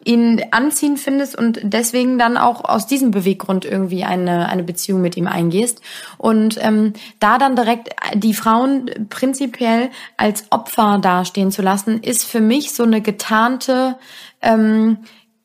ihn 0.05 0.43
anziehen 0.51 0.97
findest 0.97 1.37
und 1.37 1.61
deswegen 1.63 2.19
dann 2.19 2.37
auch 2.37 2.65
aus 2.65 2.87
diesem 2.87 3.11
Beweggrund 3.11 3.65
irgendwie 3.65 4.05
eine, 4.05 4.49
eine 4.49 4.63
Beziehung 4.63 5.01
mit 5.01 5.17
ihm 5.17 5.27
eingehst. 5.27 5.81
Und 6.19 6.59
ähm, 6.61 6.93
da 7.21 7.39
dann 7.39 7.57
direkt 7.57 7.91
die 8.15 8.35
Frauen 8.35 8.91
prinzipiell 9.09 9.91
als 10.17 10.45
Opfer 10.51 10.99
dastehen 11.01 11.51
zu 11.51 11.63
lassen, 11.63 12.03
ist 12.03 12.25
für 12.25 12.41
mich 12.41 12.73
so 12.73 12.83
eine 12.83 13.01
getarnte, 13.01 13.97
ähm, 14.43 14.99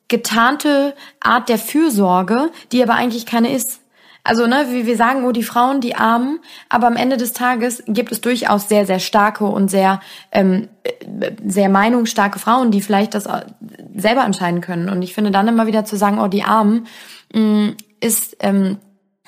getarnte 0.08 0.94
Art 1.20 1.48
der 1.48 1.58
Fürsorge, 1.58 2.50
die 2.72 2.82
aber 2.82 2.94
eigentlich 2.94 3.26
keine 3.26 3.52
ist. 3.52 3.79
Also, 4.22 4.46
ne, 4.46 4.66
wie 4.70 4.86
wir 4.86 4.96
sagen, 4.96 5.24
oh, 5.24 5.32
die 5.32 5.42
Frauen, 5.42 5.80
die 5.80 5.94
Armen, 5.94 6.40
aber 6.68 6.86
am 6.86 6.96
Ende 6.96 7.16
des 7.16 7.32
Tages 7.32 7.82
gibt 7.86 8.12
es 8.12 8.20
durchaus 8.20 8.68
sehr, 8.68 8.86
sehr 8.86 8.98
starke 8.98 9.44
und 9.44 9.70
sehr, 9.70 10.00
ähm, 10.30 10.68
sehr 11.46 11.68
meinungsstarke 11.68 12.38
Frauen, 12.38 12.70
die 12.70 12.82
vielleicht 12.82 13.14
das 13.14 13.26
äh, 13.26 13.42
selber 13.94 14.24
entscheiden 14.24 14.60
können. 14.60 14.88
Und 14.88 15.02
ich 15.02 15.14
finde 15.14 15.30
dann 15.30 15.48
immer 15.48 15.66
wieder 15.66 15.84
zu 15.84 15.96
sagen, 15.96 16.20
oh, 16.20 16.28
die 16.28 16.42
Armen, 16.42 16.86
mh, 17.32 17.40
mm, 17.40 17.76
ist 18.02 18.36
ähm, 18.40 18.78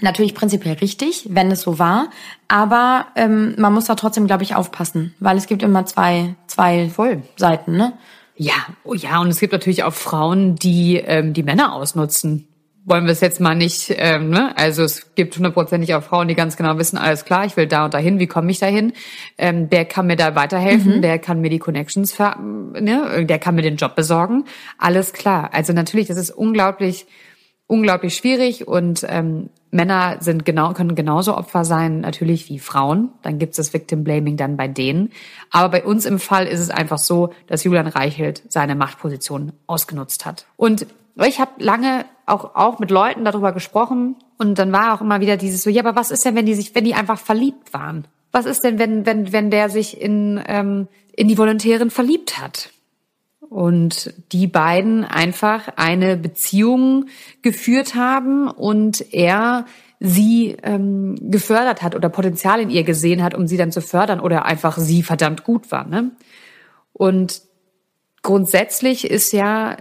natürlich 0.01 0.35
prinzipiell 0.35 0.75
richtig, 0.77 1.27
wenn 1.31 1.51
es 1.51 1.63
so 1.63 1.79
war, 1.79 2.09
aber 2.49 3.07
ähm, 3.17 3.55
man 3.59 3.73
muss 3.73 3.87
da 3.87 3.95
trotzdem, 3.95 4.27
glaube 4.27 4.43
ich, 4.43 4.55
aufpassen, 4.55 5.15
weil 5.21 5.37
es 5.37 5.47
gibt 5.47 5.63
immer 5.63 5.87
zwei, 5.87 6.35
zwei 6.47 6.89
Voll. 6.89 7.23
Seiten, 7.37 7.77
ne? 7.77 7.93
Ja, 8.35 8.55
oh 8.85 8.95
ja, 8.95 9.21
und 9.21 9.29
es 9.29 9.41
gibt 9.41 9.53
natürlich 9.53 9.85
auch 9.85 9.93
Frauen, 9.93 10.57
die 10.57 10.97
ähm, 10.97 11.35
die 11.35 11.43
Männer 11.43 11.75
ausnutzen 11.75 12.49
wollen 12.85 13.05
wir 13.05 13.13
es 13.13 13.21
jetzt 13.21 13.41
mal 13.41 13.55
nicht, 13.55 13.95
ähm, 13.97 14.31
ne? 14.31 14.57
also 14.57 14.83
es 14.83 15.15
gibt 15.15 15.37
hundertprozentig 15.37 15.95
auch 15.95 16.03
Frauen, 16.03 16.29
die 16.29 16.35
ganz 16.35 16.57
genau 16.57 16.79
wissen, 16.79 16.99
alles 16.99 17.25
klar, 17.25 17.45
ich 17.45 17.57
will 17.57 17.67
da 17.67 17.85
und 17.85 17.95
dahin, 17.95 18.19
wie 18.19 18.27
komme 18.27 18.51
ich 18.51 18.59
dahin? 18.59 18.93
Ähm, 19.39 19.71
der 19.71 19.85
kann 19.85 20.07
mir 20.07 20.17
da 20.17 20.35
weiterhelfen, 20.35 20.97
mhm. 20.97 21.03
der 21.03 21.19
kann 21.19 21.41
mir 21.41 21.51
die 21.51 21.61
Connections, 21.61 22.13
ver 22.13 22.39
ne? 22.39 23.25
der 23.25 23.39
kann 23.39 23.55
mir 23.55 23.63
den 23.63 23.77
Job 23.77 23.95
besorgen, 23.95 24.45
alles 24.79 25.13
klar. 25.13 25.51
Also 25.53 25.73
natürlich, 25.73 26.09
das 26.09 26.17
ist 26.17 26.31
unglaublich, 26.31 27.07
unglaublich 27.69 28.17
schwierig 28.17 28.67
und 28.67 29.07
ähm, 29.09 29.51
Männer 29.71 30.19
sind 30.21 30.45
genau, 30.45 30.75
können 30.75 30.95
genauso 30.95 31.35
Opfer 31.37 31.65
sein, 31.65 32.01
natürlich 32.01 32.51
wie 32.51 32.59
Frauen. 32.59 33.11
Dann 33.23 33.39
gibt's 33.39 33.57
das 33.57 33.73
Victim 33.73 34.05
Blaming 34.05 34.37
dann 34.37 34.59
bei 34.59 34.69
denen. 34.69 35.11
Aber 35.51 35.71
bei 35.71 35.85
uns 35.85 36.05
im 36.05 36.19
Fall 36.19 36.47
ist 36.47 36.61
es 36.61 36.69
einfach 36.69 36.99
so, 36.99 37.33
dass 37.47 37.65
Julian 37.65 37.87
Reichelt 37.87 38.43
seine 38.49 38.75
Machtposition 38.75 39.53
ausgenutzt 39.67 40.27
hat. 40.27 40.45
Und 40.57 40.87
ich 41.17 41.41
habe 41.41 41.53
lange 41.57 42.05
auch, 42.27 42.55
auch 42.55 42.79
mit 42.79 42.91
Leuten 42.91 43.25
darüber 43.25 43.53
gesprochen 43.53 44.17
und 44.39 44.59
dann 44.59 44.73
war 44.73 44.95
auch 44.95 45.01
immer 45.01 45.21
wieder 45.21 45.37
dieses 45.37 45.63
so, 45.63 45.71
ja, 45.71 45.83
aber 45.83 45.97
was 45.97 46.11
ist 46.11 46.25
denn, 46.25 46.35
wenn 46.35 46.47
die 46.47 46.55
sich, 46.55 46.75
wenn 46.75 46.85
die 46.85 46.95
einfach 46.95 47.19
verliebt 47.19 47.73
waren? 47.73 48.07
Was 48.33 48.47
ist 48.47 48.65
denn, 48.65 48.79
wenn, 48.79 49.05
wenn, 49.07 49.33
wenn 49.33 49.51
der 49.51 49.69
sich 49.69 50.01
in, 50.01 50.43
ähm, 50.47 50.89
in 51.15 51.29
die 51.29 51.39
Volontärin 51.39 51.91
verliebt 51.91 52.41
hat? 52.41 52.71
Und 53.41 54.15
die 54.33 54.47
beiden 54.47 55.05
einfach 55.05 55.69
eine 55.77 56.17
Beziehung 56.17 57.07
geführt 57.43 57.95
haben 57.95 58.49
und 58.49 59.13
er 59.13 59.67
sie 60.01 60.57
ähm, 60.63 61.17
gefördert 61.31 61.83
hat 61.83 61.95
oder 61.95 62.09
Potenzial 62.09 62.61
in 62.61 62.71
ihr 62.71 62.83
gesehen 62.83 63.23
hat, 63.23 63.35
um 63.35 63.47
sie 63.47 63.59
dann 63.59 63.71
zu 63.71 63.83
fördern 63.83 64.21
oder 64.21 64.47
einfach 64.47 64.79
sie 64.79 65.03
verdammt 65.03 65.45
gut 65.45 65.71
war. 65.71 65.87
Ne? 65.87 66.13
Und 66.93 67.43
grundsätzlich 68.23 69.09
ist 69.09 69.33
ja 69.33 69.77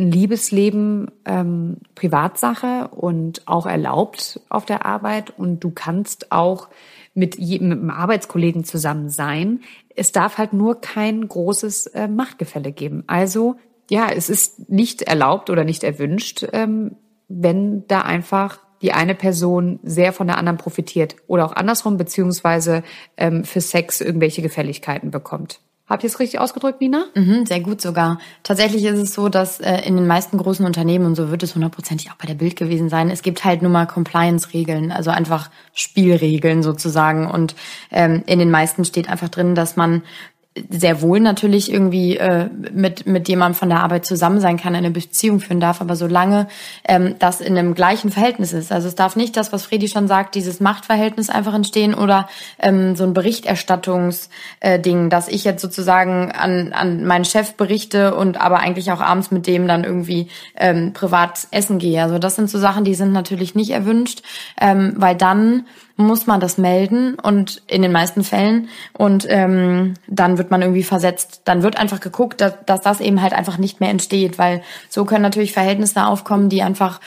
ein 0.00 0.10
Liebesleben 0.10 1.10
ähm, 1.24 1.76
Privatsache 1.94 2.88
und 2.88 3.46
auch 3.46 3.66
erlaubt 3.66 4.40
auf 4.48 4.64
der 4.64 4.86
Arbeit 4.86 5.38
und 5.38 5.60
du 5.60 5.70
kannst 5.70 6.32
auch 6.32 6.68
mit, 7.14 7.38
jedem, 7.38 7.86
mit 7.86 7.94
Arbeitskollegen 7.94 8.64
zusammen 8.64 9.08
sein. 9.10 9.60
Es 9.94 10.12
darf 10.12 10.38
halt 10.38 10.52
nur 10.52 10.80
kein 10.80 11.28
großes 11.28 11.86
äh, 11.88 12.08
Machtgefälle 12.08 12.72
geben. 12.72 13.04
Also 13.06 13.56
ja, 13.90 14.08
es 14.08 14.30
ist 14.30 14.70
nicht 14.70 15.02
erlaubt 15.02 15.50
oder 15.50 15.64
nicht 15.64 15.84
erwünscht, 15.84 16.46
ähm, 16.52 16.96
wenn 17.28 17.86
da 17.86 18.00
einfach 18.00 18.60
die 18.82 18.92
eine 18.92 19.14
Person 19.14 19.78
sehr 19.82 20.12
von 20.12 20.26
der 20.26 20.38
anderen 20.38 20.56
profitiert 20.56 21.16
oder 21.26 21.44
auch 21.44 21.52
andersrum, 21.52 21.96
beziehungsweise 21.96 22.82
ähm, 23.16 23.44
für 23.44 23.60
Sex 23.60 24.00
irgendwelche 24.00 24.42
Gefälligkeiten 24.42 25.10
bekommt. 25.10 25.60
Habt 25.90 26.04
ihr 26.04 26.06
es 26.06 26.20
richtig 26.20 26.38
ausgedrückt, 26.38 26.80
Nina? 26.80 27.06
Mhm, 27.16 27.46
sehr 27.46 27.58
gut 27.58 27.80
sogar. 27.80 28.20
Tatsächlich 28.44 28.84
ist 28.84 28.98
es 29.00 29.12
so, 29.12 29.28
dass 29.28 29.58
äh, 29.58 29.80
in 29.80 29.96
den 29.96 30.06
meisten 30.06 30.38
großen 30.38 30.64
Unternehmen, 30.64 31.04
und 31.04 31.16
so 31.16 31.32
wird 31.32 31.42
es 31.42 31.56
hundertprozentig 31.56 32.12
auch 32.12 32.14
bei 32.14 32.28
der 32.28 32.34
Bild 32.34 32.54
gewesen 32.54 32.88
sein, 32.88 33.10
es 33.10 33.22
gibt 33.22 33.44
halt 33.44 33.60
nur 33.60 33.72
mal 33.72 33.86
Compliance-Regeln, 33.86 34.92
also 34.92 35.10
einfach 35.10 35.50
Spielregeln 35.74 36.62
sozusagen. 36.62 37.28
Und 37.28 37.56
ähm, 37.90 38.22
in 38.26 38.38
den 38.38 38.52
meisten 38.52 38.84
steht 38.84 39.08
einfach 39.08 39.30
drin, 39.30 39.56
dass 39.56 39.74
man 39.74 40.02
sehr 40.68 41.00
wohl 41.00 41.20
natürlich 41.20 41.72
irgendwie 41.72 42.16
äh, 42.16 42.48
mit 42.72 43.06
mit 43.06 43.28
jemandem 43.28 43.54
von 43.54 43.68
der 43.68 43.84
Arbeit 43.84 44.04
zusammen 44.04 44.40
sein 44.40 44.56
kann, 44.56 44.74
eine 44.74 44.90
Beziehung 44.90 45.38
führen 45.38 45.60
darf, 45.60 45.80
aber 45.80 45.94
solange 45.94 46.48
ähm, 46.84 47.14
das 47.20 47.40
in 47.40 47.56
einem 47.56 47.74
gleichen 47.74 48.10
Verhältnis 48.10 48.52
ist, 48.52 48.72
also 48.72 48.88
es 48.88 48.96
darf 48.96 49.14
nicht 49.14 49.36
das, 49.36 49.52
was 49.52 49.64
Fredi 49.64 49.86
schon 49.86 50.08
sagt, 50.08 50.34
dieses 50.34 50.58
Machtverhältnis 50.58 51.30
einfach 51.30 51.54
entstehen 51.54 51.94
oder 51.94 52.28
ähm, 52.58 52.96
so 52.96 53.04
ein 53.04 53.14
Berichterstattungsding, 53.14 55.06
äh, 55.06 55.08
dass 55.08 55.28
ich 55.28 55.44
jetzt 55.44 55.62
sozusagen 55.62 56.32
an 56.32 56.72
an 56.72 57.06
meinen 57.06 57.24
Chef 57.24 57.54
berichte 57.54 58.16
und 58.16 58.40
aber 58.40 58.58
eigentlich 58.58 58.90
auch 58.90 59.00
abends 59.00 59.30
mit 59.30 59.46
dem 59.46 59.68
dann 59.68 59.84
irgendwie 59.84 60.30
ähm, 60.56 60.92
privat 60.92 61.46
essen 61.52 61.78
gehe. 61.78 62.02
Also 62.02 62.18
das 62.18 62.34
sind 62.34 62.50
so 62.50 62.58
Sachen, 62.58 62.82
die 62.82 62.96
sind 62.96 63.12
natürlich 63.12 63.54
nicht 63.54 63.70
erwünscht, 63.70 64.22
ähm, 64.60 64.94
weil 64.96 65.14
dann 65.14 65.64
muss 66.00 66.26
man 66.26 66.40
das 66.40 66.58
melden 66.58 67.14
und 67.14 67.62
in 67.66 67.82
den 67.82 67.92
meisten 67.92 68.24
Fällen 68.24 68.68
und 68.92 69.26
ähm, 69.28 69.94
dann 70.08 70.38
wird 70.38 70.50
man 70.50 70.62
irgendwie 70.62 70.82
versetzt. 70.82 71.42
Dann 71.44 71.62
wird 71.62 71.78
einfach 71.78 72.00
geguckt, 72.00 72.40
dass, 72.40 72.54
dass 72.66 72.80
das 72.80 73.00
eben 73.00 73.22
halt 73.22 73.32
einfach 73.32 73.58
nicht 73.58 73.80
mehr 73.80 73.90
entsteht, 73.90 74.38
weil 74.38 74.62
so 74.88 75.04
können 75.04 75.22
natürlich 75.22 75.52
Verhältnisse 75.52 76.06
aufkommen, 76.06 76.48
die 76.48 76.62
einfach 76.62 77.00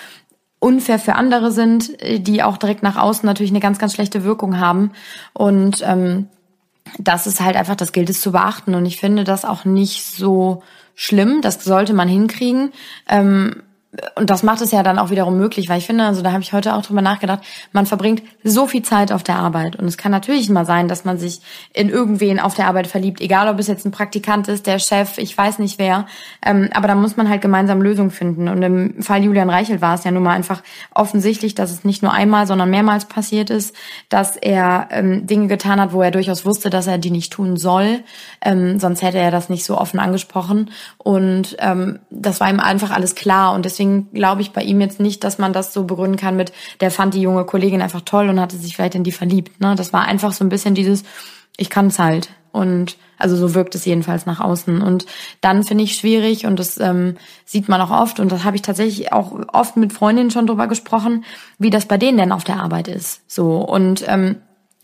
unfair 0.59 0.97
für 0.99 1.15
andere 1.15 1.51
sind, 1.51 1.91
die 2.01 2.41
auch 2.41 2.57
direkt 2.57 2.83
nach 2.83 2.95
außen 2.95 3.25
natürlich 3.25 3.51
eine 3.51 3.59
ganz, 3.59 3.79
ganz 3.79 3.93
schlechte 3.93 4.23
Wirkung 4.23 4.59
haben 4.59 4.91
und 5.33 5.83
ähm, 5.85 6.27
das 6.99 7.27
ist 7.27 7.41
halt 7.41 7.55
einfach, 7.55 7.75
das 7.75 7.91
gilt 7.91 8.09
es 8.09 8.21
zu 8.21 8.31
beachten 8.31 8.75
und 8.75 8.85
ich 8.85 8.97
finde 8.97 9.23
das 9.23 9.45
auch 9.45 9.65
nicht 9.65 10.03
so 10.05 10.63
schlimm, 10.95 11.41
das 11.41 11.63
sollte 11.63 11.93
man 11.93 12.07
hinkriegen. 12.07 12.71
Ähm, 13.09 13.63
und 14.15 14.29
das 14.29 14.41
macht 14.41 14.61
es 14.61 14.71
ja 14.71 14.81
dann 14.81 14.97
auch 14.97 15.11
wiederum 15.11 15.37
möglich, 15.37 15.69
weil 15.69 15.77
ich 15.77 15.85
finde, 15.85 16.05
also 16.05 16.23
da 16.23 16.31
habe 16.31 16.41
ich 16.41 16.51
heute 16.51 16.73
auch 16.73 16.81
drüber 16.81 17.01
nachgedacht, 17.01 17.41
man 17.73 17.85
verbringt 17.85 18.23
so 18.43 18.65
viel 18.65 18.81
Zeit 18.81 19.11
auf 19.11 19.21
der 19.21 19.35
Arbeit. 19.35 19.75
Und 19.75 19.85
es 19.85 19.97
kann 19.97 20.11
natürlich 20.11 20.49
mal 20.49 20.65
sein, 20.65 20.87
dass 20.87 21.05
man 21.05 21.19
sich 21.19 21.41
in 21.73 21.89
irgendwen 21.89 22.39
auf 22.39 22.55
der 22.55 22.67
Arbeit 22.67 22.87
verliebt, 22.87 23.21
egal 23.21 23.47
ob 23.47 23.59
es 23.59 23.67
jetzt 23.67 23.85
ein 23.85 23.91
Praktikant 23.91 24.47
ist, 24.47 24.65
der 24.65 24.79
Chef, 24.79 25.19
ich 25.19 25.37
weiß 25.37 25.59
nicht 25.59 25.77
wer, 25.77 26.07
ähm, 26.43 26.69
aber 26.73 26.87
da 26.87 26.95
muss 26.95 27.17
man 27.17 27.29
halt 27.29 27.41
gemeinsam 27.41 27.81
Lösungen 27.81 28.09
finden. 28.09 28.47
Und 28.47 28.63
im 28.63 29.03
Fall 29.03 29.23
Julian 29.23 29.49
Reichelt 29.49 29.81
war 29.81 29.93
es 29.93 30.03
ja 30.03 30.11
nun 30.11 30.23
mal 30.23 30.33
einfach 30.33 30.63
offensichtlich, 30.95 31.53
dass 31.53 31.71
es 31.71 31.83
nicht 31.83 32.01
nur 32.01 32.13
einmal, 32.13 32.47
sondern 32.47 32.71
mehrmals 32.71 33.05
passiert 33.05 33.51
ist, 33.51 33.75
dass 34.09 34.37
er 34.37 34.87
ähm, 34.89 35.27
Dinge 35.27 35.47
getan 35.47 35.79
hat, 35.79 35.93
wo 35.93 36.01
er 36.01 36.11
durchaus 36.11 36.45
wusste, 36.45 36.71
dass 36.71 36.87
er 36.87 36.97
die 36.97 37.11
nicht 37.11 37.31
tun 37.31 37.57
soll, 37.57 37.99
ähm, 38.41 38.79
sonst 38.79 39.03
hätte 39.03 39.19
er 39.19 39.29
das 39.29 39.49
nicht 39.49 39.65
so 39.65 39.77
offen 39.77 39.99
angesprochen. 39.99 40.71
Und 40.97 41.57
ähm, 41.59 41.99
das 42.09 42.39
war 42.39 42.49
ihm 42.49 42.59
einfach 42.59 42.89
alles 42.89 43.13
klar. 43.13 43.53
Und 43.53 43.65
deswegen 43.65 43.82
deswegen 43.83 44.09
glaube 44.13 44.41
ich 44.41 44.51
bei 44.51 44.63
ihm 44.63 44.81
jetzt 44.81 44.99
nicht, 44.99 45.23
dass 45.23 45.37
man 45.37 45.53
das 45.53 45.73
so 45.73 45.83
begründen 45.83 46.17
kann 46.17 46.35
mit, 46.35 46.53
der 46.79 46.91
fand 46.91 47.13
die 47.13 47.21
junge 47.21 47.45
Kollegin 47.45 47.81
einfach 47.81 48.01
toll 48.01 48.29
und 48.29 48.39
hatte 48.39 48.57
sich 48.57 48.75
vielleicht 48.75 48.95
in 48.95 49.03
die 49.03 49.11
verliebt. 49.11 49.59
Ne? 49.59 49.75
Das 49.75 49.93
war 49.93 50.05
einfach 50.05 50.31
so 50.31 50.43
ein 50.43 50.49
bisschen 50.49 50.75
dieses, 50.75 51.03
ich 51.57 51.69
kann 51.69 51.87
es 51.87 51.99
halt. 51.99 52.29
Und 52.51 52.97
also 53.17 53.35
so 53.35 53.55
wirkt 53.55 53.73
es 53.73 53.83
jedenfalls 53.83 54.25
nach 54.25 54.39
außen. 54.39 54.81
Und 54.81 55.05
dann 55.41 55.63
finde 55.63 55.83
ich 55.83 55.95
schwierig 55.95 56.45
und 56.45 56.59
das 56.59 56.79
ähm, 56.79 57.15
sieht 57.45 57.67
man 57.67 57.81
auch 57.81 57.89
oft 57.89 58.19
und 58.19 58.31
das 58.31 58.43
habe 58.43 58.55
ich 58.55 58.61
tatsächlich 58.61 59.11
auch 59.11 59.33
oft 59.51 59.75
mit 59.75 59.91
Freundinnen 59.91 60.31
schon 60.31 60.47
drüber 60.47 60.67
gesprochen, 60.67 61.25
wie 61.57 61.71
das 61.71 61.87
bei 61.87 61.97
denen 61.97 62.17
denn 62.17 62.31
auf 62.31 62.43
der 62.43 62.61
Arbeit 62.61 62.87
ist. 62.87 63.21
So 63.27 63.57
und 63.57 64.05
ähm, 64.07 64.37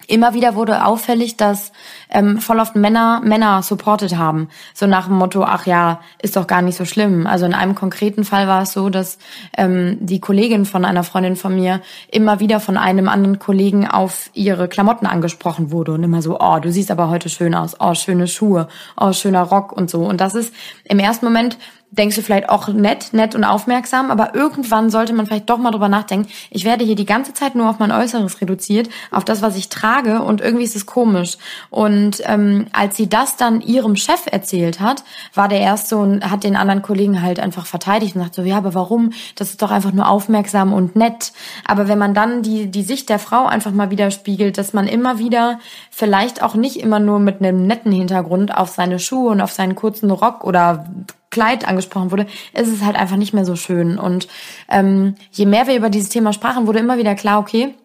Immer 0.10 0.34
wieder 0.34 0.56
wurde 0.56 0.86
auffällig, 0.86 1.38
dass 1.38 1.72
ähm, 2.10 2.40
voll 2.40 2.60
oft 2.60 2.76
Männer 2.76 3.22
Männer 3.24 3.62
supported 3.62 4.18
haben. 4.18 4.50
So 4.74 4.88
nach 4.88 5.06
dem 5.06 5.18
Motto, 5.18 5.44
ach 5.44 5.68
ja, 5.68 6.02
ist 6.20 6.36
doch 6.36 6.48
gar 6.48 6.64
nicht 6.64 6.76
so 6.76 6.84
schlimm. 6.84 7.28
Also 7.28 7.46
in 7.46 7.54
einem 7.54 7.76
konkreten 7.76 8.24
Fall 8.24 8.48
war 8.48 8.64
es 8.64 8.74
so, 8.74 8.90
dass 8.90 9.20
ähm, 9.56 9.98
die 10.00 10.20
Kollegin 10.20 10.66
von 10.66 10.84
einer 10.84 11.04
Freundin 11.04 11.36
von 11.36 11.56
mir 11.56 11.82
immer 12.12 12.40
wieder 12.40 12.60
von 12.60 12.76
einem 12.76 13.08
anderen 13.08 13.38
Kollegen 13.38 13.88
auf 13.88 14.32
ihre 14.34 14.68
Klamotten 14.68 15.06
angesprochen 15.06 15.72
wurde 15.72 15.92
und 15.92 16.04
immer 16.04 16.24
so, 16.24 16.40
oh, 16.40 16.58
du 16.60 16.72
siehst 16.72 16.90
aber 16.90 17.10
heute 17.10 17.30
schön 17.30 17.54
aus, 17.54 17.76
oh, 17.80 17.94
schöne 17.94 18.28
Schuhe, 18.28 18.68
oh, 19.00 19.14
schöner 19.14 19.44
Rock 19.44 19.72
und 19.72 19.92
so. 19.92 20.06
Und 20.06 20.22
das 20.22 20.34
ist 20.34 20.52
im 20.86 20.98
ersten 20.98 21.26
Moment 21.28 21.60
denkst 21.92 22.16
du 22.16 22.22
vielleicht 22.22 22.50
auch 22.50 22.68
nett, 22.68 23.14
nett 23.14 23.36
und 23.36 23.44
aufmerksam, 23.44 24.12
aber 24.12 24.36
irgendwann 24.36 24.90
sollte 24.90 25.14
man 25.14 25.26
vielleicht 25.26 25.50
doch 25.50 25.58
mal 25.58 25.72
drüber 25.72 25.90
nachdenken, 25.90 26.30
ich 26.52 26.64
werde 26.64 26.86
hier 26.86 26.96
die 26.96 27.06
ganze 27.06 27.34
Zeit 27.34 27.56
nur 27.56 27.70
auf 27.70 27.80
mein 27.80 27.92
Äußeres 27.92 28.42
reduziert, 28.42 28.90
auf 29.12 29.26
das, 29.26 29.42
was 29.42 29.56
ich 29.56 29.70
trage 29.70 30.22
und 30.22 30.42
irgendwie 30.42 30.66
ist 30.66 30.76
es 30.76 30.86
komisch. 30.86 31.38
Und 31.70 32.22
ähm, 32.26 32.68
als 32.74 32.96
sie 32.96 33.10
das 33.10 33.38
dann 33.38 33.62
ihrem 33.62 33.96
Chef 33.96 34.26
erzählt 34.32 34.80
hat, 34.80 35.04
war 35.34 35.48
der 35.48 35.62
erste 35.62 35.98
und 35.98 36.30
hat 36.30 36.44
den 36.44 36.56
anderen 36.56 36.82
Kollegen 36.82 37.22
halt 37.22 37.40
einfach 37.40 37.66
verteidigt 37.66 38.16
und 38.16 38.22
sagt 38.22 38.36
so, 38.36 38.44
ja, 38.44 38.58
aber 38.58 38.74
warum? 38.74 39.12
Das 39.36 39.50
ist 39.50 39.62
doch 39.62 39.72
einfach 39.72 39.92
nur 39.92 40.08
aufmerksam 40.08 40.74
und 40.74 40.96
nett. 40.96 41.34
Aber 41.66 41.88
wenn 41.88 41.98
man 41.98 42.14
dann 42.14 42.44
die, 42.44 42.68
die 42.68 42.84
Sicht 42.84 43.10
der 43.10 43.20
Frau 43.20 43.46
einfach 43.46 43.72
mal 43.72 43.90
widerspiegelt, 43.90 44.58
dass 44.58 44.74
man 44.74 44.88
immer 44.88 45.18
wieder 45.18 45.60
vielleicht 45.90 46.44
auch 46.44 46.56
nicht 46.56 46.78
immer 46.78 47.00
nur 47.00 47.20
mit 47.20 47.42
einem 47.42 47.66
netten 47.66 47.92
Hintergrund 47.92 48.56
auf 48.56 48.70
seine 48.70 49.00
Schuhe 49.00 49.32
und 49.32 49.42
auf 49.42 49.52
seinen 49.52 49.76
kurzen 49.76 50.12
Rock 50.12 50.44
oder 50.44 50.86
Kleid 51.30 51.68
angesprochen 51.68 52.12
wurde, 52.12 52.28
ist 52.54 52.68
es 52.68 52.84
halt 52.84 52.96
einfach 52.96 53.18
nicht 53.18 53.34
mehr 53.34 53.46
so 53.46 53.56
schön. 53.56 54.00
Und 54.00 54.28
ähm, 54.70 55.16
je 55.32 55.46
mehr 55.46 55.68
wir 55.68 55.76
über 55.76 55.90
dieses 55.90 56.10
Thema 56.10 56.34
sprachen, 56.34 56.68
wurde 56.68 56.80
immer 56.80 56.98
wieder 56.98 57.16
klar, 57.16 57.40
okay, 57.40 57.76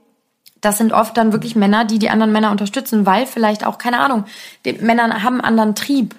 das 0.60 0.78
sind 0.78 0.92
oft 0.92 1.16
dann 1.16 1.32
wirklich 1.32 1.56
Männer, 1.56 1.84
die 1.84 1.98
die 1.98 2.08
anderen 2.08 2.32
Männer 2.32 2.50
unterstützen, 2.50 3.04
weil 3.04 3.26
vielleicht 3.26 3.66
auch, 3.66 3.76
keine 3.76 4.00
Ahnung, 4.00 4.24
die 4.64 4.72
Männer 4.72 5.22
haben 5.22 5.40
einen 5.40 5.44
anderen 5.44 5.74
Trieb 5.74 6.14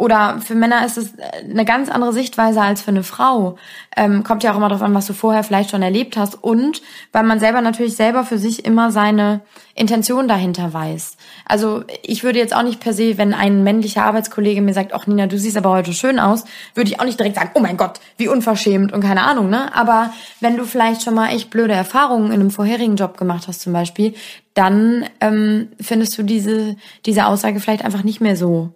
oder 0.00 0.40
für 0.40 0.54
Männer 0.54 0.86
ist 0.86 0.96
es 0.96 1.12
äh, 1.18 1.44
eine 1.50 1.66
ganz 1.66 1.90
andere 1.90 2.14
Sichtweise 2.14 2.62
als 2.62 2.80
für 2.80 2.90
eine 2.90 3.02
Frau. 3.02 3.56
Ähm, 3.94 4.24
kommt 4.24 4.42
ja 4.42 4.50
auch 4.50 4.56
immer 4.56 4.70
darauf 4.70 4.82
an, 4.82 4.94
was 4.94 5.06
du 5.06 5.12
vorher 5.12 5.44
vielleicht 5.44 5.70
schon 5.70 5.82
erlebt 5.82 6.16
hast. 6.16 6.42
Und 6.42 6.80
weil 7.12 7.22
man 7.22 7.38
selber 7.38 7.60
natürlich 7.60 7.96
selber 7.96 8.24
für 8.24 8.38
sich 8.38 8.64
immer 8.64 8.90
seine 8.92 9.42
Intention 9.74 10.26
dahinter 10.26 10.72
weiß. 10.72 11.18
Also 11.44 11.84
ich 12.02 12.24
würde 12.24 12.38
jetzt 12.38 12.56
auch 12.56 12.62
nicht 12.62 12.80
per 12.80 12.94
se, 12.94 13.18
wenn 13.18 13.34
ein 13.34 13.62
männlicher 13.62 14.04
Arbeitskollege 14.04 14.62
mir 14.62 14.72
sagt, 14.72 14.94
ach 14.94 15.06
Nina, 15.06 15.26
du 15.26 15.38
siehst 15.38 15.58
aber 15.58 15.68
heute 15.68 15.92
schön 15.92 16.18
aus, 16.18 16.44
würde 16.74 16.88
ich 16.90 16.98
auch 16.98 17.04
nicht 17.04 17.18
direkt 17.18 17.36
sagen, 17.36 17.50
oh 17.52 17.60
mein 17.60 17.76
Gott, 17.76 18.00
wie 18.16 18.28
unverschämt 18.28 18.92
und 18.92 19.02
keine 19.02 19.22
Ahnung, 19.24 19.50
ne? 19.50 19.74
Aber 19.76 20.14
wenn 20.40 20.56
du 20.56 20.64
vielleicht 20.64 21.02
schon 21.02 21.14
mal 21.14 21.28
echt 21.28 21.50
blöde 21.50 21.74
Erfahrungen 21.74 22.28
in 22.28 22.40
einem 22.40 22.50
vorherigen 22.50 22.96
Job 22.96 23.18
gemacht 23.18 23.48
hast 23.48 23.60
zum 23.60 23.74
Beispiel, 23.74 24.14
dann 24.54 25.04
ähm, 25.20 25.68
findest 25.78 26.16
du 26.16 26.22
diese, 26.22 26.76
diese 27.04 27.26
Aussage 27.26 27.60
vielleicht 27.60 27.84
einfach 27.84 28.02
nicht 28.02 28.22
mehr 28.22 28.36
so 28.36 28.72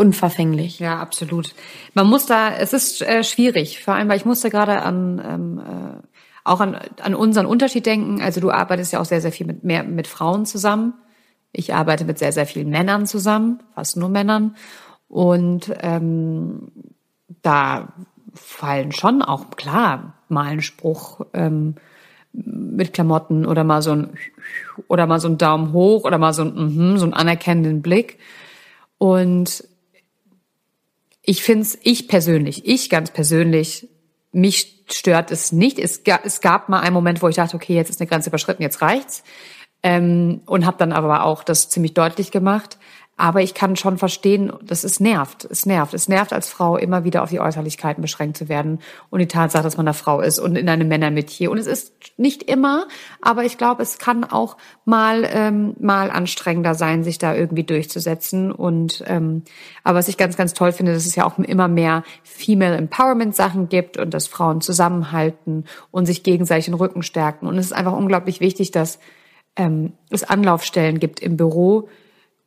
unverfänglich. 0.00 0.78
Ja, 0.78 0.98
absolut. 0.98 1.54
Man 1.92 2.06
muss 2.06 2.24
da, 2.24 2.54
es 2.54 2.72
ist 2.72 3.02
äh, 3.02 3.22
schwierig, 3.22 3.84
vor 3.84 3.94
allem, 3.94 4.08
weil 4.08 4.16
ich 4.16 4.24
musste 4.24 4.48
gerade 4.48 4.80
an 4.80 5.22
ähm, 5.24 5.58
äh, 5.58 6.06
auch 6.42 6.60
an, 6.60 6.78
an 7.02 7.14
unseren 7.14 7.44
Unterschied 7.44 7.84
denken. 7.84 8.22
Also 8.22 8.40
du 8.40 8.50
arbeitest 8.50 8.94
ja 8.94 9.00
auch 9.00 9.04
sehr, 9.04 9.20
sehr 9.20 9.30
viel 9.30 9.46
mit 9.46 9.62
mehr 9.62 9.84
mit 9.84 10.06
Frauen 10.06 10.46
zusammen. 10.46 10.94
Ich 11.52 11.74
arbeite 11.74 12.06
mit 12.06 12.18
sehr, 12.18 12.32
sehr 12.32 12.46
vielen 12.46 12.70
Männern 12.70 13.06
zusammen, 13.06 13.62
fast 13.74 13.98
nur 13.98 14.08
Männern. 14.08 14.56
Und 15.06 15.70
ähm, 15.80 16.72
da 17.42 17.92
fallen 18.32 18.92
schon 18.92 19.20
auch 19.20 19.50
klar 19.50 20.14
mal 20.28 20.46
ein 20.46 20.62
Spruch 20.62 21.20
ähm, 21.34 21.74
mit 22.32 22.94
Klamotten 22.94 23.44
oder 23.44 23.64
mal 23.64 23.82
so 23.82 23.90
ein 23.90 24.14
oder 24.88 25.06
mal 25.06 25.20
so 25.20 25.28
ein 25.28 25.36
Daumen 25.36 25.74
hoch 25.74 26.04
oder 26.04 26.16
mal 26.16 26.32
so 26.32 26.42
ein 26.42 26.54
mm 26.54 26.96
so 26.96 27.04
einen 27.04 27.12
anerkennenden 27.12 27.82
Blick. 27.82 28.18
Und 28.98 29.64
ich 31.30 31.44
finde 31.44 31.62
es, 31.62 31.78
ich 31.84 32.08
persönlich, 32.08 32.66
ich 32.66 32.90
ganz 32.90 33.12
persönlich, 33.12 33.86
mich 34.32 34.82
stört 34.90 35.30
es 35.30 35.52
nicht. 35.52 35.78
Es, 35.78 36.02
gab, 36.02 36.26
es 36.26 36.40
gab 36.40 36.68
mal 36.68 36.80
einen 36.80 36.92
Moment, 36.92 37.22
wo 37.22 37.28
ich 37.28 37.36
dachte, 37.36 37.54
okay, 37.54 37.72
jetzt 37.72 37.88
ist 37.88 38.00
eine 38.00 38.08
Grenze 38.08 38.30
überschritten, 38.30 38.64
jetzt 38.64 38.82
reicht's. 38.82 39.22
Ähm, 39.84 40.40
und 40.46 40.66
habe 40.66 40.76
dann 40.78 40.90
aber 40.90 41.22
auch 41.22 41.44
das 41.44 41.68
ziemlich 41.68 41.94
deutlich 41.94 42.32
gemacht. 42.32 42.78
Aber 43.20 43.42
ich 43.42 43.52
kann 43.52 43.76
schon 43.76 43.98
verstehen, 43.98 44.50
dass 44.62 44.82
es 44.82 44.98
nervt. 44.98 45.44
Es 45.44 45.66
nervt. 45.66 45.92
Es 45.92 46.08
nervt 46.08 46.32
als 46.32 46.48
Frau 46.48 46.78
immer 46.78 47.04
wieder 47.04 47.22
auf 47.22 47.28
die 47.28 47.38
Äußerlichkeiten 47.38 48.00
beschränkt 48.00 48.38
zu 48.38 48.48
werden 48.48 48.78
und 49.10 49.18
die 49.18 49.28
Tatsache, 49.28 49.62
dass 49.62 49.76
man 49.76 49.86
eine 49.86 49.92
Frau 49.92 50.22
ist 50.22 50.38
und 50.38 50.56
in 50.56 50.70
einem 50.70 50.88
Männermetier. 50.88 51.50
Und 51.50 51.58
es 51.58 51.66
ist 51.66 51.92
nicht 52.16 52.42
immer, 52.44 52.88
aber 53.20 53.44
ich 53.44 53.58
glaube, 53.58 53.82
es 53.82 53.98
kann 53.98 54.24
auch 54.24 54.56
mal 54.86 55.28
ähm, 55.30 55.74
mal 55.78 56.10
anstrengender 56.10 56.74
sein, 56.74 57.04
sich 57.04 57.18
da 57.18 57.34
irgendwie 57.34 57.62
durchzusetzen. 57.62 58.50
Und 58.52 59.04
ähm, 59.06 59.42
aber 59.84 59.98
was 59.98 60.08
ich 60.08 60.16
ganz, 60.16 60.38
ganz 60.38 60.54
toll 60.54 60.72
finde, 60.72 60.94
dass 60.94 61.04
es 61.04 61.14
ja 61.14 61.26
auch 61.26 61.38
immer 61.38 61.68
mehr 61.68 62.04
Female 62.22 62.74
Empowerment 62.74 63.36
Sachen 63.36 63.68
gibt 63.68 63.98
und 63.98 64.14
dass 64.14 64.28
Frauen 64.28 64.62
zusammenhalten 64.62 65.66
und 65.90 66.06
sich 66.06 66.22
gegenseitig 66.22 66.64
den 66.64 66.74
Rücken 66.74 67.02
stärken. 67.02 67.46
Und 67.46 67.58
es 67.58 67.66
ist 67.66 67.72
einfach 67.74 67.92
unglaublich 67.92 68.40
wichtig, 68.40 68.70
dass 68.70 68.98
ähm, 69.56 69.92
es 70.08 70.24
Anlaufstellen 70.24 71.00
gibt 71.00 71.20
im 71.20 71.36
Büro 71.36 71.90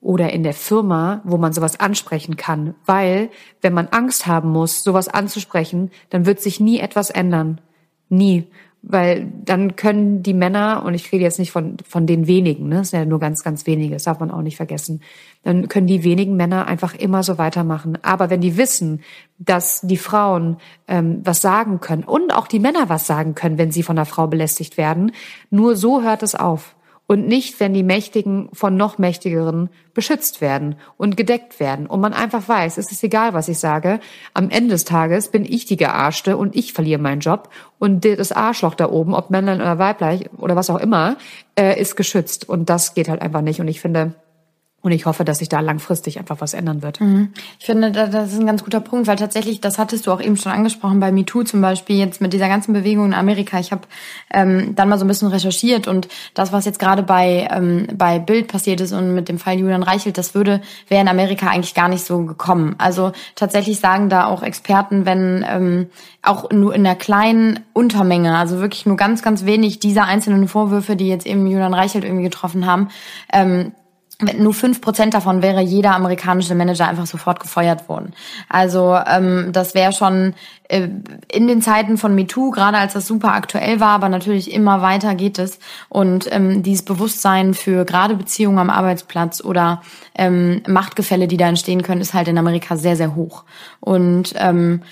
oder 0.03 0.31
in 0.31 0.43
der 0.43 0.53
Firma, 0.53 1.21
wo 1.23 1.37
man 1.37 1.53
sowas 1.53 1.79
ansprechen 1.79 2.35
kann. 2.35 2.75
Weil, 2.85 3.29
wenn 3.61 3.73
man 3.73 3.87
Angst 3.87 4.27
haben 4.27 4.49
muss, 4.49 4.83
sowas 4.83 5.07
anzusprechen, 5.07 5.91
dann 6.09 6.25
wird 6.25 6.41
sich 6.41 6.59
nie 6.59 6.79
etwas 6.79 7.09
ändern. 7.09 7.61
Nie. 8.09 8.47
Weil 8.81 9.31
dann 9.45 9.77
können 9.77 10.21
die 10.21 10.33
Männer, 10.33 10.83
und 10.85 10.93
ich 10.93 11.09
rede 11.13 11.23
jetzt 11.23 11.39
nicht 11.39 11.53
von, 11.53 11.77
von 11.87 12.05
den 12.05 12.27
wenigen, 12.27 12.67
ne, 12.67 12.79
das 12.79 12.89
sind 12.89 12.99
ja 12.99 13.05
nur 13.05 13.19
ganz, 13.19 13.41
ganz 13.41 13.65
wenige, 13.65 13.93
das 13.93 14.03
darf 14.03 14.19
man 14.19 14.29
auch 14.29 14.41
nicht 14.41 14.57
vergessen, 14.57 14.99
dann 15.43 15.69
können 15.69 15.87
die 15.87 16.03
wenigen 16.03 16.35
Männer 16.35 16.67
einfach 16.67 16.93
immer 16.93 17.23
so 17.23 17.37
weitermachen. 17.37 17.97
Aber 18.01 18.29
wenn 18.29 18.41
die 18.41 18.57
wissen, 18.57 18.99
dass 19.39 19.79
die 19.81 19.95
Frauen 19.95 20.57
ähm, 20.89 21.21
was 21.23 21.39
sagen 21.39 21.79
können 21.79 22.03
und 22.03 22.35
auch 22.35 22.47
die 22.47 22.59
Männer 22.59 22.89
was 22.89 23.07
sagen 23.07 23.35
können, 23.35 23.57
wenn 23.57 23.71
sie 23.71 23.83
von 23.83 23.95
der 23.95 24.05
Frau 24.05 24.27
belästigt 24.27 24.75
werden, 24.75 25.13
nur 25.49 25.77
so 25.77 26.01
hört 26.01 26.21
es 26.21 26.35
auf 26.35 26.75
und 27.07 27.27
nicht, 27.27 27.59
wenn 27.59 27.73
die 27.73 27.83
Mächtigen 27.83 28.49
von 28.53 28.77
noch 28.77 28.97
Mächtigeren 28.97 29.69
beschützt 29.93 30.41
werden 30.41 30.75
und 30.97 31.17
gedeckt 31.17 31.59
werden 31.59 31.85
und 31.85 31.99
man 31.99 32.13
einfach 32.13 32.47
weiß, 32.47 32.77
es 32.77 32.91
ist 32.91 33.03
egal, 33.03 33.33
was 33.33 33.49
ich 33.49 33.59
sage, 33.59 33.99
am 34.33 34.49
Ende 34.49 34.69
des 34.69 34.85
Tages 34.85 35.27
bin 35.27 35.45
ich 35.45 35.65
die 35.65 35.77
Gearschte 35.77 36.37
und 36.37 36.55
ich 36.55 36.73
verliere 36.73 37.01
meinen 37.01 37.19
Job 37.19 37.49
und 37.77 38.05
das 38.05 38.31
Arschloch 38.31 38.75
da 38.75 38.89
oben, 38.89 39.13
ob 39.13 39.29
Männlein 39.29 39.61
oder 39.61 39.77
Weibleich 39.79 40.29
oder 40.37 40.55
was 40.55 40.69
auch 40.69 40.79
immer, 40.79 41.17
äh, 41.59 41.79
ist 41.79 41.95
geschützt 41.95 42.47
und 42.47 42.69
das 42.69 42.93
geht 42.93 43.09
halt 43.09 43.21
einfach 43.21 43.41
nicht. 43.41 43.59
Und 43.59 43.67
ich 43.67 43.81
finde, 43.81 44.13
und 44.83 44.91
ich 44.91 45.05
hoffe, 45.05 45.23
dass 45.23 45.39
sich 45.39 45.47
da 45.47 45.61
langfristig 45.61 46.19
einfach 46.19 46.41
was 46.41 46.53
ändern 46.53 46.83
wird. 46.83 46.99
Mhm. 46.99 47.29
Ich 47.57 47.65
finde, 47.65 47.89
das 47.91 48.33
ist 48.33 48.39
ein 48.39 48.45
ganz 48.45 48.65
guter 48.65 48.81
Punkt, 48.81 49.07
weil 49.07 49.15
tatsächlich, 49.15 49.61
das 49.61 49.79
hattest 49.79 50.05
du 50.05 50.11
auch 50.11 50.21
eben 50.21 50.35
schon 50.35 50.51
angesprochen, 50.51 50.99
bei 50.99 51.09
MeToo 51.09 51.43
zum 51.43 51.61
Beispiel, 51.61 51.97
jetzt 51.97 52.19
mit 52.19 52.33
dieser 52.33 52.49
ganzen 52.49 52.73
Bewegung 52.73 53.05
in 53.05 53.13
Amerika. 53.13 53.59
Ich 53.59 53.71
habe 53.71 53.83
ähm, 54.33 54.75
dann 54.75 54.89
mal 54.89 54.99
so 54.99 55.05
ein 55.05 55.07
bisschen 55.07 55.29
recherchiert 55.29 55.87
und 55.87 56.09
das, 56.33 56.51
was 56.51 56.65
jetzt 56.65 56.79
gerade 56.79 57.01
bei, 57.01 57.47
ähm, 57.49 57.87
bei 57.95 58.19
Bild 58.19 58.49
passiert 58.49 58.81
ist 58.81 58.91
und 58.91 59.15
mit 59.15 59.29
dem 59.29 59.39
Fall 59.39 59.57
Julian 59.57 59.83
Reichelt, 59.83 60.17
das 60.17 60.35
würde, 60.35 60.59
wäre 60.89 61.01
in 61.01 61.07
Amerika 61.07 61.47
eigentlich 61.47 61.73
gar 61.73 61.87
nicht 61.87 62.03
so 62.03 62.25
gekommen. 62.25 62.75
Also 62.77 63.13
tatsächlich 63.35 63.79
sagen 63.79 64.09
da 64.09 64.25
auch 64.25 64.43
Experten, 64.43 65.05
wenn 65.05 65.45
ähm, 65.47 65.87
auch 66.21 66.51
nur 66.51 66.75
in 66.75 66.83
der 66.83 66.95
kleinen 66.95 67.61
Untermenge, 67.71 68.37
also 68.37 68.59
wirklich 68.59 68.85
nur 68.85 68.97
ganz, 68.97 69.21
ganz 69.21 69.45
wenig 69.45 69.79
dieser 69.79 70.03
einzelnen 70.03 70.49
Vorwürfe, 70.49 70.97
die 70.97 71.07
jetzt 71.07 71.25
eben 71.25 71.47
Julian 71.47 71.73
Reichelt 71.73 72.03
irgendwie 72.03 72.23
getroffen 72.23 72.65
haben, 72.65 72.89
ähm, 73.31 73.71
nur 74.37 74.53
fünf 74.53 74.81
Prozent 74.81 75.13
davon 75.13 75.41
wäre 75.41 75.61
jeder 75.61 75.95
amerikanische 75.95 76.55
Manager 76.55 76.87
einfach 76.87 77.05
sofort 77.05 77.39
gefeuert 77.39 77.89
worden. 77.89 78.13
Also 78.47 78.97
ähm, 79.07 79.49
das 79.51 79.73
wäre 79.73 79.91
schon 79.91 80.33
äh, 80.69 80.87
in 81.31 81.47
den 81.47 81.61
Zeiten 81.61 81.97
von 81.97 82.15
MeToo, 82.15 82.51
gerade 82.51 82.77
als 82.77 82.93
das 82.93 83.07
super 83.07 83.33
aktuell 83.33 83.79
war, 83.79 83.89
aber 83.89 84.09
natürlich 84.09 84.53
immer 84.53 84.81
weiter 84.81 85.15
geht 85.15 85.39
es. 85.39 85.59
Und 85.89 86.31
ähm, 86.31 86.63
dieses 86.63 86.85
Bewusstsein 86.85 87.53
für 87.53 87.85
gerade 87.85 88.15
Beziehungen 88.15 88.59
am 88.59 88.69
Arbeitsplatz 88.69 89.43
oder 89.43 89.81
ähm, 90.15 90.61
Machtgefälle, 90.67 91.27
die 91.27 91.37
da 91.37 91.47
entstehen 91.47 91.81
können, 91.81 92.01
ist 92.01 92.13
halt 92.13 92.27
in 92.27 92.37
Amerika 92.37 92.77
sehr, 92.77 92.95
sehr 92.95 93.15
hoch. 93.15 93.43
Und 93.79 94.33
ähm, 94.37 94.83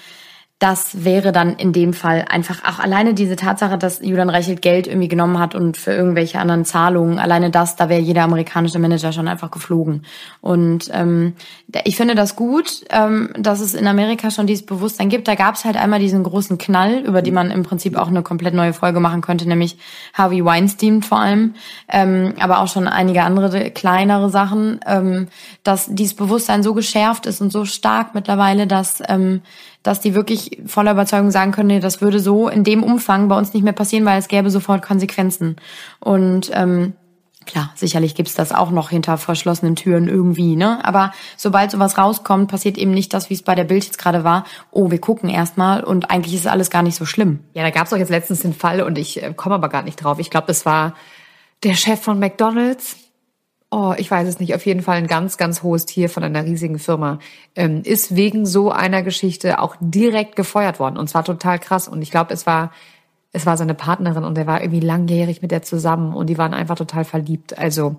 das 0.62 1.04
wäre 1.04 1.32
dann 1.32 1.56
in 1.56 1.74
dem 1.74 1.92
Fall 1.92 2.24
einfach 2.30 2.64
auch 2.64 2.78
alleine 2.78 3.16
diese 3.16 3.36
Tatsache, 3.36 3.80
dass 3.80 4.00
Julian 4.00 4.30
Reichelt 4.30 4.62
Geld 4.62 4.86
irgendwie 4.86 5.08
genommen 5.08 5.40
hat 5.40 5.56
und 5.56 5.76
für 5.76 5.92
irgendwelche 5.92 6.38
anderen 6.38 6.66
Zahlungen, 6.66 7.18
alleine 7.18 7.50
das, 7.50 7.78
da 7.78 7.90
wäre 7.90 8.00
jeder 8.00 8.22
amerikanische 8.22 8.78
Manager 8.78 9.12
schon 9.12 9.28
einfach 9.28 9.50
geflogen. 9.50 10.06
Und 10.40 10.88
ähm, 10.94 11.34
ich 11.84 11.96
finde 11.96 12.14
das 12.14 12.36
gut, 12.36 12.86
ähm, 12.92 13.34
dass 13.40 13.60
es 13.60 13.74
in 13.74 13.88
Amerika 13.88 14.30
schon 14.30 14.46
dieses 14.46 14.64
Bewusstsein 14.64 15.10
gibt. 15.10 15.28
Da 15.28 15.34
gab 15.34 15.56
es 15.56 15.66
halt 15.66 15.78
einmal 15.78 15.98
diesen 15.98 16.22
großen 16.22 16.60
Knall, 16.60 17.00
über 17.00 17.24
die 17.24 17.32
man 17.32 17.50
im 17.50 17.64
Prinzip 17.64 17.98
auch 17.98 18.10
eine 18.10 18.22
komplett 18.22 18.54
neue 18.54 18.74
Folge 18.74 19.00
machen 19.00 19.22
könnte, 19.22 19.50
nämlich 19.50 19.80
Harvey 20.14 20.46
Weinstein 20.46 21.02
vor 21.02 21.22
allem, 21.22 21.56
ähm, 21.90 22.36
aber 22.40 22.60
auch 22.60 22.68
schon 22.68 22.88
einige 22.88 23.24
andere 23.24 23.72
kleinere 23.72 24.30
Sachen, 24.30 24.80
ähm, 24.86 25.28
dass 25.64 25.88
dieses 25.90 26.14
Bewusstsein 26.14 26.62
so 26.62 26.76
geschärft 26.76 27.26
ist 27.26 27.42
und 27.42 27.52
so 27.52 27.66
stark 27.66 28.14
mittlerweile, 28.14 28.68
dass 28.68 29.02
ähm, 29.08 29.42
dass 29.84 30.00
die 30.00 30.14
wirklich 30.14 30.62
voller 30.66 30.92
Überzeugung 30.92 31.32
sagen 31.32 31.52
können, 31.52 31.68
nee, 31.68 31.80
das 31.80 32.02
würde 32.02 32.20
so 32.20 32.48
in 32.48 32.64
dem 32.64 32.84
Umfang 32.84 33.28
bei 33.28 33.38
uns 33.38 33.54
nicht 33.54 33.64
mehr 33.64 33.74
passieren, 33.74 34.06
weil 34.06 34.20
es 34.20 34.28
gäbe 34.28 34.50
sofort 34.50 34.82
Konsequenzen. 34.82 35.56
Und 36.00 36.52
ähm, 36.54 36.94
Klar, 37.48 37.72
sicherlich 37.76 38.14
gibt's 38.14 38.36
das 38.36 38.52
auch 38.52 38.70
noch 38.70 38.92
hinter 38.92 39.18
verschlossenen 39.18 39.76
Türen 39.76 40.08
irgendwie, 40.08 40.56
ne? 40.56 40.86
Aber 40.86 41.12
sobald 41.38 41.72
sowas 41.72 41.98
rauskommt, 41.98 42.52
passiert 42.52 42.78
eben 42.78 42.92
nicht 42.92 43.16
das, 43.16 43.32
wie 43.32 43.34
es 43.34 43.42
bei 43.42 43.56
der 43.56 43.64
Bild 43.64 43.84
jetzt 43.84 43.98
gerade 43.98 44.24
war. 44.24 44.46
Oh, 44.70 44.92
wir 44.92 45.02
gucken 45.02 45.28
erstmal 45.28 45.84
und 45.84 46.12
eigentlich 46.12 46.36
ist 46.36 46.46
alles 46.46 46.70
gar 46.70 46.84
nicht 46.84 46.96
so 46.96 47.06
schlimm. 47.06 47.40
Ja, 47.54 47.64
da 47.64 47.72
gab's 47.72 47.92
auch 47.92 47.98
jetzt 47.98 48.12
letztens 48.12 48.42
den 48.42 48.54
Fall 48.54 48.82
und 48.82 48.98
ich 48.98 49.24
äh, 49.24 49.34
komme 49.36 49.56
aber 49.56 49.70
gar 49.70 49.82
nicht 49.82 49.96
drauf. 49.96 50.20
Ich 50.20 50.30
glaube, 50.30 50.48
das 50.48 50.68
war 50.68 50.94
der 51.64 51.74
Chef 51.74 52.00
von 52.00 52.20
McDonald's, 52.20 52.98
oh, 53.72 53.94
ich 53.98 54.12
weiß 54.12 54.28
es 54.28 54.40
nicht, 54.40 54.54
auf 54.54 54.66
jeden 54.66 54.82
Fall 54.82 54.98
ein 54.98 55.08
ganz, 55.08 55.38
ganz 55.38 55.64
hohes 55.64 55.86
Tier 55.86 56.10
von 56.10 56.24
einer 56.24 56.44
riesigen 56.44 56.78
Firma, 56.78 57.20
ähm, 57.56 57.82
ist 57.84 58.16
wegen 58.16 58.46
so 58.46 58.70
einer 58.70 59.02
Geschichte 59.02 59.60
auch 59.60 59.78
direkt 59.80 60.36
gefeuert 60.36 60.80
worden. 60.80 60.98
Und 60.98 61.08
zwar 61.10 61.24
total 61.24 61.58
krass. 61.58 61.88
Und 61.88 62.02
ich 62.02 62.12
glaube, 62.12 62.34
es 62.34 62.46
war, 62.46 62.72
es 63.32 63.46
war 63.46 63.56
seine 63.56 63.74
Partnerin 63.74 64.26
und 64.26 64.38
er 64.38 64.46
war 64.46 64.62
irgendwie 64.62 64.82
langjährig 64.82 65.42
mit 65.42 65.52
der 65.52 65.62
zusammen 65.64 66.14
und 66.14 66.28
die 66.28 66.38
waren 66.38 66.54
einfach 66.54 66.76
total 66.76 67.06
verliebt. 67.06 67.58
Also 67.58 67.96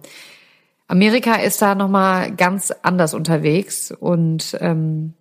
Amerika 0.88 1.36
ist 1.36 1.62
da 1.62 1.74
nochmal 1.74 2.32
ganz 2.32 2.70
anders 2.82 3.14
unterwegs 3.14 3.92
und 3.92 4.58
ähm, 4.60 5.14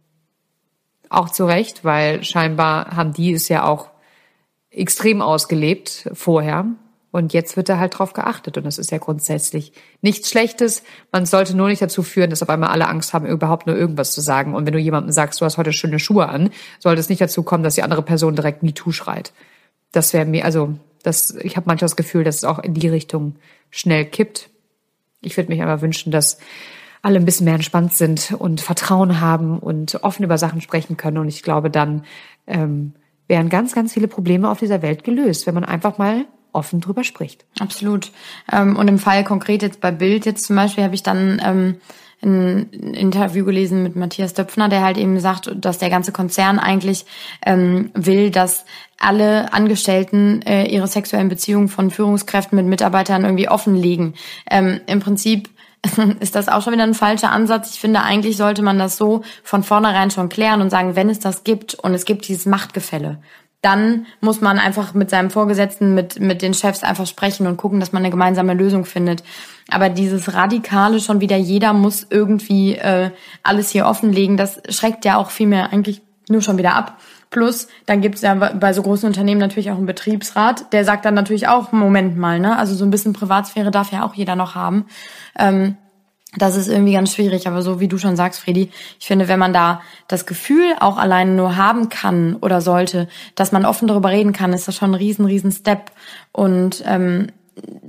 auch 1.07 1.29
zu 1.29 1.45
Recht, 1.45 1.85
weil 1.85 2.25
scheinbar 2.25 2.95
haben 2.95 3.13
die 3.13 3.31
es 3.31 3.47
ja 3.47 3.63
auch 3.65 3.89
extrem 4.69 5.21
ausgelebt 5.21 6.09
vorher. 6.13 6.65
Und 7.11 7.33
jetzt 7.33 7.57
wird 7.57 7.67
da 7.67 7.77
halt 7.77 7.99
drauf 7.99 8.13
geachtet. 8.13 8.57
Und 8.57 8.63
das 8.63 8.77
ist 8.77 8.91
ja 8.91 8.97
grundsätzlich 8.97 9.73
nichts 10.01 10.29
Schlechtes. 10.29 10.81
Man 11.11 11.25
sollte 11.25 11.55
nur 11.55 11.67
nicht 11.67 11.81
dazu 11.81 12.03
führen, 12.03 12.29
dass 12.29 12.41
auf 12.41 12.49
einmal 12.49 12.69
alle 12.69 12.87
Angst 12.87 13.13
haben, 13.13 13.25
überhaupt 13.25 13.67
nur 13.67 13.75
irgendwas 13.75 14.13
zu 14.13 14.21
sagen. 14.21 14.55
Und 14.55 14.65
wenn 14.65 14.73
du 14.73 14.79
jemandem 14.79 15.11
sagst, 15.11 15.41
du 15.41 15.45
hast 15.45 15.57
heute 15.57 15.73
schöne 15.73 15.99
Schuhe 15.99 16.29
an, 16.29 16.51
sollte 16.79 17.01
es 17.01 17.09
nicht 17.09 17.21
dazu 17.21 17.43
kommen, 17.43 17.63
dass 17.63 17.75
die 17.75 17.83
andere 17.83 18.01
Person 18.01 18.35
direkt 18.35 18.63
MeToo 18.63 18.91
schreit. 18.91 19.33
Das 19.91 20.13
wäre 20.13 20.25
mir, 20.25 20.45
also, 20.45 20.73
das, 21.03 21.35
ich 21.41 21.57
habe 21.57 21.65
manchmal 21.67 21.87
das 21.87 21.97
Gefühl, 21.97 22.23
dass 22.23 22.37
es 22.37 22.43
auch 22.45 22.59
in 22.59 22.75
die 22.75 22.87
Richtung 22.87 23.35
schnell 23.71 24.05
kippt. 24.05 24.49
Ich 25.21 25.35
würde 25.35 25.49
mich 25.49 25.61
aber 25.61 25.81
wünschen, 25.81 26.11
dass 26.11 26.37
alle 27.01 27.19
ein 27.19 27.25
bisschen 27.25 27.45
mehr 27.45 27.55
entspannt 27.55 27.93
sind 27.93 28.33
und 28.37 28.61
Vertrauen 28.61 29.19
haben 29.19 29.59
und 29.59 30.03
offen 30.03 30.23
über 30.23 30.37
Sachen 30.37 30.61
sprechen 30.61 30.95
können. 30.95 31.17
Und 31.17 31.27
ich 31.27 31.43
glaube, 31.43 31.69
dann 31.69 32.05
ähm, 32.47 32.93
wären 33.27 33.49
ganz, 33.49 33.73
ganz 33.73 33.93
viele 33.93 34.07
Probleme 34.07 34.49
auf 34.49 34.59
dieser 34.59 34.81
Welt 34.81 35.03
gelöst, 35.03 35.47
wenn 35.47 35.55
man 35.55 35.65
einfach 35.65 35.97
mal 35.97 36.25
offen 36.53 36.81
drüber 36.81 37.03
spricht. 37.03 37.45
Absolut. 37.59 38.11
Ähm, 38.51 38.75
und 38.75 38.87
im 38.87 38.99
Fall 38.99 39.23
konkret 39.23 39.61
jetzt 39.61 39.81
bei 39.81 39.91
Bild 39.91 40.25
jetzt 40.25 40.45
zum 40.45 40.55
Beispiel 40.55 40.83
habe 40.83 40.95
ich 40.95 41.03
dann 41.03 41.41
ähm, 41.43 41.75
ein 42.23 42.69
Interview 42.69 43.45
gelesen 43.45 43.81
mit 43.81 43.95
Matthias 43.95 44.33
Döpfner, 44.33 44.69
der 44.69 44.83
halt 44.83 44.97
eben 44.97 45.19
sagt, 45.19 45.51
dass 45.55 45.79
der 45.79 45.89
ganze 45.89 46.11
Konzern 46.11 46.59
eigentlich 46.59 47.05
ähm, 47.45 47.89
will, 47.95 48.29
dass 48.29 48.65
alle 48.99 49.51
Angestellten 49.53 50.43
äh, 50.43 50.65
ihre 50.65 50.87
sexuellen 50.87 51.29
Beziehungen 51.29 51.67
von 51.67 51.89
Führungskräften 51.89 52.55
mit 52.55 52.67
Mitarbeitern 52.67 53.23
irgendwie 53.23 53.49
offenlegen. 53.49 54.13
Im 54.49 54.99
Prinzip 54.99 55.49
ist 56.19 56.35
das 56.35 56.47
auch 56.47 56.61
schon 56.61 56.73
wieder 56.73 56.83
ein 56.83 56.93
falscher 56.93 57.31
Ansatz. 57.31 57.71
Ich 57.73 57.79
finde, 57.79 58.03
eigentlich 58.03 58.37
sollte 58.37 58.61
man 58.61 58.77
das 58.77 58.97
so 58.97 59.23
von 59.43 59.63
vornherein 59.63 60.11
schon 60.11 60.29
klären 60.29 60.61
und 60.61 60.69
sagen, 60.69 60.95
wenn 60.95 61.09
es 61.09 61.19
das 61.19 61.43
gibt 61.43 61.75
und 61.75 61.93
es 61.93 62.05
gibt 62.05 62.27
dieses 62.27 62.45
Machtgefälle 62.45 63.21
dann 63.61 64.07
muss 64.21 64.41
man 64.41 64.57
einfach 64.57 64.93
mit 64.93 65.09
seinem 65.09 65.29
Vorgesetzten, 65.29 65.93
mit, 65.93 66.19
mit 66.19 66.41
den 66.41 66.53
Chefs 66.53 66.83
einfach 66.83 67.05
sprechen 67.05 67.45
und 67.45 67.57
gucken, 67.57 67.79
dass 67.79 67.91
man 67.91 68.01
eine 68.01 68.09
gemeinsame 68.09 68.55
Lösung 68.55 68.85
findet. 68.85 69.23
Aber 69.69 69.89
dieses 69.89 70.33
Radikale 70.33 70.99
schon 70.99 71.21
wieder, 71.21 71.37
jeder 71.37 71.73
muss 71.73 72.07
irgendwie 72.09 72.75
äh, 72.75 73.11
alles 73.43 73.69
hier 73.69 73.85
offenlegen, 73.85 74.35
das 74.35 74.61
schreckt 74.69 75.05
ja 75.05 75.17
auch 75.17 75.29
viel 75.29 75.47
mehr 75.47 75.71
eigentlich 75.71 76.01
nur 76.27 76.41
schon 76.41 76.57
wieder 76.57 76.75
ab. 76.75 76.97
Plus, 77.29 77.67
dann 77.85 78.01
gibt's 78.01 78.21
ja 78.21 78.33
bei 78.33 78.73
so 78.73 78.81
großen 78.81 79.07
Unternehmen 79.07 79.39
natürlich 79.39 79.71
auch 79.71 79.77
einen 79.77 79.85
Betriebsrat, 79.85 80.73
der 80.73 80.83
sagt 80.83 81.05
dann 81.05 81.13
natürlich 81.13 81.47
auch, 81.47 81.71
Moment 81.71 82.17
mal, 82.17 82.39
ne? 82.39 82.57
Also 82.57 82.75
so 82.75 82.83
ein 82.83 82.91
bisschen 82.91 83.13
Privatsphäre 83.13 83.71
darf 83.71 83.91
ja 83.93 84.03
auch 84.05 84.15
jeder 84.15 84.35
noch 84.35 84.53
haben. 84.55 84.85
Ähm, 85.39 85.77
das 86.37 86.55
ist 86.55 86.69
irgendwie 86.69 86.93
ganz 86.93 87.13
schwierig, 87.13 87.47
aber 87.47 87.61
so 87.61 87.81
wie 87.81 87.89
du 87.89 87.97
schon 87.97 88.15
sagst, 88.15 88.39
Fredi, 88.39 88.71
ich 88.99 89.05
finde, 89.05 89.27
wenn 89.27 89.39
man 89.39 89.51
da 89.51 89.81
das 90.07 90.25
Gefühl 90.25 90.75
auch 90.79 90.97
alleine 90.97 91.31
nur 91.31 91.57
haben 91.57 91.89
kann 91.89 92.37
oder 92.37 92.61
sollte, 92.61 93.09
dass 93.35 93.51
man 93.51 93.65
offen 93.65 93.87
darüber 93.87 94.09
reden 94.09 94.31
kann, 94.31 94.53
ist 94.53 94.67
das 94.67 94.75
schon 94.75 94.91
ein 94.91 94.95
riesen, 94.95 95.25
riesen 95.25 95.51
Step. 95.51 95.91
Und 96.31 96.83
ähm, 96.85 97.27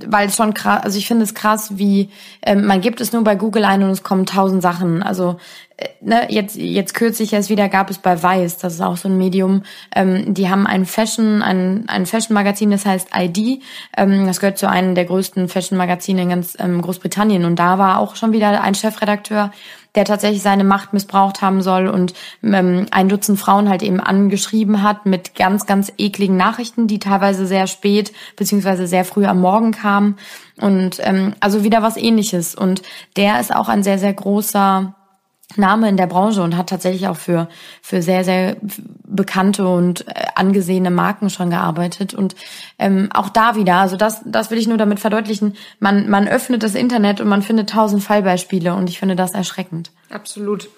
weil 0.05 0.27
es 0.27 0.35
schon 0.35 0.53
krass, 0.53 0.83
also 0.83 0.97
ich 0.97 1.07
finde 1.07 1.23
es 1.23 1.33
krass, 1.33 1.77
wie 1.77 2.09
ähm, 2.41 2.65
man 2.65 2.81
gibt 2.81 2.99
es 2.99 3.13
nur 3.13 3.23
bei 3.23 3.35
Google 3.35 3.63
ein 3.63 3.83
und 3.83 3.91
es 3.91 4.03
kommen 4.03 4.25
tausend 4.25 4.61
Sachen. 4.61 5.01
Also 5.01 5.37
äh, 5.77 5.87
ne, 6.01 6.27
jetzt 6.29 6.57
jetzt 6.57 6.93
kürzlich 6.93 7.31
erst 7.31 7.49
wieder 7.49 7.69
gab 7.69 7.89
es 7.89 7.97
bei 7.97 8.21
Vice, 8.21 8.57
das 8.57 8.73
ist 8.73 8.81
auch 8.81 8.97
so 8.97 9.07
ein 9.07 9.17
Medium. 9.17 9.63
Ähm, 9.95 10.33
die 10.33 10.49
haben 10.49 10.67
ein 10.67 10.85
Fashion, 10.85 11.41
ein 11.41 11.85
ein 11.87 12.05
Fashion 12.05 12.33
Magazin, 12.33 12.71
das 12.71 12.85
heißt 12.85 13.09
ID. 13.15 13.61
Ähm, 13.95 14.27
das 14.27 14.41
gehört 14.41 14.57
zu 14.57 14.69
einem 14.69 14.95
der 14.95 15.05
größten 15.05 15.47
Fashion 15.47 15.77
Magazine 15.77 16.23
in 16.23 16.29
ganz 16.29 16.57
ähm, 16.59 16.81
Großbritannien 16.81 17.45
und 17.45 17.57
da 17.57 17.77
war 17.77 17.99
auch 17.99 18.17
schon 18.17 18.33
wieder 18.33 18.61
ein 18.61 18.75
Chefredakteur, 18.75 19.51
der 19.95 20.05
tatsächlich 20.05 20.41
seine 20.41 20.63
Macht 20.63 20.93
missbraucht 20.93 21.41
haben 21.41 21.61
soll 21.61 21.87
und 21.87 22.13
ähm, 22.43 22.87
ein 22.91 23.09
Dutzend 23.09 23.39
Frauen 23.39 23.69
halt 23.69 23.83
eben 23.83 23.99
angeschrieben 23.99 24.81
hat 24.81 25.05
mit 25.05 25.35
ganz, 25.35 25.65
ganz 25.65 25.91
ekligen 25.97 26.37
Nachrichten, 26.37 26.87
die 26.87 26.99
teilweise 26.99 27.45
sehr 27.45 27.67
spät 27.67 28.11
beziehungsweise 28.35 28.87
sehr 28.87 29.05
früh 29.05 29.25
am 29.25 29.39
Morgen 29.39 29.71
kamen. 29.71 30.17
Und 30.59 30.97
ähm, 31.01 31.33
also 31.39 31.63
wieder 31.63 31.81
was 31.81 31.97
ähnliches. 31.97 32.55
Und 32.55 32.81
der 33.17 33.39
ist 33.39 33.55
auch 33.55 33.69
ein 33.69 33.83
sehr, 33.83 33.99
sehr 33.99 34.13
großer 34.13 34.95
Name 35.55 35.87
in 35.89 35.97
der 35.97 36.07
Branche 36.07 36.41
und 36.41 36.57
hat 36.57 36.69
tatsächlich 36.69 37.07
auch 37.07 37.17
für, 37.17 37.47
für 37.81 38.01
sehr, 38.01 38.23
sehr 38.23 38.57
bekannte 39.05 39.67
und 39.67 40.07
äh, 40.07 40.25
angesehene 40.35 40.89
Marken 40.89 41.29
schon 41.29 41.49
gearbeitet. 41.49 42.13
Und 42.13 42.35
ähm, 42.79 43.09
auch 43.13 43.29
da 43.29 43.55
wieder, 43.55 43.75
also 43.75 43.95
das, 43.95 44.21
das 44.25 44.49
will 44.49 44.57
ich 44.57 44.67
nur 44.67 44.77
damit 44.77 44.99
verdeutlichen, 44.99 45.55
man, 45.79 46.09
man 46.09 46.27
öffnet 46.27 46.63
das 46.63 46.75
Internet 46.75 47.21
und 47.21 47.27
man 47.27 47.41
findet 47.41 47.69
tausend 47.69 48.03
Fallbeispiele 48.03 48.73
und 48.73 48.89
ich 48.89 48.99
finde 48.99 49.15
das 49.15 49.31
erschreckend. 49.31 49.91
Absolut. 50.09 50.69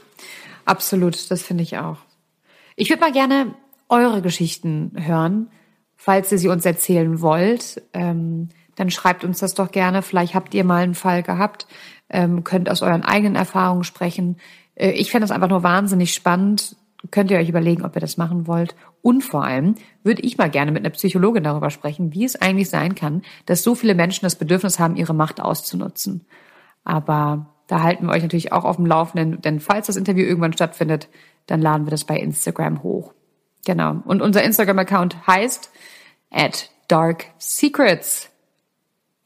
Absolut, 0.66 1.30
das 1.32 1.43
finde 1.43 1.63
ich 1.63 1.78
auch. 1.78 1.97
Ich 2.76 2.89
würde 2.89 3.01
mal 3.01 3.11
gerne 3.11 3.53
eure 3.88 4.22
Geschichten 4.22 4.91
hören, 4.95 5.47
falls 5.95 6.32
ihr 6.32 6.39
sie 6.39 6.49
uns 6.49 6.66
erzählen 6.66 7.22
wollt. 7.22 7.82
Ähm, 7.93 8.49
dann 8.76 8.89
schreibt 8.89 9.24
uns 9.24 9.39
das 9.39 9.53
doch 9.53 9.72
gerne. 9.72 10.01
Vielleicht 10.01 10.36
habt 10.36 10.53
ihr 10.53 10.63
mal 10.63 10.84
einen 10.84 10.95
Fall 10.95 11.24
gehabt, 11.24 11.66
ähm, 12.09 12.43
könnt 12.43 12.69
aus 12.69 12.81
euren 12.81 13.03
eigenen 13.03 13.35
Erfahrungen 13.35 13.83
sprechen. 13.83 14.37
Äh, 14.75 14.91
ich 14.91 15.11
fände 15.11 15.23
das 15.23 15.31
einfach 15.31 15.49
nur 15.49 15.63
wahnsinnig 15.63 16.13
spannend. 16.13 16.75
Könnt 17.11 17.29
ihr 17.29 17.37
euch 17.37 17.49
überlegen, 17.49 17.85
ob 17.85 17.95
ihr 17.95 18.01
das 18.01 18.17
machen 18.17 18.47
wollt. 18.47 18.75
Und 19.01 19.23
vor 19.23 19.43
allem 19.43 19.75
würde 20.03 20.23
ich 20.23 20.37
mal 20.37 20.49
gerne 20.49 20.71
mit 20.71 20.83
einer 20.83 20.91
Psychologin 20.91 21.43
darüber 21.43 21.69
sprechen, 21.69 22.13
wie 22.13 22.25
es 22.25 22.35
eigentlich 22.35 22.69
sein 22.69 22.95
kann, 22.95 23.21
dass 23.45 23.63
so 23.63 23.75
viele 23.75 23.93
Menschen 23.93 24.25
das 24.25 24.35
Bedürfnis 24.35 24.79
haben, 24.79 24.95
ihre 24.95 25.13
Macht 25.13 25.39
auszunutzen. 25.39 26.25
Aber 26.83 27.47
da 27.67 27.81
halten 27.81 28.07
wir 28.07 28.13
euch 28.13 28.23
natürlich 28.23 28.51
auch 28.51 28.63
auf 28.63 28.77
dem 28.77 28.85
Laufenden, 28.85 29.41
denn 29.41 29.59
falls 29.59 29.87
das 29.87 29.95
Interview 29.95 30.25
irgendwann 30.25 30.53
stattfindet, 30.53 31.07
dann 31.47 31.61
laden 31.61 31.85
wir 31.85 31.91
das 31.91 32.03
bei 32.03 32.17
Instagram 32.17 32.81
hoch. 32.81 33.13
Genau. 33.65 34.01
Und 34.05 34.21
unser 34.21 34.43
Instagram-Account 34.43 35.27
heißt 35.27 35.71
at 36.31 36.69
Dark 36.87 37.25
Secrets. 37.37 38.29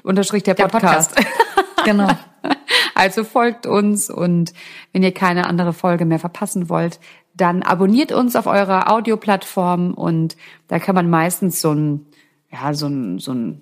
Unterstrich 0.04 0.44
der 0.44 0.54
Podcast. 0.54 1.18
Der 1.18 1.24
Podcast. 1.24 1.86
genau. 1.86 2.10
Also 2.96 3.24
folgt 3.24 3.66
uns 3.66 4.10
und 4.10 4.52
wenn 4.92 5.04
ihr 5.04 5.14
keine 5.14 5.48
andere 5.48 5.72
Folge 5.72 6.04
mehr 6.04 6.20
verpassen 6.20 6.68
wollt, 6.68 7.00
dann 7.34 7.64
abonniert 7.64 8.12
uns 8.12 8.36
auf 8.36 8.46
eurer 8.46 8.92
Audioplattform 8.92 9.94
und 9.94 10.36
da 10.68 10.80
kann 10.80 10.96
man 10.96 11.10
meistens 11.10 11.62
so 11.62 11.72
ein, 11.72 12.06
ja, 12.52 12.74
so 12.74 12.88
ein, 12.88 13.20
so 13.20 13.34
ein, 13.34 13.62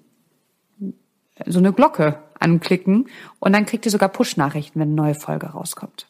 so 1.46 1.60
eine 1.60 1.72
Glocke 1.72 2.18
anklicken 2.40 3.10
und 3.40 3.54
dann 3.54 3.68
kriegt 3.68 3.86
ihr 3.86 3.92
sogar 3.92 4.10
Push-Nachrichten, 4.10 4.80
wenn 4.80 4.90
eine 4.90 4.96
neue 4.96 5.16
Folge 5.16 5.48
rauskommt. 5.48 6.08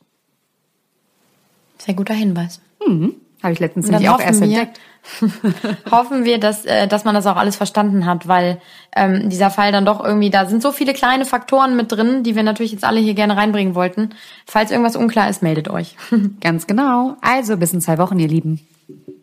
Sehr 1.80 1.96
guter 1.96 2.14
Hinweis. 2.14 2.62
Mhm. 2.86 3.16
Habe 3.44 3.54
ich 3.54 3.60
letztens 3.60 3.90
nämlich 3.90 4.10
auch 4.10 4.20
erst 4.20 4.42
wir, 4.42 4.48
entdeckt. 4.48 4.80
hoffen 5.92 6.26
wir, 6.26 6.40
dass, 6.40 6.66
äh, 6.66 6.88
dass 6.88 7.06
man 7.06 7.16
das 7.16 7.26
auch 7.28 7.36
alles 7.36 7.56
verstanden 7.56 8.06
hat, 8.06 8.28
weil 8.28 8.60
ähm, 8.96 9.30
dieser 9.30 9.50
Fall 9.50 9.72
dann 9.72 9.86
doch 9.86 10.04
irgendwie, 10.04 10.30
da 10.30 10.46
sind 10.46 10.62
so 10.62 10.72
viele 10.72 10.94
kleine 10.94 11.26
Faktoren 11.26 11.76
mit 11.76 11.92
drin, 11.92 12.24
die 12.24 12.36
wir 12.36 12.44
natürlich 12.44 12.72
jetzt 12.72 12.84
alle 12.84 13.00
hier 13.00 13.14
gerne 13.14 13.38
reinbringen 13.38 13.76
wollten. 13.76 14.12
Falls 14.46 14.72
irgendwas 14.72 14.96
unklar 14.96 15.30
ist, 15.30 15.42
meldet 15.42 15.70
euch. 15.70 15.96
Ganz 16.42 16.68
genau. 16.68 17.18
Also 17.22 17.58
bis 17.58 17.74
in 17.74 17.82
zwei 17.82 17.98
Wochen, 17.98 18.20
ihr 18.20 18.28
Lieben. 18.28 18.66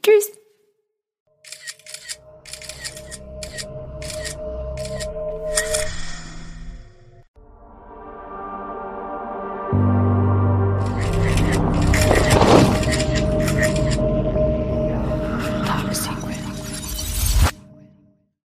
Tschüss. 0.03 0.44